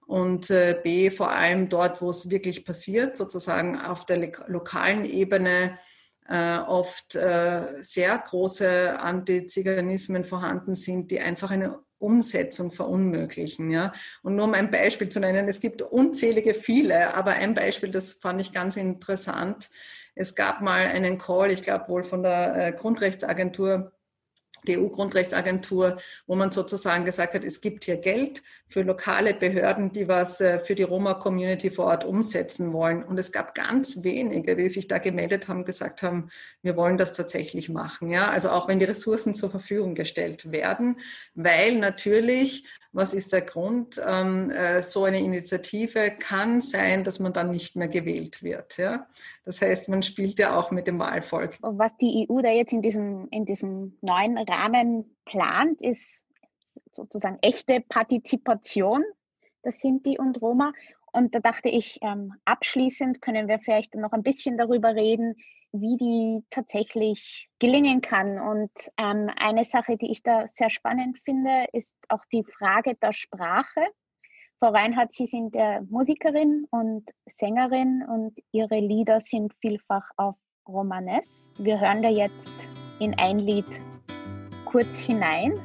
und 0.05 0.49
äh, 0.49 0.77
B, 0.83 1.09
vor 1.09 1.31
allem 1.31 1.69
dort, 1.69 2.01
wo 2.01 2.09
es 2.09 2.29
wirklich 2.29 2.65
passiert, 2.65 3.15
sozusagen 3.15 3.79
auf 3.79 4.05
der 4.05 4.31
lokalen 4.47 5.05
Ebene 5.05 5.77
oft 6.29 7.13
sehr 7.13 8.17
große 8.17 8.99
Antiziganismen 8.99 10.25
vorhanden 10.25 10.75
sind, 10.75 11.09
die 11.09 11.21
einfach 11.21 11.51
eine 11.51 11.79
Umsetzung 11.99 12.71
verunmöglichen. 12.71 13.71
Ja? 13.71 13.93
Und 14.23 14.35
nur 14.35 14.45
um 14.45 14.53
ein 14.53 14.71
Beispiel 14.71 15.09
zu 15.09 15.19
nennen, 15.19 15.47
es 15.47 15.59
gibt 15.59 15.81
unzählige 15.81 16.53
viele, 16.53 17.13
aber 17.15 17.31
ein 17.31 17.53
Beispiel, 17.53 17.91
das 17.91 18.13
fand 18.13 18.41
ich 18.41 18.53
ganz 18.53 18.77
interessant. 18.77 19.69
Es 20.15 20.35
gab 20.35 20.61
mal 20.61 20.87
einen 20.87 21.17
Call, 21.17 21.51
ich 21.51 21.63
glaube 21.63 21.87
wohl 21.89 22.03
von 22.03 22.23
der 22.23 22.67
äh, 22.67 22.71
Grundrechtsagentur, 22.71 23.91
die 24.67 24.77
EU-Grundrechtsagentur, 24.77 25.97
wo 26.25 26.35
man 26.35 26.51
sozusagen 26.51 27.05
gesagt 27.05 27.33
hat, 27.33 27.43
es 27.43 27.61
gibt 27.61 27.85
hier 27.85 27.97
Geld 27.97 28.41
für 28.68 28.82
lokale 28.82 29.34
Behörden, 29.34 29.91
die 29.91 30.07
was 30.07 30.41
äh, 30.41 30.59
für 30.59 30.76
die 30.76 30.84
Roma-Community 30.84 31.72
vor 31.72 31.86
Ort 31.86 32.03
umsetzen 32.03 32.74
wollen. 32.74 33.03
Und 33.03 33.18
es 33.18 33.32
gab 33.32 33.55
ganz 33.55 34.03
wenige, 34.03 34.55
die 34.55 34.70
sich 34.70 34.88
da 34.88 34.97
gemeldet 34.97 35.47
haben, 35.47 35.65
gesagt 35.65 36.03
haben, 36.03 36.30
wir 36.61 36.76
wollen 36.76 36.97
das 36.97 37.13
tatsächlich 37.13 37.70
machen. 37.70 38.09
Ja, 38.09 38.30
also 38.30 38.49
auch 38.49 38.68
wenn 38.68 38.80
die 38.80 38.86
Ressourcen 38.86 39.36
zur 39.36 39.49
Verfügung 39.49 39.95
gestellt 39.95 40.51
werden, 40.51 40.97
weil 41.34 41.78
natürlich 41.78 42.65
was 42.97 43.13
ist 43.13 43.32
der 43.32 43.41
Grund? 43.41 44.01
Ähm, 44.05 44.49
äh, 44.49 44.82
so 44.82 45.03
eine 45.03 45.20
Initiative 45.20 46.09
kann 46.18 46.61
sein, 46.61 47.03
dass 47.03 47.20
man 47.20 47.32
dann 47.32 47.51
nicht 47.51 47.76
mehr 47.76 47.88
gewählt 47.88 48.41
wird. 48.41 48.78
Ja? 48.78 49.07
Das 49.45 49.61
heißt, 49.61 49.88
man 49.88 50.01
spielt 50.01 50.39
ja 50.39 50.57
auch 50.57 50.72
mit 50.72 50.88
dem 50.88 50.97
Wahlvolk. 50.97 51.57
Was 51.61 51.95
die 51.97 52.28
EU 52.28 52.41
da 52.41 52.49
jetzt 52.49 52.74
in 52.74 52.82
diesem, 52.82 53.28
in 53.30 53.45
diesem 53.45 53.97
neuen 54.01 54.38
Rahmen 54.39 55.15
plant, 55.26 55.80
ist 55.82 56.26
sozusagen 56.97 57.37
echte 57.41 57.81
Partizipation 57.81 59.03
der 59.63 59.71
Sinti 59.71 60.17
und 60.19 60.41
Roma. 60.41 60.73
Und 61.13 61.33
da 61.33 61.39
dachte 61.39 61.69
ich, 61.69 61.99
ähm, 62.01 62.33
abschließend 62.45 63.21
können 63.21 63.47
wir 63.47 63.59
vielleicht 63.59 63.95
noch 63.95 64.11
ein 64.11 64.23
bisschen 64.23 64.57
darüber 64.57 64.93
reden, 64.93 65.35
wie 65.71 65.97
die 65.97 66.43
tatsächlich 66.49 67.49
gelingen 67.59 68.01
kann. 68.01 68.39
Und 68.39 68.71
ähm, 68.97 69.29
eine 69.37 69.65
Sache, 69.65 69.97
die 69.97 70.11
ich 70.11 70.23
da 70.23 70.47
sehr 70.47 70.69
spannend 70.69 71.19
finde, 71.23 71.65
ist 71.73 71.95
auch 72.09 72.23
die 72.31 72.43
Frage 72.43 72.95
der 72.95 73.13
Sprache. 73.13 73.81
Frau 74.59 74.69
Reinhardt, 74.69 75.13
Sie 75.13 75.27
sind 75.27 75.55
äh, 75.55 75.81
Musikerin 75.81 76.65
und 76.71 77.09
Sängerin 77.25 78.03
und 78.07 78.37
Ihre 78.51 78.79
Lieder 78.79 79.19
sind 79.19 79.53
vielfach 79.61 80.09
auf 80.17 80.35
Romanes. 80.67 81.49
Wir 81.57 81.79
hören 81.79 82.01
da 82.01 82.09
jetzt 82.09 82.53
in 82.99 83.13
ein 83.19 83.39
Lied 83.39 83.67
kurz 84.65 84.97
hinein. 84.99 85.61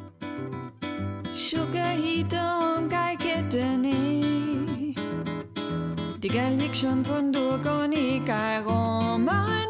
Die 6.23 6.29
Gallik 6.29 6.77
schon 6.77 7.05
von 7.05 7.33
Durgoni 7.33 8.23
Roman 8.65 9.67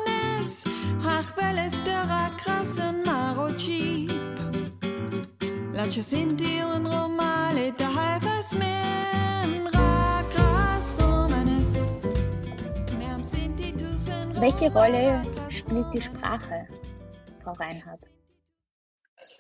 Bellestera 1.35 2.31
krassen 2.37 3.03
Marochip 3.05 4.13
Lache 5.73 6.03
Sinti 6.03 6.63
und 6.63 6.87
Romale 6.87 7.73
da 7.79 7.89
Haifers 7.95 8.55
Welche 14.43 14.73
Rolle 14.73 15.23
spielt 15.51 15.87
die 15.95 16.03
Sprache, 16.03 16.67
Frau 17.45 17.53
Reinhardt? 17.53 18.12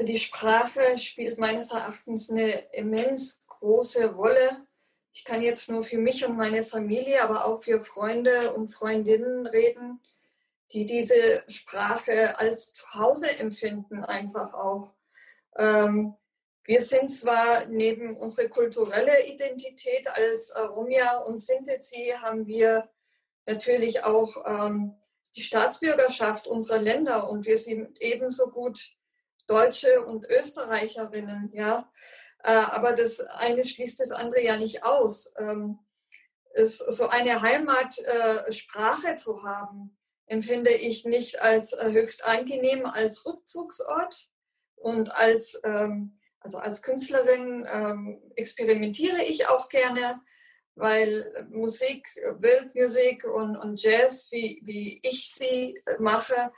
Also 0.02 0.12
die 0.14 0.18
Sprache 0.18 0.98
spielt 0.98 1.38
meines 1.38 1.70
Erachtens 1.70 2.28
eine 2.28 2.50
immens 2.72 3.40
große 3.46 4.12
Rolle. 4.12 4.66
Ich 5.12 5.24
kann 5.24 5.40
jetzt 5.40 5.70
nur 5.70 5.84
für 5.84 5.98
mich 5.98 6.24
und 6.26 6.36
meine 6.36 6.64
Familie, 6.64 7.22
aber 7.22 7.44
auch 7.44 7.62
für 7.62 7.78
Freunde 7.78 8.52
und 8.54 8.66
Freundinnen 8.66 9.46
reden 9.46 10.00
die 10.72 10.86
diese 10.86 11.44
Sprache 11.46 12.36
als 12.36 12.72
Zuhause 12.72 13.30
empfinden, 13.30 14.04
einfach 14.04 14.54
auch. 14.54 14.90
Ähm, 15.56 16.14
wir 16.64 16.80
sind 16.80 17.12
zwar 17.12 17.66
neben 17.66 18.16
unserer 18.16 18.48
kulturellen 18.48 19.24
Identität 19.28 20.08
als 20.08 20.52
Romja 20.56 21.18
und 21.18 21.36
Sintezi 21.36 22.12
haben 22.20 22.48
wir 22.48 22.90
natürlich 23.46 24.02
auch 24.02 24.34
ähm, 24.46 24.96
die 25.36 25.42
Staatsbürgerschaft 25.42 26.48
unserer 26.48 26.78
Länder 26.78 27.30
und 27.30 27.46
wir 27.46 27.56
sind 27.56 28.00
ebenso 28.00 28.48
gut 28.50 28.96
Deutsche 29.46 30.04
und 30.04 30.28
Österreicherinnen, 30.28 31.50
ja. 31.52 31.90
Äh, 32.42 32.52
aber 32.52 32.92
das 32.92 33.20
eine 33.20 33.64
schließt 33.64 34.00
das 34.00 34.10
andere 34.10 34.42
ja 34.42 34.56
nicht 34.56 34.84
aus. 34.84 35.32
Ähm, 35.38 35.78
ist 36.54 36.78
so 36.78 37.08
eine 37.08 37.40
Heimatsprache 37.40 39.12
äh, 39.12 39.16
zu 39.16 39.42
haben, 39.42 39.96
empfinde 40.26 40.70
ich 40.70 41.04
nicht 41.04 41.40
als 41.40 41.72
äh, 41.72 41.90
höchst 41.92 42.24
angenehm, 42.24 42.86
als 42.86 43.24
Rückzugsort 43.26 44.28
und 44.76 45.14
als, 45.14 45.60
ähm, 45.64 46.18
also 46.40 46.58
als 46.58 46.82
Künstlerin 46.82 47.66
ähm, 47.70 48.22
experimentiere 48.36 49.22
ich 49.22 49.48
auch 49.48 49.68
gerne, 49.68 50.20
weil 50.74 51.46
Musik, 51.50 52.06
Weltmusik 52.38 53.24
und, 53.24 53.56
und 53.56 53.82
Jazz, 53.82 54.28
wie, 54.30 54.60
wie 54.64 55.00
ich 55.02 55.30
sie 55.32 55.82
mache, 55.98 56.52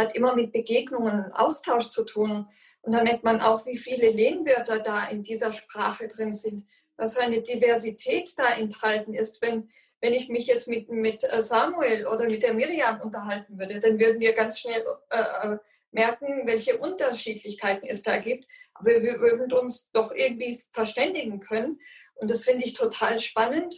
hat 0.00 0.14
immer 0.14 0.34
mit 0.34 0.52
Begegnungen 0.52 1.24
und 1.24 1.32
Austausch 1.32 1.88
zu 1.88 2.04
tun. 2.04 2.48
Und 2.82 2.94
da 2.94 3.02
merkt 3.02 3.24
man 3.24 3.40
auch, 3.40 3.66
wie 3.66 3.76
viele 3.76 4.10
Lehnwörter 4.10 4.80
da 4.80 5.06
in 5.08 5.22
dieser 5.22 5.52
Sprache 5.52 6.08
drin 6.08 6.32
sind, 6.32 6.66
was 6.96 7.16
für 7.16 7.22
eine 7.22 7.42
Diversität 7.42 8.32
da 8.36 8.50
enthalten 8.52 9.14
ist. 9.14 9.40
Wenn 9.42 9.70
wenn 10.00 10.14
ich 10.14 10.28
mich 10.28 10.46
jetzt 10.46 10.66
mit, 10.66 10.88
mit 10.88 11.24
äh, 11.24 11.42
Samuel 11.42 12.06
oder 12.06 12.24
mit 12.24 12.42
der 12.42 12.54
Miriam 12.54 13.00
unterhalten 13.00 13.58
würde, 13.58 13.80
dann 13.80 14.00
würden 14.00 14.20
wir 14.20 14.32
ganz 14.32 14.60
schnell 14.60 14.82
äh, 15.10 15.52
äh, 15.52 15.58
merken, 15.92 16.46
welche 16.46 16.78
Unterschiedlichkeiten 16.78 17.86
es 17.86 18.02
da 18.02 18.16
gibt. 18.16 18.46
Aber 18.74 18.90
wir 18.90 19.20
würden 19.20 19.52
uns 19.52 19.90
doch 19.92 20.12
irgendwie 20.12 20.58
verständigen 20.72 21.40
können. 21.40 21.80
Und 22.14 22.30
das 22.30 22.44
finde 22.44 22.64
ich 22.64 22.72
total 22.72 23.18
spannend. 23.18 23.74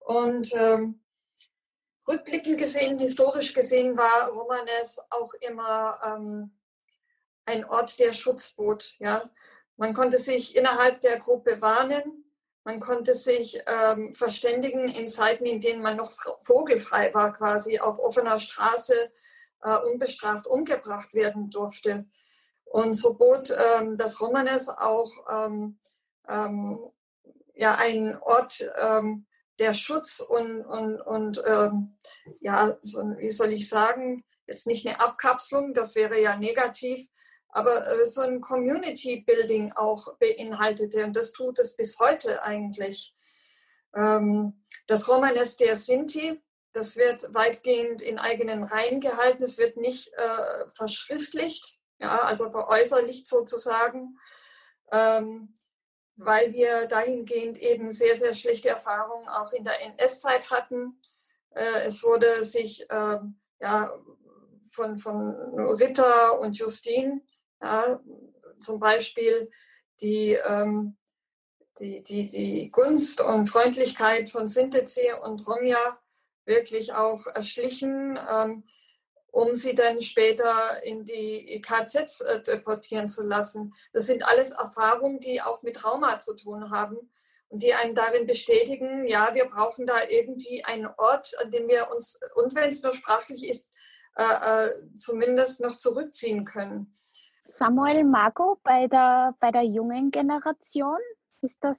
Und 0.00 0.52
ähm, 0.54 1.01
rückblickend 2.08 2.58
gesehen, 2.58 2.98
historisch 2.98 3.52
gesehen, 3.52 3.96
war 3.96 4.30
Romanes 4.30 5.00
auch 5.10 5.32
immer 5.34 6.00
ähm, 6.04 6.56
ein 7.46 7.64
Ort, 7.64 7.98
der 7.98 8.12
Schutz 8.12 8.52
bot. 8.52 8.94
Ja? 8.98 9.22
Man 9.76 9.94
konnte 9.94 10.18
sich 10.18 10.56
innerhalb 10.56 11.00
der 11.00 11.18
Gruppe 11.18 11.60
warnen 11.60 12.22
man 12.64 12.78
konnte 12.78 13.14
sich 13.14 13.58
ähm, 13.66 14.12
verständigen 14.12 14.86
in 14.88 15.08
Zeiten, 15.08 15.44
in 15.44 15.60
denen 15.60 15.82
man 15.82 15.96
noch 15.96 16.12
vogelfrei 16.42 17.12
war, 17.12 17.32
quasi 17.32 17.80
auf 17.80 17.98
offener 17.98 18.38
Straße 18.38 19.10
äh, 19.62 19.76
unbestraft 19.90 20.46
umgebracht 20.46 21.12
werden 21.12 21.50
durfte. 21.50 22.06
Und 22.64 22.94
so 22.94 23.14
bot 23.14 23.50
ähm, 23.50 23.96
das 23.96 24.20
Romanes 24.20 24.68
auch 24.68 25.10
ähm, 25.28 25.78
ähm, 26.28 26.90
ja, 27.54 27.74
einen 27.74 28.16
Ort 28.18 28.64
ähm, 28.80 29.26
der 29.58 29.74
Schutz 29.74 30.20
und, 30.20 30.62
und, 30.62 31.00
und 31.00 31.42
ähm, 31.46 31.98
ja, 32.40 32.76
so, 32.80 33.00
wie 33.18 33.30
soll 33.30 33.52
ich 33.52 33.68
sagen, 33.68 34.24
jetzt 34.46 34.66
nicht 34.66 34.86
eine 34.86 35.00
Abkapselung, 35.00 35.74
das 35.74 35.94
wäre 35.94 36.20
ja 36.20 36.36
negativ, 36.36 37.06
aber 37.48 37.86
äh, 37.86 38.06
so 38.06 38.22
ein 38.22 38.40
Community 38.40 39.20
Building 39.20 39.72
auch 39.72 40.16
beinhaltete. 40.18 41.04
Und 41.04 41.16
das 41.16 41.32
tut 41.32 41.58
es 41.58 41.76
bis 41.76 41.98
heute 41.98 42.42
eigentlich. 42.42 43.14
Ähm, 43.94 44.64
das 44.86 45.08
Romanes 45.08 45.56
der 45.56 45.76
Sinti, 45.76 46.40
das 46.72 46.96
wird 46.96 47.34
weitgehend 47.34 48.00
in 48.00 48.18
eigenen 48.18 48.64
Reihen 48.64 49.00
gehalten. 49.00 49.42
Es 49.42 49.58
wird 49.58 49.76
nicht 49.76 50.08
äh, 50.14 50.70
verschriftlicht, 50.72 51.78
ja, 51.98 52.22
also 52.22 52.50
veräußerlicht 52.50 53.28
sozusagen, 53.28 54.18
ähm, 54.90 55.54
weil 56.16 56.52
wir 56.52 56.86
dahingehend 56.86 57.58
eben 57.58 57.88
sehr, 57.88 58.14
sehr 58.14 58.34
schlechte 58.34 58.68
Erfahrungen 58.68 59.28
auch 59.28 59.52
in 59.52 59.64
der 59.64 59.80
NS-Zeit 59.82 60.50
hatten. 60.50 61.00
Äh, 61.50 61.86
es 61.86 62.02
wurde 62.02 62.42
sich 62.42 62.88
äh, 62.90 63.18
ja, 63.60 63.92
von, 64.70 64.98
von 64.98 65.34
Ritter 65.54 66.38
und 66.40 66.56
Justin 66.58 67.22
ja, 67.62 68.00
zum 68.58 68.80
Beispiel 68.80 69.50
die, 70.00 70.32
ähm, 70.46 70.96
die, 71.78 72.02
die, 72.02 72.26
die 72.26 72.70
Gunst 72.70 73.20
und 73.20 73.48
Freundlichkeit 73.48 74.28
von 74.28 74.46
Sintezi 74.46 75.12
und 75.22 75.46
Romja 75.46 75.98
wirklich 76.44 76.94
auch 76.94 77.26
erschlichen. 77.26 78.18
Um 79.32 79.54
sie 79.54 79.74
dann 79.74 80.00
später 80.00 80.54
in 80.84 81.04
die 81.04 81.60
KZs 81.60 82.20
äh, 82.20 82.42
deportieren 82.42 83.08
zu 83.08 83.24
lassen. 83.24 83.74
Das 83.92 84.06
sind 84.06 84.24
alles 84.24 84.52
Erfahrungen, 84.52 85.18
die 85.18 85.42
auch 85.42 85.62
mit 85.62 85.76
Trauma 85.76 86.18
zu 86.18 86.36
tun 86.36 86.70
haben 86.70 87.10
und 87.52 87.62
die 87.62 87.74
einen 87.74 87.94
darin 87.94 88.26
bestätigen, 88.26 89.06
ja, 89.06 89.34
wir 89.34 89.44
brauchen 89.44 89.86
da 89.86 89.94
irgendwie 90.08 90.64
einen 90.64 90.86
Ort, 90.86 91.34
an 91.42 91.50
dem 91.50 91.68
wir 91.68 91.88
uns, 91.94 92.18
und 92.34 92.54
wenn 92.54 92.70
es 92.70 92.82
nur 92.82 92.94
sprachlich 92.94 93.46
ist, 93.46 93.72
äh, 94.16 94.22
äh, 94.22 94.94
zumindest 94.94 95.60
noch 95.60 95.76
zurückziehen 95.76 96.46
können. 96.46 96.94
Samuel 97.58 98.04
Marco, 98.04 98.58
bei 98.62 98.86
der, 98.86 99.34
bei 99.38 99.50
der 99.50 99.64
jungen 99.64 100.10
Generation, 100.10 100.98
ist 101.42 101.58
das 101.60 101.76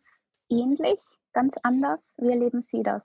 ähnlich, 0.49 0.99
ganz 1.34 1.56
anders? 1.64 1.99
Wie 2.18 2.30
erleben 2.30 2.62
Sie 2.62 2.84
das? 2.84 3.01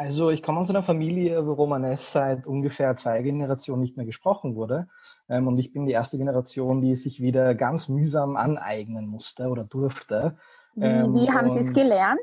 Also 0.00 0.30
ich 0.30 0.42
komme 0.42 0.60
aus 0.60 0.70
einer 0.70 0.82
Familie, 0.82 1.46
wo 1.46 1.52
Romanes 1.52 2.10
seit 2.10 2.46
ungefähr 2.46 2.96
zwei 2.96 3.20
Generationen 3.20 3.82
nicht 3.82 3.98
mehr 3.98 4.06
gesprochen 4.06 4.56
wurde. 4.56 4.88
Ähm, 5.28 5.46
und 5.46 5.58
ich 5.58 5.74
bin 5.74 5.84
die 5.84 5.92
erste 5.92 6.16
Generation, 6.16 6.80
die 6.80 6.92
es 6.92 7.02
sich 7.02 7.20
wieder 7.20 7.54
ganz 7.54 7.90
mühsam 7.90 8.34
aneignen 8.34 9.06
musste 9.06 9.48
oder 9.48 9.62
durfte. 9.62 10.38
Wie, 10.74 10.86
ähm, 10.86 11.14
wie 11.14 11.30
haben 11.30 11.50
Sie 11.50 11.58
es 11.58 11.74
gelernt? 11.74 12.18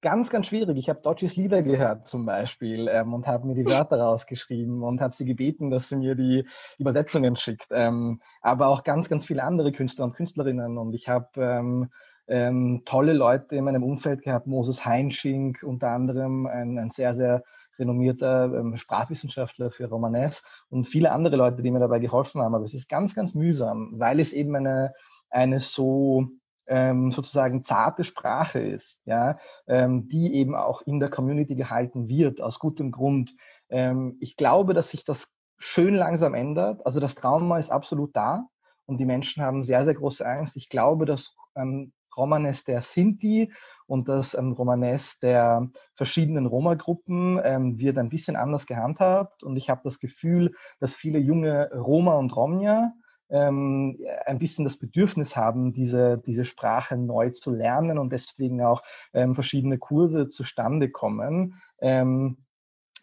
Ganz, 0.00 0.30
ganz 0.30 0.46
schwierig. 0.46 0.78
Ich 0.78 0.88
habe 0.88 1.02
Dodges 1.02 1.36
Lieder 1.36 1.62
gehört 1.62 2.06
zum 2.06 2.24
Beispiel 2.24 2.88
ähm, 2.88 3.12
und 3.12 3.26
habe 3.26 3.46
mir 3.46 3.56
die 3.56 3.66
Wörter 3.66 4.00
rausgeschrieben 4.00 4.82
und 4.82 5.02
habe 5.02 5.14
sie 5.14 5.26
gebeten, 5.26 5.68
dass 5.68 5.90
sie 5.90 5.96
mir 5.96 6.14
die 6.14 6.46
Übersetzungen 6.78 7.36
schickt. 7.36 7.66
Ähm, 7.72 8.22
aber 8.40 8.68
auch 8.68 8.84
ganz, 8.84 9.10
ganz 9.10 9.26
viele 9.26 9.44
andere 9.44 9.70
Künstler 9.72 10.06
und 10.06 10.14
Künstlerinnen. 10.14 10.78
Und 10.78 10.94
ich 10.94 11.10
habe 11.10 11.90
ähm, 12.28 12.82
tolle 12.84 13.12
Leute 13.12 13.56
in 13.56 13.64
meinem 13.64 13.82
Umfeld 13.82 14.22
gehabt. 14.22 14.46
Moses 14.46 14.84
Heinschink 14.84 15.62
unter 15.62 15.88
anderem, 15.88 16.46
ein, 16.46 16.78
ein 16.78 16.90
sehr, 16.90 17.14
sehr 17.14 17.42
renommierter 17.78 18.52
ähm, 18.54 18.76
Sprachwissenschaftler 18.76 19.70
für 19.70 19.86
Romanes 19.86 20.44
und 20.68 20.86
viele 20.86 21.12
andere 21.12 21.36
Leute, 21.36 21.62
die 21.62 21.70
mir 21.70 21.80
dabei 21.80 21.98
geholfen 21.98 22.40
haben. 22.40 22.54
Aber 22.54 22.64
es 22.64 22.74
ist 22.74 22.88
ganz, 22.88 23.14
ganz 23.14 23.34
mühsam, 23.34 23.92
weil 23.96 24.20
es 24.20 24.32
eben 24.32 24.54
eine, 24.56 24.92
eine 25.30 25.60
so 25.60 26.28
ähm, 26.66 27.10
sozusagen 27.10 27.64
zarte 27.64 28.04
Sprache 28.04 28.60
ist, 28.60 29.00
ja, 29.04 29.38
ähm, 29.66 30.08
die 30.08 30.34
eben 30.34 30.54
auch 30.54 30.82
in 30.82 31.00
der 31.00 31.10
Community 31.10 31.54
gehalten 31.54 32.08
wird, 32.08 32.40
aus 32.40 32.58
gutem 32.58 32.92
Grund. 32.92 33.34
Ähm, 33.68 34.16
ich 34.20 34.36
glaube, 34.36 34.74
dass 34.74 34.90
sich 34.90 35.04
das 35.04 35.28
schön 35.58 35.94
langsam 35.94 36.34
ändert. 36.34 36.84
Also 36.86 37.00
das 37.00 37.14
Trauma 37.14 37.58
ist 37.58 37.70
absolut 37.70 38.14
da 38.14 38.46
und 38.86 38.98
die 38.98 39.06
Menschen 39.06 39.42
haben 39.42 39.64
sehr, 39.64 39.84
sehr 39.84 39.94
große 39.94 40.26
Angst. 40.26 40.56
Ich 40.56 40.68
glaube, 40.68 41.04
dass 41.04 41.34
ähm, 41.56 41.92
Romanes 42.16 42.64
der 42.64 42.82
Sinti 42.82 43.52
und 43.86 44.08
das 44.08 44.34
ähm, 44.34 44.52
Romanes 44.52 45.18
der 45.20 45.68
verschiedenen 45.94 46.46
Roma-Gruppen 46.46 47.40
ähm, 47.44 47.78
wird 47.78 47.98
ein 47.98 48.08
bisschen 48.08 48.36
anders 48.36 48.66
gehandhabt. 48.66 49.42
Und 49.42 49.56
ich 49.56 49.68
habe 49.68 49.82
das 49.84 50.00
Gefühl, 50.00 50.54
dass 50.80 50.94
viele 50.94 51.18
junge 51.18 51.70
Roma 51.74 52.14
und 52.14 52.34
Romja 52.34 52.92
ähm, 53.32 53.98
ein 54.26 54.38
bisschen 54.38 54.64
das 54.64 54.78
Bedürfnis 54.78 55.36
haben, 55.36 55.72
diese, 55.72 56.18
diese 56.18 56.44
Sprache 56.44 56.96
neu 56.96 57.30
zu 57.30 57.50
lernen 57.50 57.98
und 57.98 58.12
deswegen 58.12 58.62
auch 58.62 58.82
ähm, 59.14 59.34
verschiedene 59.34 59.78
Kurse 59.78 60.28
zustande 60.28 60.90
kommen, 60.90 61.60
ähm, 61.80 62.44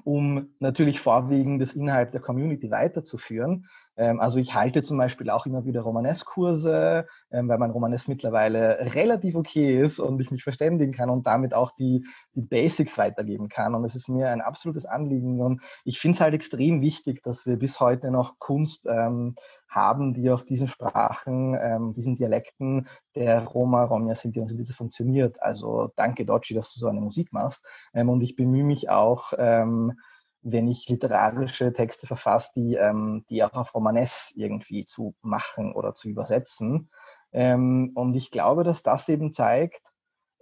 um 0.03 0.55
natürlich 0.59 1.01
vorwiegend 1.01 1.61
das 1.61 1.73
innerhalb 1.73 2.11
der 2.11 2.21
Community 2.21 2.71
weiterzuführen. 2.71 3.65
Ähm, 3.99 4.21
also 4.21 4.39
ich 4.39 4.55
halte 4.55 4.81
zum 4.81 4.97
Beispiel 4.97 5.29
auch 5.29 5.45
immer 5.45 5.65
wieder 5.65 5.81
Romanes-Kurse, 5.81 7.05
ähm, 7.31 7.49
weil 7.49 7.57
mein 7.57 7.71
Romanes 7.71 8.07
mittlerweile 8.07 8.79
relativ 8.95 9.35
okay 9.35 9.79
ist 9.81 9.99
und 9.99 10.21
ich 10.21 10.31
mich 10.31 10.41
verständigen 10.41 10.93
kann 10.93 11.09
und 11.09 11.27
damit 11.27 11.53
auch 11.53 11.71
die, 11.71 12.05
die 12.33 12.41
Basics 12.41 12.97
weitergeben 12.97 13.49
kann. 13.49 13.75
Und 13.75 13.83
es 13.83 13.95
ist 13.95 14.07
mir 14.07 14.29
ein 14.29 14.41
absolutes 14.41 14.85
Anliegen. 14.85 15.41
Und 15.41 15.61
ich 15.83 15.99
finde 15.99 16.15
es 16.15 16.21
halt 16.21 16.33
extrem 16.33 16.81
wichtig, 16.81 17.21
dass 17.23 17.45
wir 17.45 17.57
bis 17.57 17.81
heute 17.81 18.09
noch 18.09 18.39
Kunst 18.39 18.85
ähm, 18.87 19.35
haben, 19.67 20.13
die 20.13 20.31
auf 20.31 20.45
diesen 20.45 20.69
Sprachen, 20.69 21.57
ähm, 21.61 21.91
diesen 21.91 22.15
Dialekten 22.15 22.87
der 23.15 23.43
Roma, 23.43 23.83
Romja, 23.83 24.15
Sinti 24.15 24.39
und 24.39 24.47
Sinti 24.47 24.71
funktioniert. 24.73 25.41
Also 25.41 25.91
danke, 25.97 26.25
Doci, 26.25 26.53
dass 26.53 26.73
du 26.73 26.79
so 26.79 26.87
eine 26.87 27.01
Musik 27.01 27.33
machst. 27.33 27.65
Ähm, 27.93 28.07
und 28.07 28.21
ich 28.21 28.37
bemühe 28.37 28.63
mich 28.63 28.89
auch, 28.89 29.33
ähm, 29.37 29.99
wenn 30.41 30.67
ich 30.67 30.87
literarische 30.87 31.73
Texte 31.73 32.07
verfasse, 32.07 32.51
die, 32.55 32.75
ähm, 32.75 33.25
die 33.29 33.43
auch 33.43 33.53
auf 33.53 33.75
Romanes 33.75 34.31
irgendwie 34.35 34.85
zu 34.85 35.15
machen 35.21 35.73
oder 35.73 35.93
zu 35.95 36.09
übersetzen. 36.09 36.89
Ähm, 37.31 37.91
und 37.95 38.15
ich 38.15 38.31
glaube, 38.31 38.63
dass 38.63 38.83
das 38.83 39.09
eben 39.09 39.33
zeigt, 39.33 39.81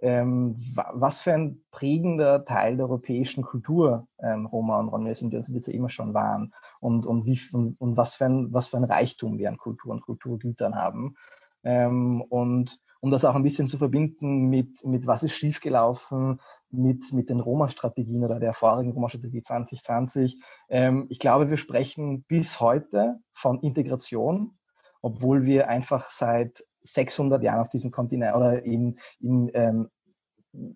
ähm, 0.00 0.54
was 0.74 1.22
für 1.22 1.32
ein 1.32 1.64
prägender 1.72 2.44
Teil 2.44 2.76
der 2.76 2.86
europäischen 2.86 3.42
Kultur 3.42 4.06
ähm, 4.20 4.46
Roma 4.46 4.78
und 4.78 4.88
Romja 4.88 5.14
sind, 5.14 5.32
die 5.32 5.52
jetzt 5.52 5.68
immer 5.68 5.90
schon 5.90 6.14
waren 6.14 6.54
und, 6.80 7.04
und, 7.04 7.26
wie, 7.26 7.40
und, 7.52 7.80
und 7.80 7.96
was, 7.96 8.14
für 8.14 8.26
ein, 8.26 8.52
was 8.52 8.68
für 8.68 8.76
ein 8.76 8.84
Reichtum 8.84 9.38
wir 9.38 9.48
an 9.48 9.58
Kultur 9.58 9.92
und 9.92 10.02
Kulturgütern 10.02 10.76
haben. 10.76 11.16
Ähm, 11.64 12.22
und 12.22 12.80
um 13.00 13.10
das 13.10 13.24
auch 13.24 13.34
ein 13.34 13.42
bisschen 13.42 13.68
zu 13.68 13.78
verbinden 13.78 14.48
mit, 14.48 14.84
mit 14.84 15.06
was 15.06 15.22
ist 15.22 15.32
schiefgelaufen, 15.32 16.40
mit, 16.70 17.12
mit 17.12 17.30
den 17.30 17.40
Roma-Strategien 17.40 18.24
oder 18.24 18.40
der 18.40 18.54
vorigen 18.54 18.92
Roma-Strategie 18.92 19.42
2020. 19.42 20.40
Ähm, 20.68 21.06
ich 21.08 21.18
glaube, 21.18 21.50
wir 21.50 21.56
sprechen 21.56 22.24
bis 22.24 22.60
heute 22.60 23.20
von 23.32 23.60
Integration, 23.60 24.58
obwohl 25.00 25.44
wir 25.44 25.68
einfach 25.68 26.10
seit 26.10 26.64
600 26.82 27.42
Jahren 27.42 27.60
auf 27.60 27.68
diesem 27.68 27.90
Kontinent 27.90 28.34
oder 28.34 28.62
in, 28.64 28.98
in 29.20 29.50
ähm, 29.54 29.88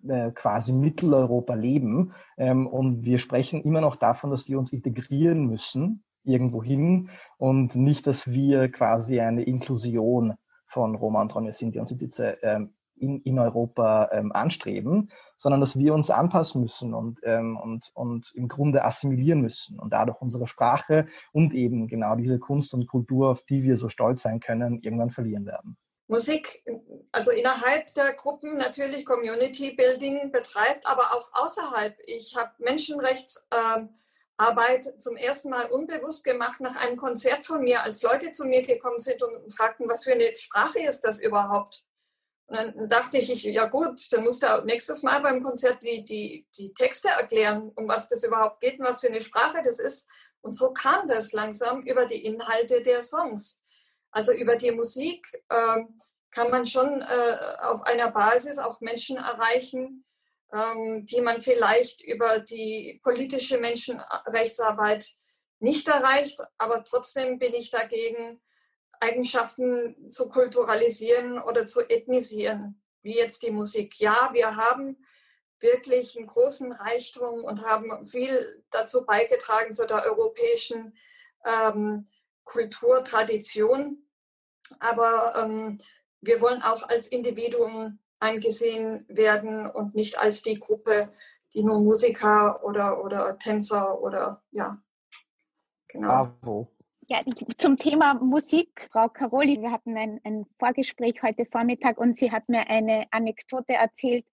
äh, 0.07 0.31
quasi 0.31 0.71
Mitteleuropa 0.73 1.55
leben. 1.55 2.13
Ähm, 2.37 2.67
und 2.67 3.03
wir 3.05 3.17
sprechen 3.17 3.61
immer 3.61 3.81
noch 3.81 3.95
davon, 3.95 4.31
dass 4.31 4.47
wir 4.47 4.57
uns 4.57 4.71
integrieren 4.71 5.45
müssen 5.47 6.03
irgendwo 6.23 6.63
hin 6.63 7.09
und 7.37 7.75
nicht, 7.75 8.07
dass 8.07 8.31
wir 8.31 8.71
quasi 8.71 9.19
eine 9.19 9.43
Inklusion 9.43 10.35
von 10.73 10.95
Roma 10.95 11.21
und 11.21 11.33
Roma 11.33 11.53
Sinti 11.53 11.79
und 11.79 11.87
Sintize 11.87 12.37
ähm, 12.41 12.73
in, 12.95 13.21
in 13.21 13.39
Europa 13.39 14.09
ähm, 14.11 14.31
anstreben, 14.31 15.11
sondern 15.37 15.61
dass 15.61 15.77
wir 15.77 15.93
uns 15.93 16.09
anpassen 16.09 16.61
müssen 16.61 16.93
und, 16.93 17.19
ähm, 17.23 17.57
und, 17.57 17.91
und 17.93 18.31
im 18.35 18.47
Grunde 18.47 18.83
assimilieren 18.83 19.41
müssen 19.41 19.79
und 19.79 19.91
dadurch 19.93 20.21
unsere 20.21 20.47
Sprache 20.47 21.07
und 21.31 21.53
eben 21.53 21.87
genau 21.87 22.15
diese 22.15 22.39
Kunst 22.39 22.73
und 22.73 22.87
Kultur, 22.87 23.29
auf 23.29 23.43
die 23.43 23.63
wir 23.63 23.77
so 23.77 23.89
stolz 23.89 24.21
sein 24.21 24.39
können, 24.39 24.81
irgendwann 24.81 25.11
verlieren 25.11 25.45
werden. 25.45 25.77
Musik, 26.07 26.63
also 27.11 27.31
innerhalb 27.31 27.93
der 27.93 28.13
Gruppen 28.13 28.55
natürlich 28.55 29.05
Community 29.05 29.71
Building 29.71 30.31
betreibt, 30.31 30.85
aber 30.85 31.03
auch 31.13 31.31
außerhalb. 31.43 31.95
Ich 32.05 32.35
habe 32.37 32.51
Menschenrechts 32.59 33.47
äh, 33.51 33.81
Arbeit 34.43 35.01
zum 35.01 35.15
ersten 35.15 35.49
Mal 35.49 35.65
unbewusst 35.71 36.23
gemacht 36.23 36.59
nach 36.59 36.75
einem 36.75 36.97
Konzert 36.97 37.45
von 37.45 37.63
mir, 37.63 37.83
als 37.83 38.01
Leute 38.03 38.31
zu 38.31 38.45
mir 38.45 38.61
gekommen 38.61 38.99
sind 38.99 39.21
und 39.23 39.55
fragten, 39.55 39.87
was 39.89 40.03
für 40.03 40.11
eine 40.11 40.35
Sprache 40.35 40.79
ist 40.79 41.01
das 41.01 41.19
überhaupt? 41.19 41.83
Und 42.47 42.57
dann 42.57 42.89
dachte 42.89 43.17
ich, 43.17 43.43
ja 43.43 43.65
gut, 43.65 44.11
dann 44.11 44.23
musst 44.23 44.43
du 44.43 44.63
nächstes 44.65 45.01
Mal 45.01 45.21
beim 45.21 45.41
Konzert 45.41 45.81
die, 45.81 46.03
die, 46.03 46.45
die 46.57 46.73
Texte 46.73 47.09
erklären, 47.09 47.71
um 47.75 47.87
was 47.87 48.07
das 48.09 48.23
überhaupt 48.23 48.61
geht 48.61 48.79
und 48.79 48.85
was 48.85 49.01
für 49.01 49.07
eine 49.07 49.21
Sprache 49.21 49.61
das 49.63 49.79
ist. 49.79 50.07
Und 50.41 50.53
so 50.53 50.73
kam 50.73 51.07
das 51.07 51.31
langsam 51.31 51.83
über 51.83 52.05
die 52.05 52.25
Inhalte 52.25 52.81
der 52.81 53.01
Songs. 53.01 53.61
Also 54.11 54.33
über 54.33 54.57
die 54.57 54.71
Musik 54.71 55.25
äh, 55.49 55.83
kann 56.31 56.51
man 56.51 56.65
schon 56.65 57.01
äh, 57.01 57.37
auf 57.61 57.81
einer 57.83 58.11
Basis 58.11 58.59
auch 58.59 58.81
Menschen 58.81 59.17
erreichen, 59.17 60.03
die 61.05 61.21
man 61.21 61.41
vielleicht 61.41 62.03
über 62.03 62.39
die 62.39 62.99
politische 63.01 63.57
Menschenrechtsarbeit 63.57 65.15
nicht 65.59 65.87
erreicht. 65.87 66.39
Aber 66.57 66.83
trotzdem 66.83 67.39
bin 67.39 67.53
ich 67.53 67.71
dagegen, 67.71 68.39
Eigenschaften 68.99 70.09
zu 70.09 70.29
kulturalisieren 70.29 71.39
oder 71.39 71.65
zu 71.65 71.81
ethnisieren, 71.81 72.81
wie 73.01 73.15
jetzt 73.15 73.41
die 73.41 73.51
Musik. 73.51 73.99
Ja, 73.99 74.29
wir 74.33 74.55
haben 74.55 75.03
wirklich 75.59 76.17
einen 76.17 76.27
großen 76.27 76.71
Reichtum 76.71 77.43
und 77.43 77.65
haben 77.65 78.05
viel 78.05 78.63
dazu 78.69 79.05
beigetragen 79.05 79.73
zu 79.73 79.87
der 79.87 80.05
europäischen 80.05 80.95
ähm, 81.45 82.09
Kulturtradition. 82.43 84.07
Aber 84.79 85.33
ähm, 85.37 85.79
wir 86.21 86.39
wollen 86.41 86.61
auch 86.61 86.87
als 86.87 87.07
Individuum 87.07 87.99
angesehen 88.23 89.05
werden 89.09 89.67
und 89.67 89.95
nicht 89.95 90.17
als 90.17 90.41
die 90.41 90.59
Gruppe, 90.59 91.09
die 91.53 91.63
nur 91.63 91.81
Musiker 91.81 92.63
oder, 92.63 93.03
oder 93.03 93.37
Tänzer 93.37 94.01
oder 94.01 94.41
ja, 94.51 94.77
genau. 95.87 96.07
Bravo. 96.41 96.69
Ja, 97.07 97.21
zum 97.57 97.75
Thema 97.75 98.13
Musik, 98.13 98.87
Frau 98.91 99.09
Caroli, 99.09 99.61
wir 99.61 99.71
hatten 99.71 99.97
ein, 99.97 100.21
ein 100.23 100.45
Vorgespräch 100.57 101.21
heute 101.21 101.45
Vormittag 101.45 101.97
und 101.97 102.17
sie 102.17 102.31
hat 102.31 102.47
mir 102.47 102.69
eine 102.69 103.05
Anekdote 103.11 103.73
erzählt 103.73 104.25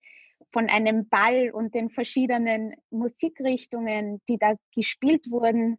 von 0.53 0.69
einem 0.69 1.09
Ball 1.09 1.51
und 1.51 1.75
den 1.75 1.91
verschiedenen 1.91 2.75
Musikrichtungen, 2.91 4.21
die 4.29 4.39
da 4.39 4.55
gespielt 4.75 5.31
wurden. 5.31 5.79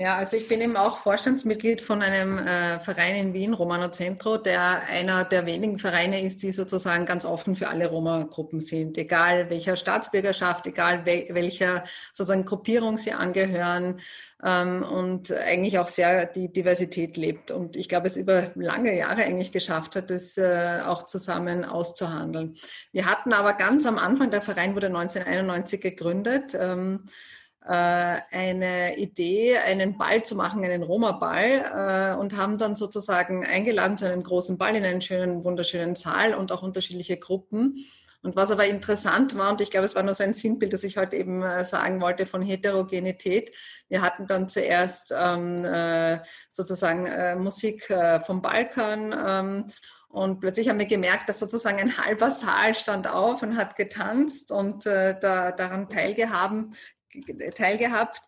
Ja, 0.00 0.16
also 0.16 0.36
ich 0.36 0.46
bin 0.46 0.60
eben 0.60 0.76
auch 0.76 0.98
Vorstandsmitglied 0.98 1.80
von 1.80 2.02
einem 2.02 2.38
äh, 2.38 2.78
Verein 2.78 3.16
in 3.16 3.34
Wien, 3.34 3.52
Romano 3.52 3.88
Centro, 3.88 4.36
der 4.36 4.84
einer 4.84 5.24
der 5.24 5.44
wenigen 5.44 5.80
Vereine 5.80 6.22
ist, 6.22 6.44
die 6.44 6.52
sozusagen 6.52 7.04
ganz 7.04 7.24
offen 7.24 7.56
für 7.56 7.66
alle 7.66 7.88
Roma-Gruppen 7.88 8.60
sind, 8.60 8.96
egal 8.96 9.50
welcher 9.50 9.74
Staatsbürgerschaft, 9.74 10.68
egal 10.68 11.04
wel 11.04 11.26
welcher 11.30 11.82
sozusagen 12.12 12.44
Gruppierung 12.44 12.96
sie 12.96 13.10
angehören 13.10 13.98
ähm, 14.44 14.84
und 14.84 15.32
eigentlich 15.32 15.80
auch 15.80 15.88
sehr 15.88 16.26
die 16.26 16.52
Diversität 16.52 17.16
lebt. 17.16 17.50
Und 17.50 17.74
ich 17.74 17.88
glaube, 17.88 18.06
es 18.06 18.16
über 18.16 18.52
lange 18.54 18.96
Jahre 18.96 19.24
eigentlich 19.24 19.50
geschafft 19.50 19.96
hat, 19.96 20.10
das 20.10 20.38
äh, 20.38 20.78
auch 20.86 21.06
zusammen 21.06 21.64
auszuhandeln. 21.64 22.54
Wir 22.92 23.06
hatten 23.06 23.32
aber 23.32 23.54
ganz 23.54 23.84
am 23.84 23.98
Anfang, 23.98 24.30
der 24.30 24.42
Verein 24.42 24.76
wurde 24.76 24.86
1991 24.86 25.80
gegründet. 25.80 26.56
Ähm, 26.56 27.02
äh, 27.04 27.37
eine 27.72 28.96
Idee, 28.96 29.58
einen 29.58 29.98
Ball 29.98 30.22
zu 30.22 30.34
machen, 30.34 30.64
einen 30.64 30.82
Roma-Ball 30.82 32.14
äh, 32.14 32.18
und 32.18 32.36
haben 32.36 32.58
dann 32.58 32.76
sozusagen 32.76 33.44
eingeladen 33.44 33.98
zu 33.98 34.06
einem 34.06 34.22
großen 34.22 34.56
Ball 34.58 34.76
in 34.76 34.84
einen 34.84 35.02
schönen, 35.02 35.44
wunderschönen 35.44 35.94
Saal 35.94 36.34
und 36.34 36.50
auch 36.52 36.62
unterschiedliche 36.62 37.18
Gruppen. 37.18 37.84
Und 38.22 38.34
was 38.34 38.50
aber 38.50 38.66
interessant 38.66 39.36
war, 39.36 39.50
und 39.50 39.60
ich 39.60 39.70
glaube, 39.70 39.86
es 39.86 39.94
war 39.94 40.02
nur 40.02 40.14
so 40.14 40.24
ein 40.24 40.34
Sinnbild, 40.34 40.72
das 40.72 40.82
ich 40.82 40.96
heute 40.96 41.16
eben 41.16 41.42
äh, 41.42 41.64
sagen 41.64 42.00
wollte 42.00 42.26
von 42.26 42.42
Heterogenität. 42.42 43.54
Wir 43.88 44.02
hatten 44.02 44.26
dann 44.26 44.48
zuerst 44.48 45.14
ähm, 45.16 45.64
äh, 45.64 46.18
sozusagen 46.50 47.06
äh, 47.06 47.36
Musik 47.36 47.88
äh, 47.90 48.20
vom 48.20 48.42
Balkan. 48.42 49.14
Ähm, 49.26 49.64
und 50.08 50.40
plötzlich 50.40 50.68
haben 50.68 50.78
wir 50.78 50.86
gemerkt, 50.86 51.28
dass 51.28 51.38
sozusagen 51.38 51.78
ein 51.78 51.96
halber 51.98 52.30
Saal 52.30 52.74
stand 52.74 53.06
auf 53.08 53.42
und 53.42 53.56
hat 53.56 53.76
getanzt 53.76 54.50
und 54.50 54.86
äh, 54.86 55.18
da, 55.20 55.52
daran 55.52 55.88
teilgehaben, 55.88 56.70
teilgehabt. 57.54 58.20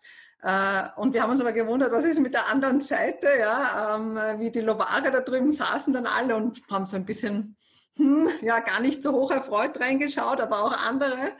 Äh, 0.43 0.83
und 0.95 1.13
wir 1.13 1.21
haben 1.21 1.31
uns 1.31 1.41
aber 1.41 1.53
gewundert, 1.53 1.91
was 1.91 2.05
ist 2.05 2.19
mit 2.19 2.33
der 2.33 2.47
anderen 2.47 2.81
Seite, 2.81 3.27
ja, 3.39 3.95
ähm, 3.95 4.39
wie 4.39 4.51
die 4.51 4.61
Lovare 4.61 5.11
da 5.11 5.19
drüben 5.19 5.51
saßen 5.51 5.93
dann 5.93 6.07
alle 6.07 6.35
und 6.35 6.61
haben 6.69 6.85
so 6.85 6.95
ein 6.95 7.05
bisschen, 7.05 7.55
hm, 7.97 8.27
ja, 8.41 8.59
gar 8.59 8.81
nicht 8.81 9.03
so 9.03 9.11
hoch 9.11 9.31
erfreut 9.31 9.79
reingeschaut, 9.79 10.41
aber 10.41 10.63
auch 10.63 10.73
andere. 10.73 11.33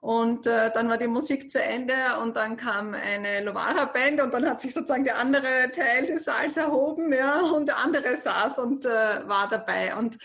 Und 0.00 0.46
äh, 0.46 0.70
dann 0.72 0.88
war 0.88 0.96
die 0.96 1.08
Musik 1.08 1.50
zu 1.50 1.62
Ende 1.62 1.92
und 2.22 2.34
dann 2.34 2.56
kam 2.56 2.94
eine 2.94 3.42
Lovara-Band 3.44 4.22
und 4.22 4.32
dann 4.32 4.48
hat 4.48 4.62
sich 4.62 4.72
sozusagen 4.72 5.04
der 5.04 5.18
andere 5.18 5.70
Teil 5.72 6.06
des 6.06 6.24
Saals 6.24 6.56
erhoben, 6.56 7.12
ja, 7.12 7.40
und 7.40 7.68
der 7.68 7.76
andere 7.76 8.16
saß 8.16 8.60
und 8.60 8.86
äh, 8.86 8.88
war 8.88 9.48
dabei. 9.50 9.94
Und 9.96 10.16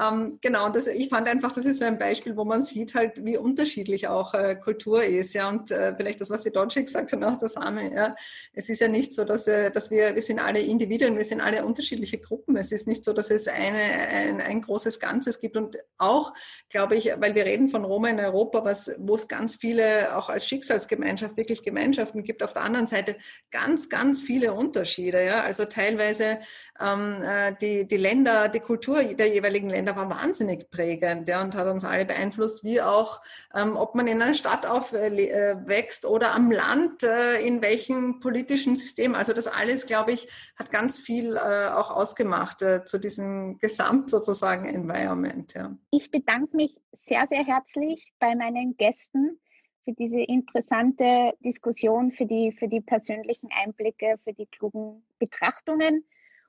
ähm, 0.00 0.38
genau, 0.40 0.70
das, 0.70 0.86
ich 0.86 1.10
fand 1.10 1.28
einfach, 1.28 1.52
das 1.52 1.66
ist 1.66 1.80
so 1.80 1.84
ein 1.84 1.98
Beispiel, 1.98 2.34
wo 2.34 2.44
man 2.44 2.62
sieht 2.62 2.94
halt, 2.94 3.22
wie 3.26 3.36
unterschiedlich 3.36 4.08
auch 4.08 4.32
äh, 4.32 4.56
Kultur 4.56 5.04
ist, 5.04 5.34
ja, 5.34 5.50
und 5.50 5.70
äh, 5.70 5.94
vielleicht 5.94 6.20
das, 6.22 6.30
was 6.30 6.40
die 6.40 6.50
Deutsche 6.50 6.82
gesagt 6.82 7.12
hat, 7.12 7.22
auch 7.22 7.36
das 7.36 7.58
Arme, 7.58 7.92
ja. 7.92 8.16
Es 8.54 8.70
ist 8.70 8.80
ja 8.80 8.88
nicht 8.88 9.12
so, 9.12 9.24
dass, 9.24 9.46
äh, 9.48 9.70
dass 9.70 9.90
wir, 9.90 10.14
wir 10.14 10.22
sind 10.22 10.38
alle 10.38 10.60
Individuen, 10.60 11.18
wir 11.18 11.24
sind 11.26 11.42
alle 11.42 11.66
unterschiedliche 11.66 12.18
Gruppen. 12.18 12.56
Es 12.56 12.72
ist 12.72 12.86
nicht 12.86 13.04
so, 13.04 13.12
dass 13.12 13.30
es 13.30 13.48
eine, 13.48 13.78
ein, 13.78 14.40
ein 14.40 14.62
großes 14.62 14.98
Ganzes 14.98 15.40
gibt 15.40 15.58
und 15.58 15.76
auch, 15.98 16.32
glaube 16.70 16.96
ich, 16.96 17.12
weil 17.18 17.34
wir 17.34 17.44
reden 17.44 17.68
von 17.68 17.84
Roma 17.84 18.08
in 18.08 18.18
Europa, 18.18 18.64
was, 18.64 18.92
wo 18.98 19.14
es 19.14 19.28
ganz 19.28 19.56
viele, 19.56 20.16
auch 20.16 20.30
als 20.30 20.46
Schicksalsgemeinschaft, 20.46 21.36
wirklich 21.36 21.62
Gemeinschaften 21.62 22.22
gibt, 22.24 22.42
auf 22.42 22.54
der 22.54 22.62
anderen 22.62 22.86
Seite 22.86 23.16
ganz, 23.50 23.90
ganz 23.90 24.22
viele 24.22 24.54
Unterschiede, 24.54 25.22
ja, 25.22 25.42
also 25.42 25.66
teilweise 25.66 26.38
ähm, 26.82 27.22
äh, 27.22 27.54
die, 27.60 27.86
die 27.86 27.96
Länder, 27.96 28.48
die 28.48 28.60
Kultur 28.60 29.02
der 29.02 29.28
jeweiligen 29.28 29.70
Länder 29.70 29.96
war 29.96 30.10
wahnsinnig 30.10 30.70
prägend 30.70 31.28
ja, 31.28 31.40
und 31.42 31.54
hat 31.54 31.66
uns 31.66 31.84
alle 31.84 32.04
beeinflusst, 32.04 32.64
wie 32.64 32.80
auch, 32.80 33.20
ähm, 33.54 33.76
ob 33.76 33.94
man 33.94 34.06
in 34.06 34.20
einer 34.20 34.34
Stadt 34.34 34.66
aufwächst 34.66 36.04
äh, 36.04 36.06
oder 36.06 36.34
am 36.34 36.50
Land, 36.50 37.02
äh, 37.02 37.40
in 37.46 37.62
welchem 37.62 38.20
politischen 38.20 38.74
System. 38.76 39.14
Also 39.14 39.32
das 39.32 39.46
alles, 39.46 39.86
glaube 39.86 40.12
ich, 40.12 40.28
hat 40.56 40.70
ganz 40.70 40.98
viel 40.98 41.36
äh, 41.36 41.68
auch 41.68 41.90
ausgemacht 41.90 42.62
äh, 42.62 42.84
zu 42.84 42.98
diesem 42.98 43.58
Gesamt 43.58 44.10
sozusagen 44.10 44.66
Environment. 44.66 45.52
Ja. 45.54 45.76
Ich 45.90 46.10
bedanke 46.10 46.56
mich 46.56 46.76
sehr, 46.92 47.26
sehr 47.28 47.44
herzlich 47.44 48.12
bei 48.18 48.34
meinen 48.34 48.76
Gästen 48.76 49.38
für 49.84 49.92
diese 49.92 50.20
interessante 50.20 51.32
Diskussion, 51.44 52.12
für 52.12 52.26
die, 52.26 52.52
für 52.52 52.68
die 52.68 52.80
persönlichen 52.80 53.48
Einblicke, 53.52 54.18
für 54.24 54.32
die 54.32 54.46
klugen 54.46 55.02
Betrachtungen 55.18 56.04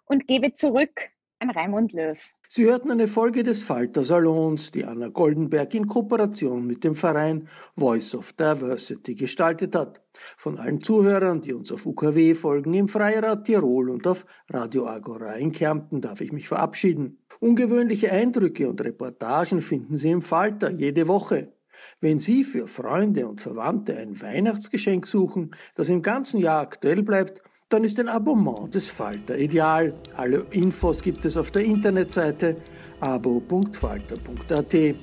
und 0.05 0.27
gebe 0.27 0.53
zurück 0.53 1.09
an 1.39 1.49
Raimund 1.49 1.93
Löw. 1.93 2.17
Sie 2.47 2.65
hörten 2.65 2.91
eine 2.91 3.07
Folge 3.07 3.43
des 3.43 3.63
Falter 3.63 4.03
Salons, 4.03 4.71
die 4.71 4.85
Anna 4.85 5.07
Goldenberg 5.07 5.73
in 5.73 5.87
Kooperation 5.87 6.67
mit 6.67 6.83
dem 6.83 6.95
Verein 6.95 7.49
Voice 7.75 8.13
of 8.13 8.31
Diversity 8.33 9.15
gestaltet 9.15 9.75
hat. 9.75 10.01
Von 10.37 10.59
allen 10.59 10.81
Zuhörern, 10.81 11.41
die 11.41 11.53
uns 11.53 11.71
auf 11.71 11.85
UKW 11.85 12.35
folgen, 12.35 12.73
im 12.75 12.87
Freirad 12.87 13.45
Tirol 13.45 13.89
und 13.89 14.05
auf 14.05 14.25
Radio 14.49 14.87
Agora 14.87 15.33
in 15.33 15.51
Kärnten 15.51 15.99
darf 15.99 16.21
ich 16.21 16.31
mich 16.31 16.47
verabschieden. 16.47 17.17
Ungewöhnliche 17.39 18.11
Eindrücke 18.11 18.69
und 18.69 18.79
Reportagen 18.81 19.61
finden 19.61 19.97
Sie 19.97 20.11
im 20.11 20.21
Falter 20.21 20.69
jede 20.69 21.07
Woche. 21.07 21.53
Wenn 21.99 22.19
Sie 22.19 22.43
für 22.43 22.67
Freunde 22.67 23.27
und 23.27 23.41
Verwandte 23.41 23.97
ein 23.97 24.21
Weihnachtsgeschenk 24.21 25.07
suchen, 25.07 25.55
das 25.75 25.89
im 25.89 26.01
ganzen 26.01 26.39
Jahr 26.39 26.61
aktuell 26.61 27.01
bleibt, 27.01 27.41
dann 27.73 27.83
ist 27.83 27.99
ein 27.99 28.07
Abonnement 28.07 28.73
des 28.73 28.87
Falter 28.87 29.35
ideal. 29.35 29.93
Alle 30.15 30.45
Infos 30.51 31.01
gibt 31.01 31.25
es 31.25 31.35
auf 31.35 31.49
der 31.49 31.63
Internetseite 31.63 32.55
abo.falter.at. 32.99 34.95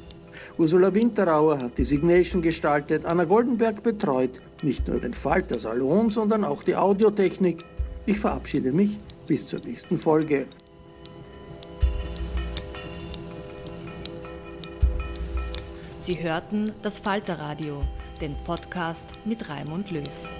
Ursula 0.56 0.94
Winterauer 0.94 1.58
hat 1.58 1.76
die 1.78 1.84
Signation 1.84 2.42
gestaltet, 2.42 3.04
Anna 3.04 3.24
Goldenberg 3.24 3.82
betreut 3.82 4.30
nicht 4.62 4.86
nur 4.86 5.00
den 5.00 5.14
Falter 5.14 5.58
Salon, 5.58 6.10
sondern 6.10 6.44
auch 6.44 6.62
die 6.62 6.76
Audiotechnik. 6.76 7.64
Ich 8.06 8.20
verabschiede 8.20 8.70
mich 8.70 8.96
bis 9.26 9.48
zur 9.48 9.58
nächsten 9.64 9.98
Folge. 9.98 10.46
Sie 16.02 16.22
hörten 16.22 16.72
das 16.82 17.00
Falterradio, 17.00 17.82
den 18.20 18.36
Podcast 18.44 19.08
mit 19.24 19.48
Raimund 19.48 19.90
Löw. 19.90 20.39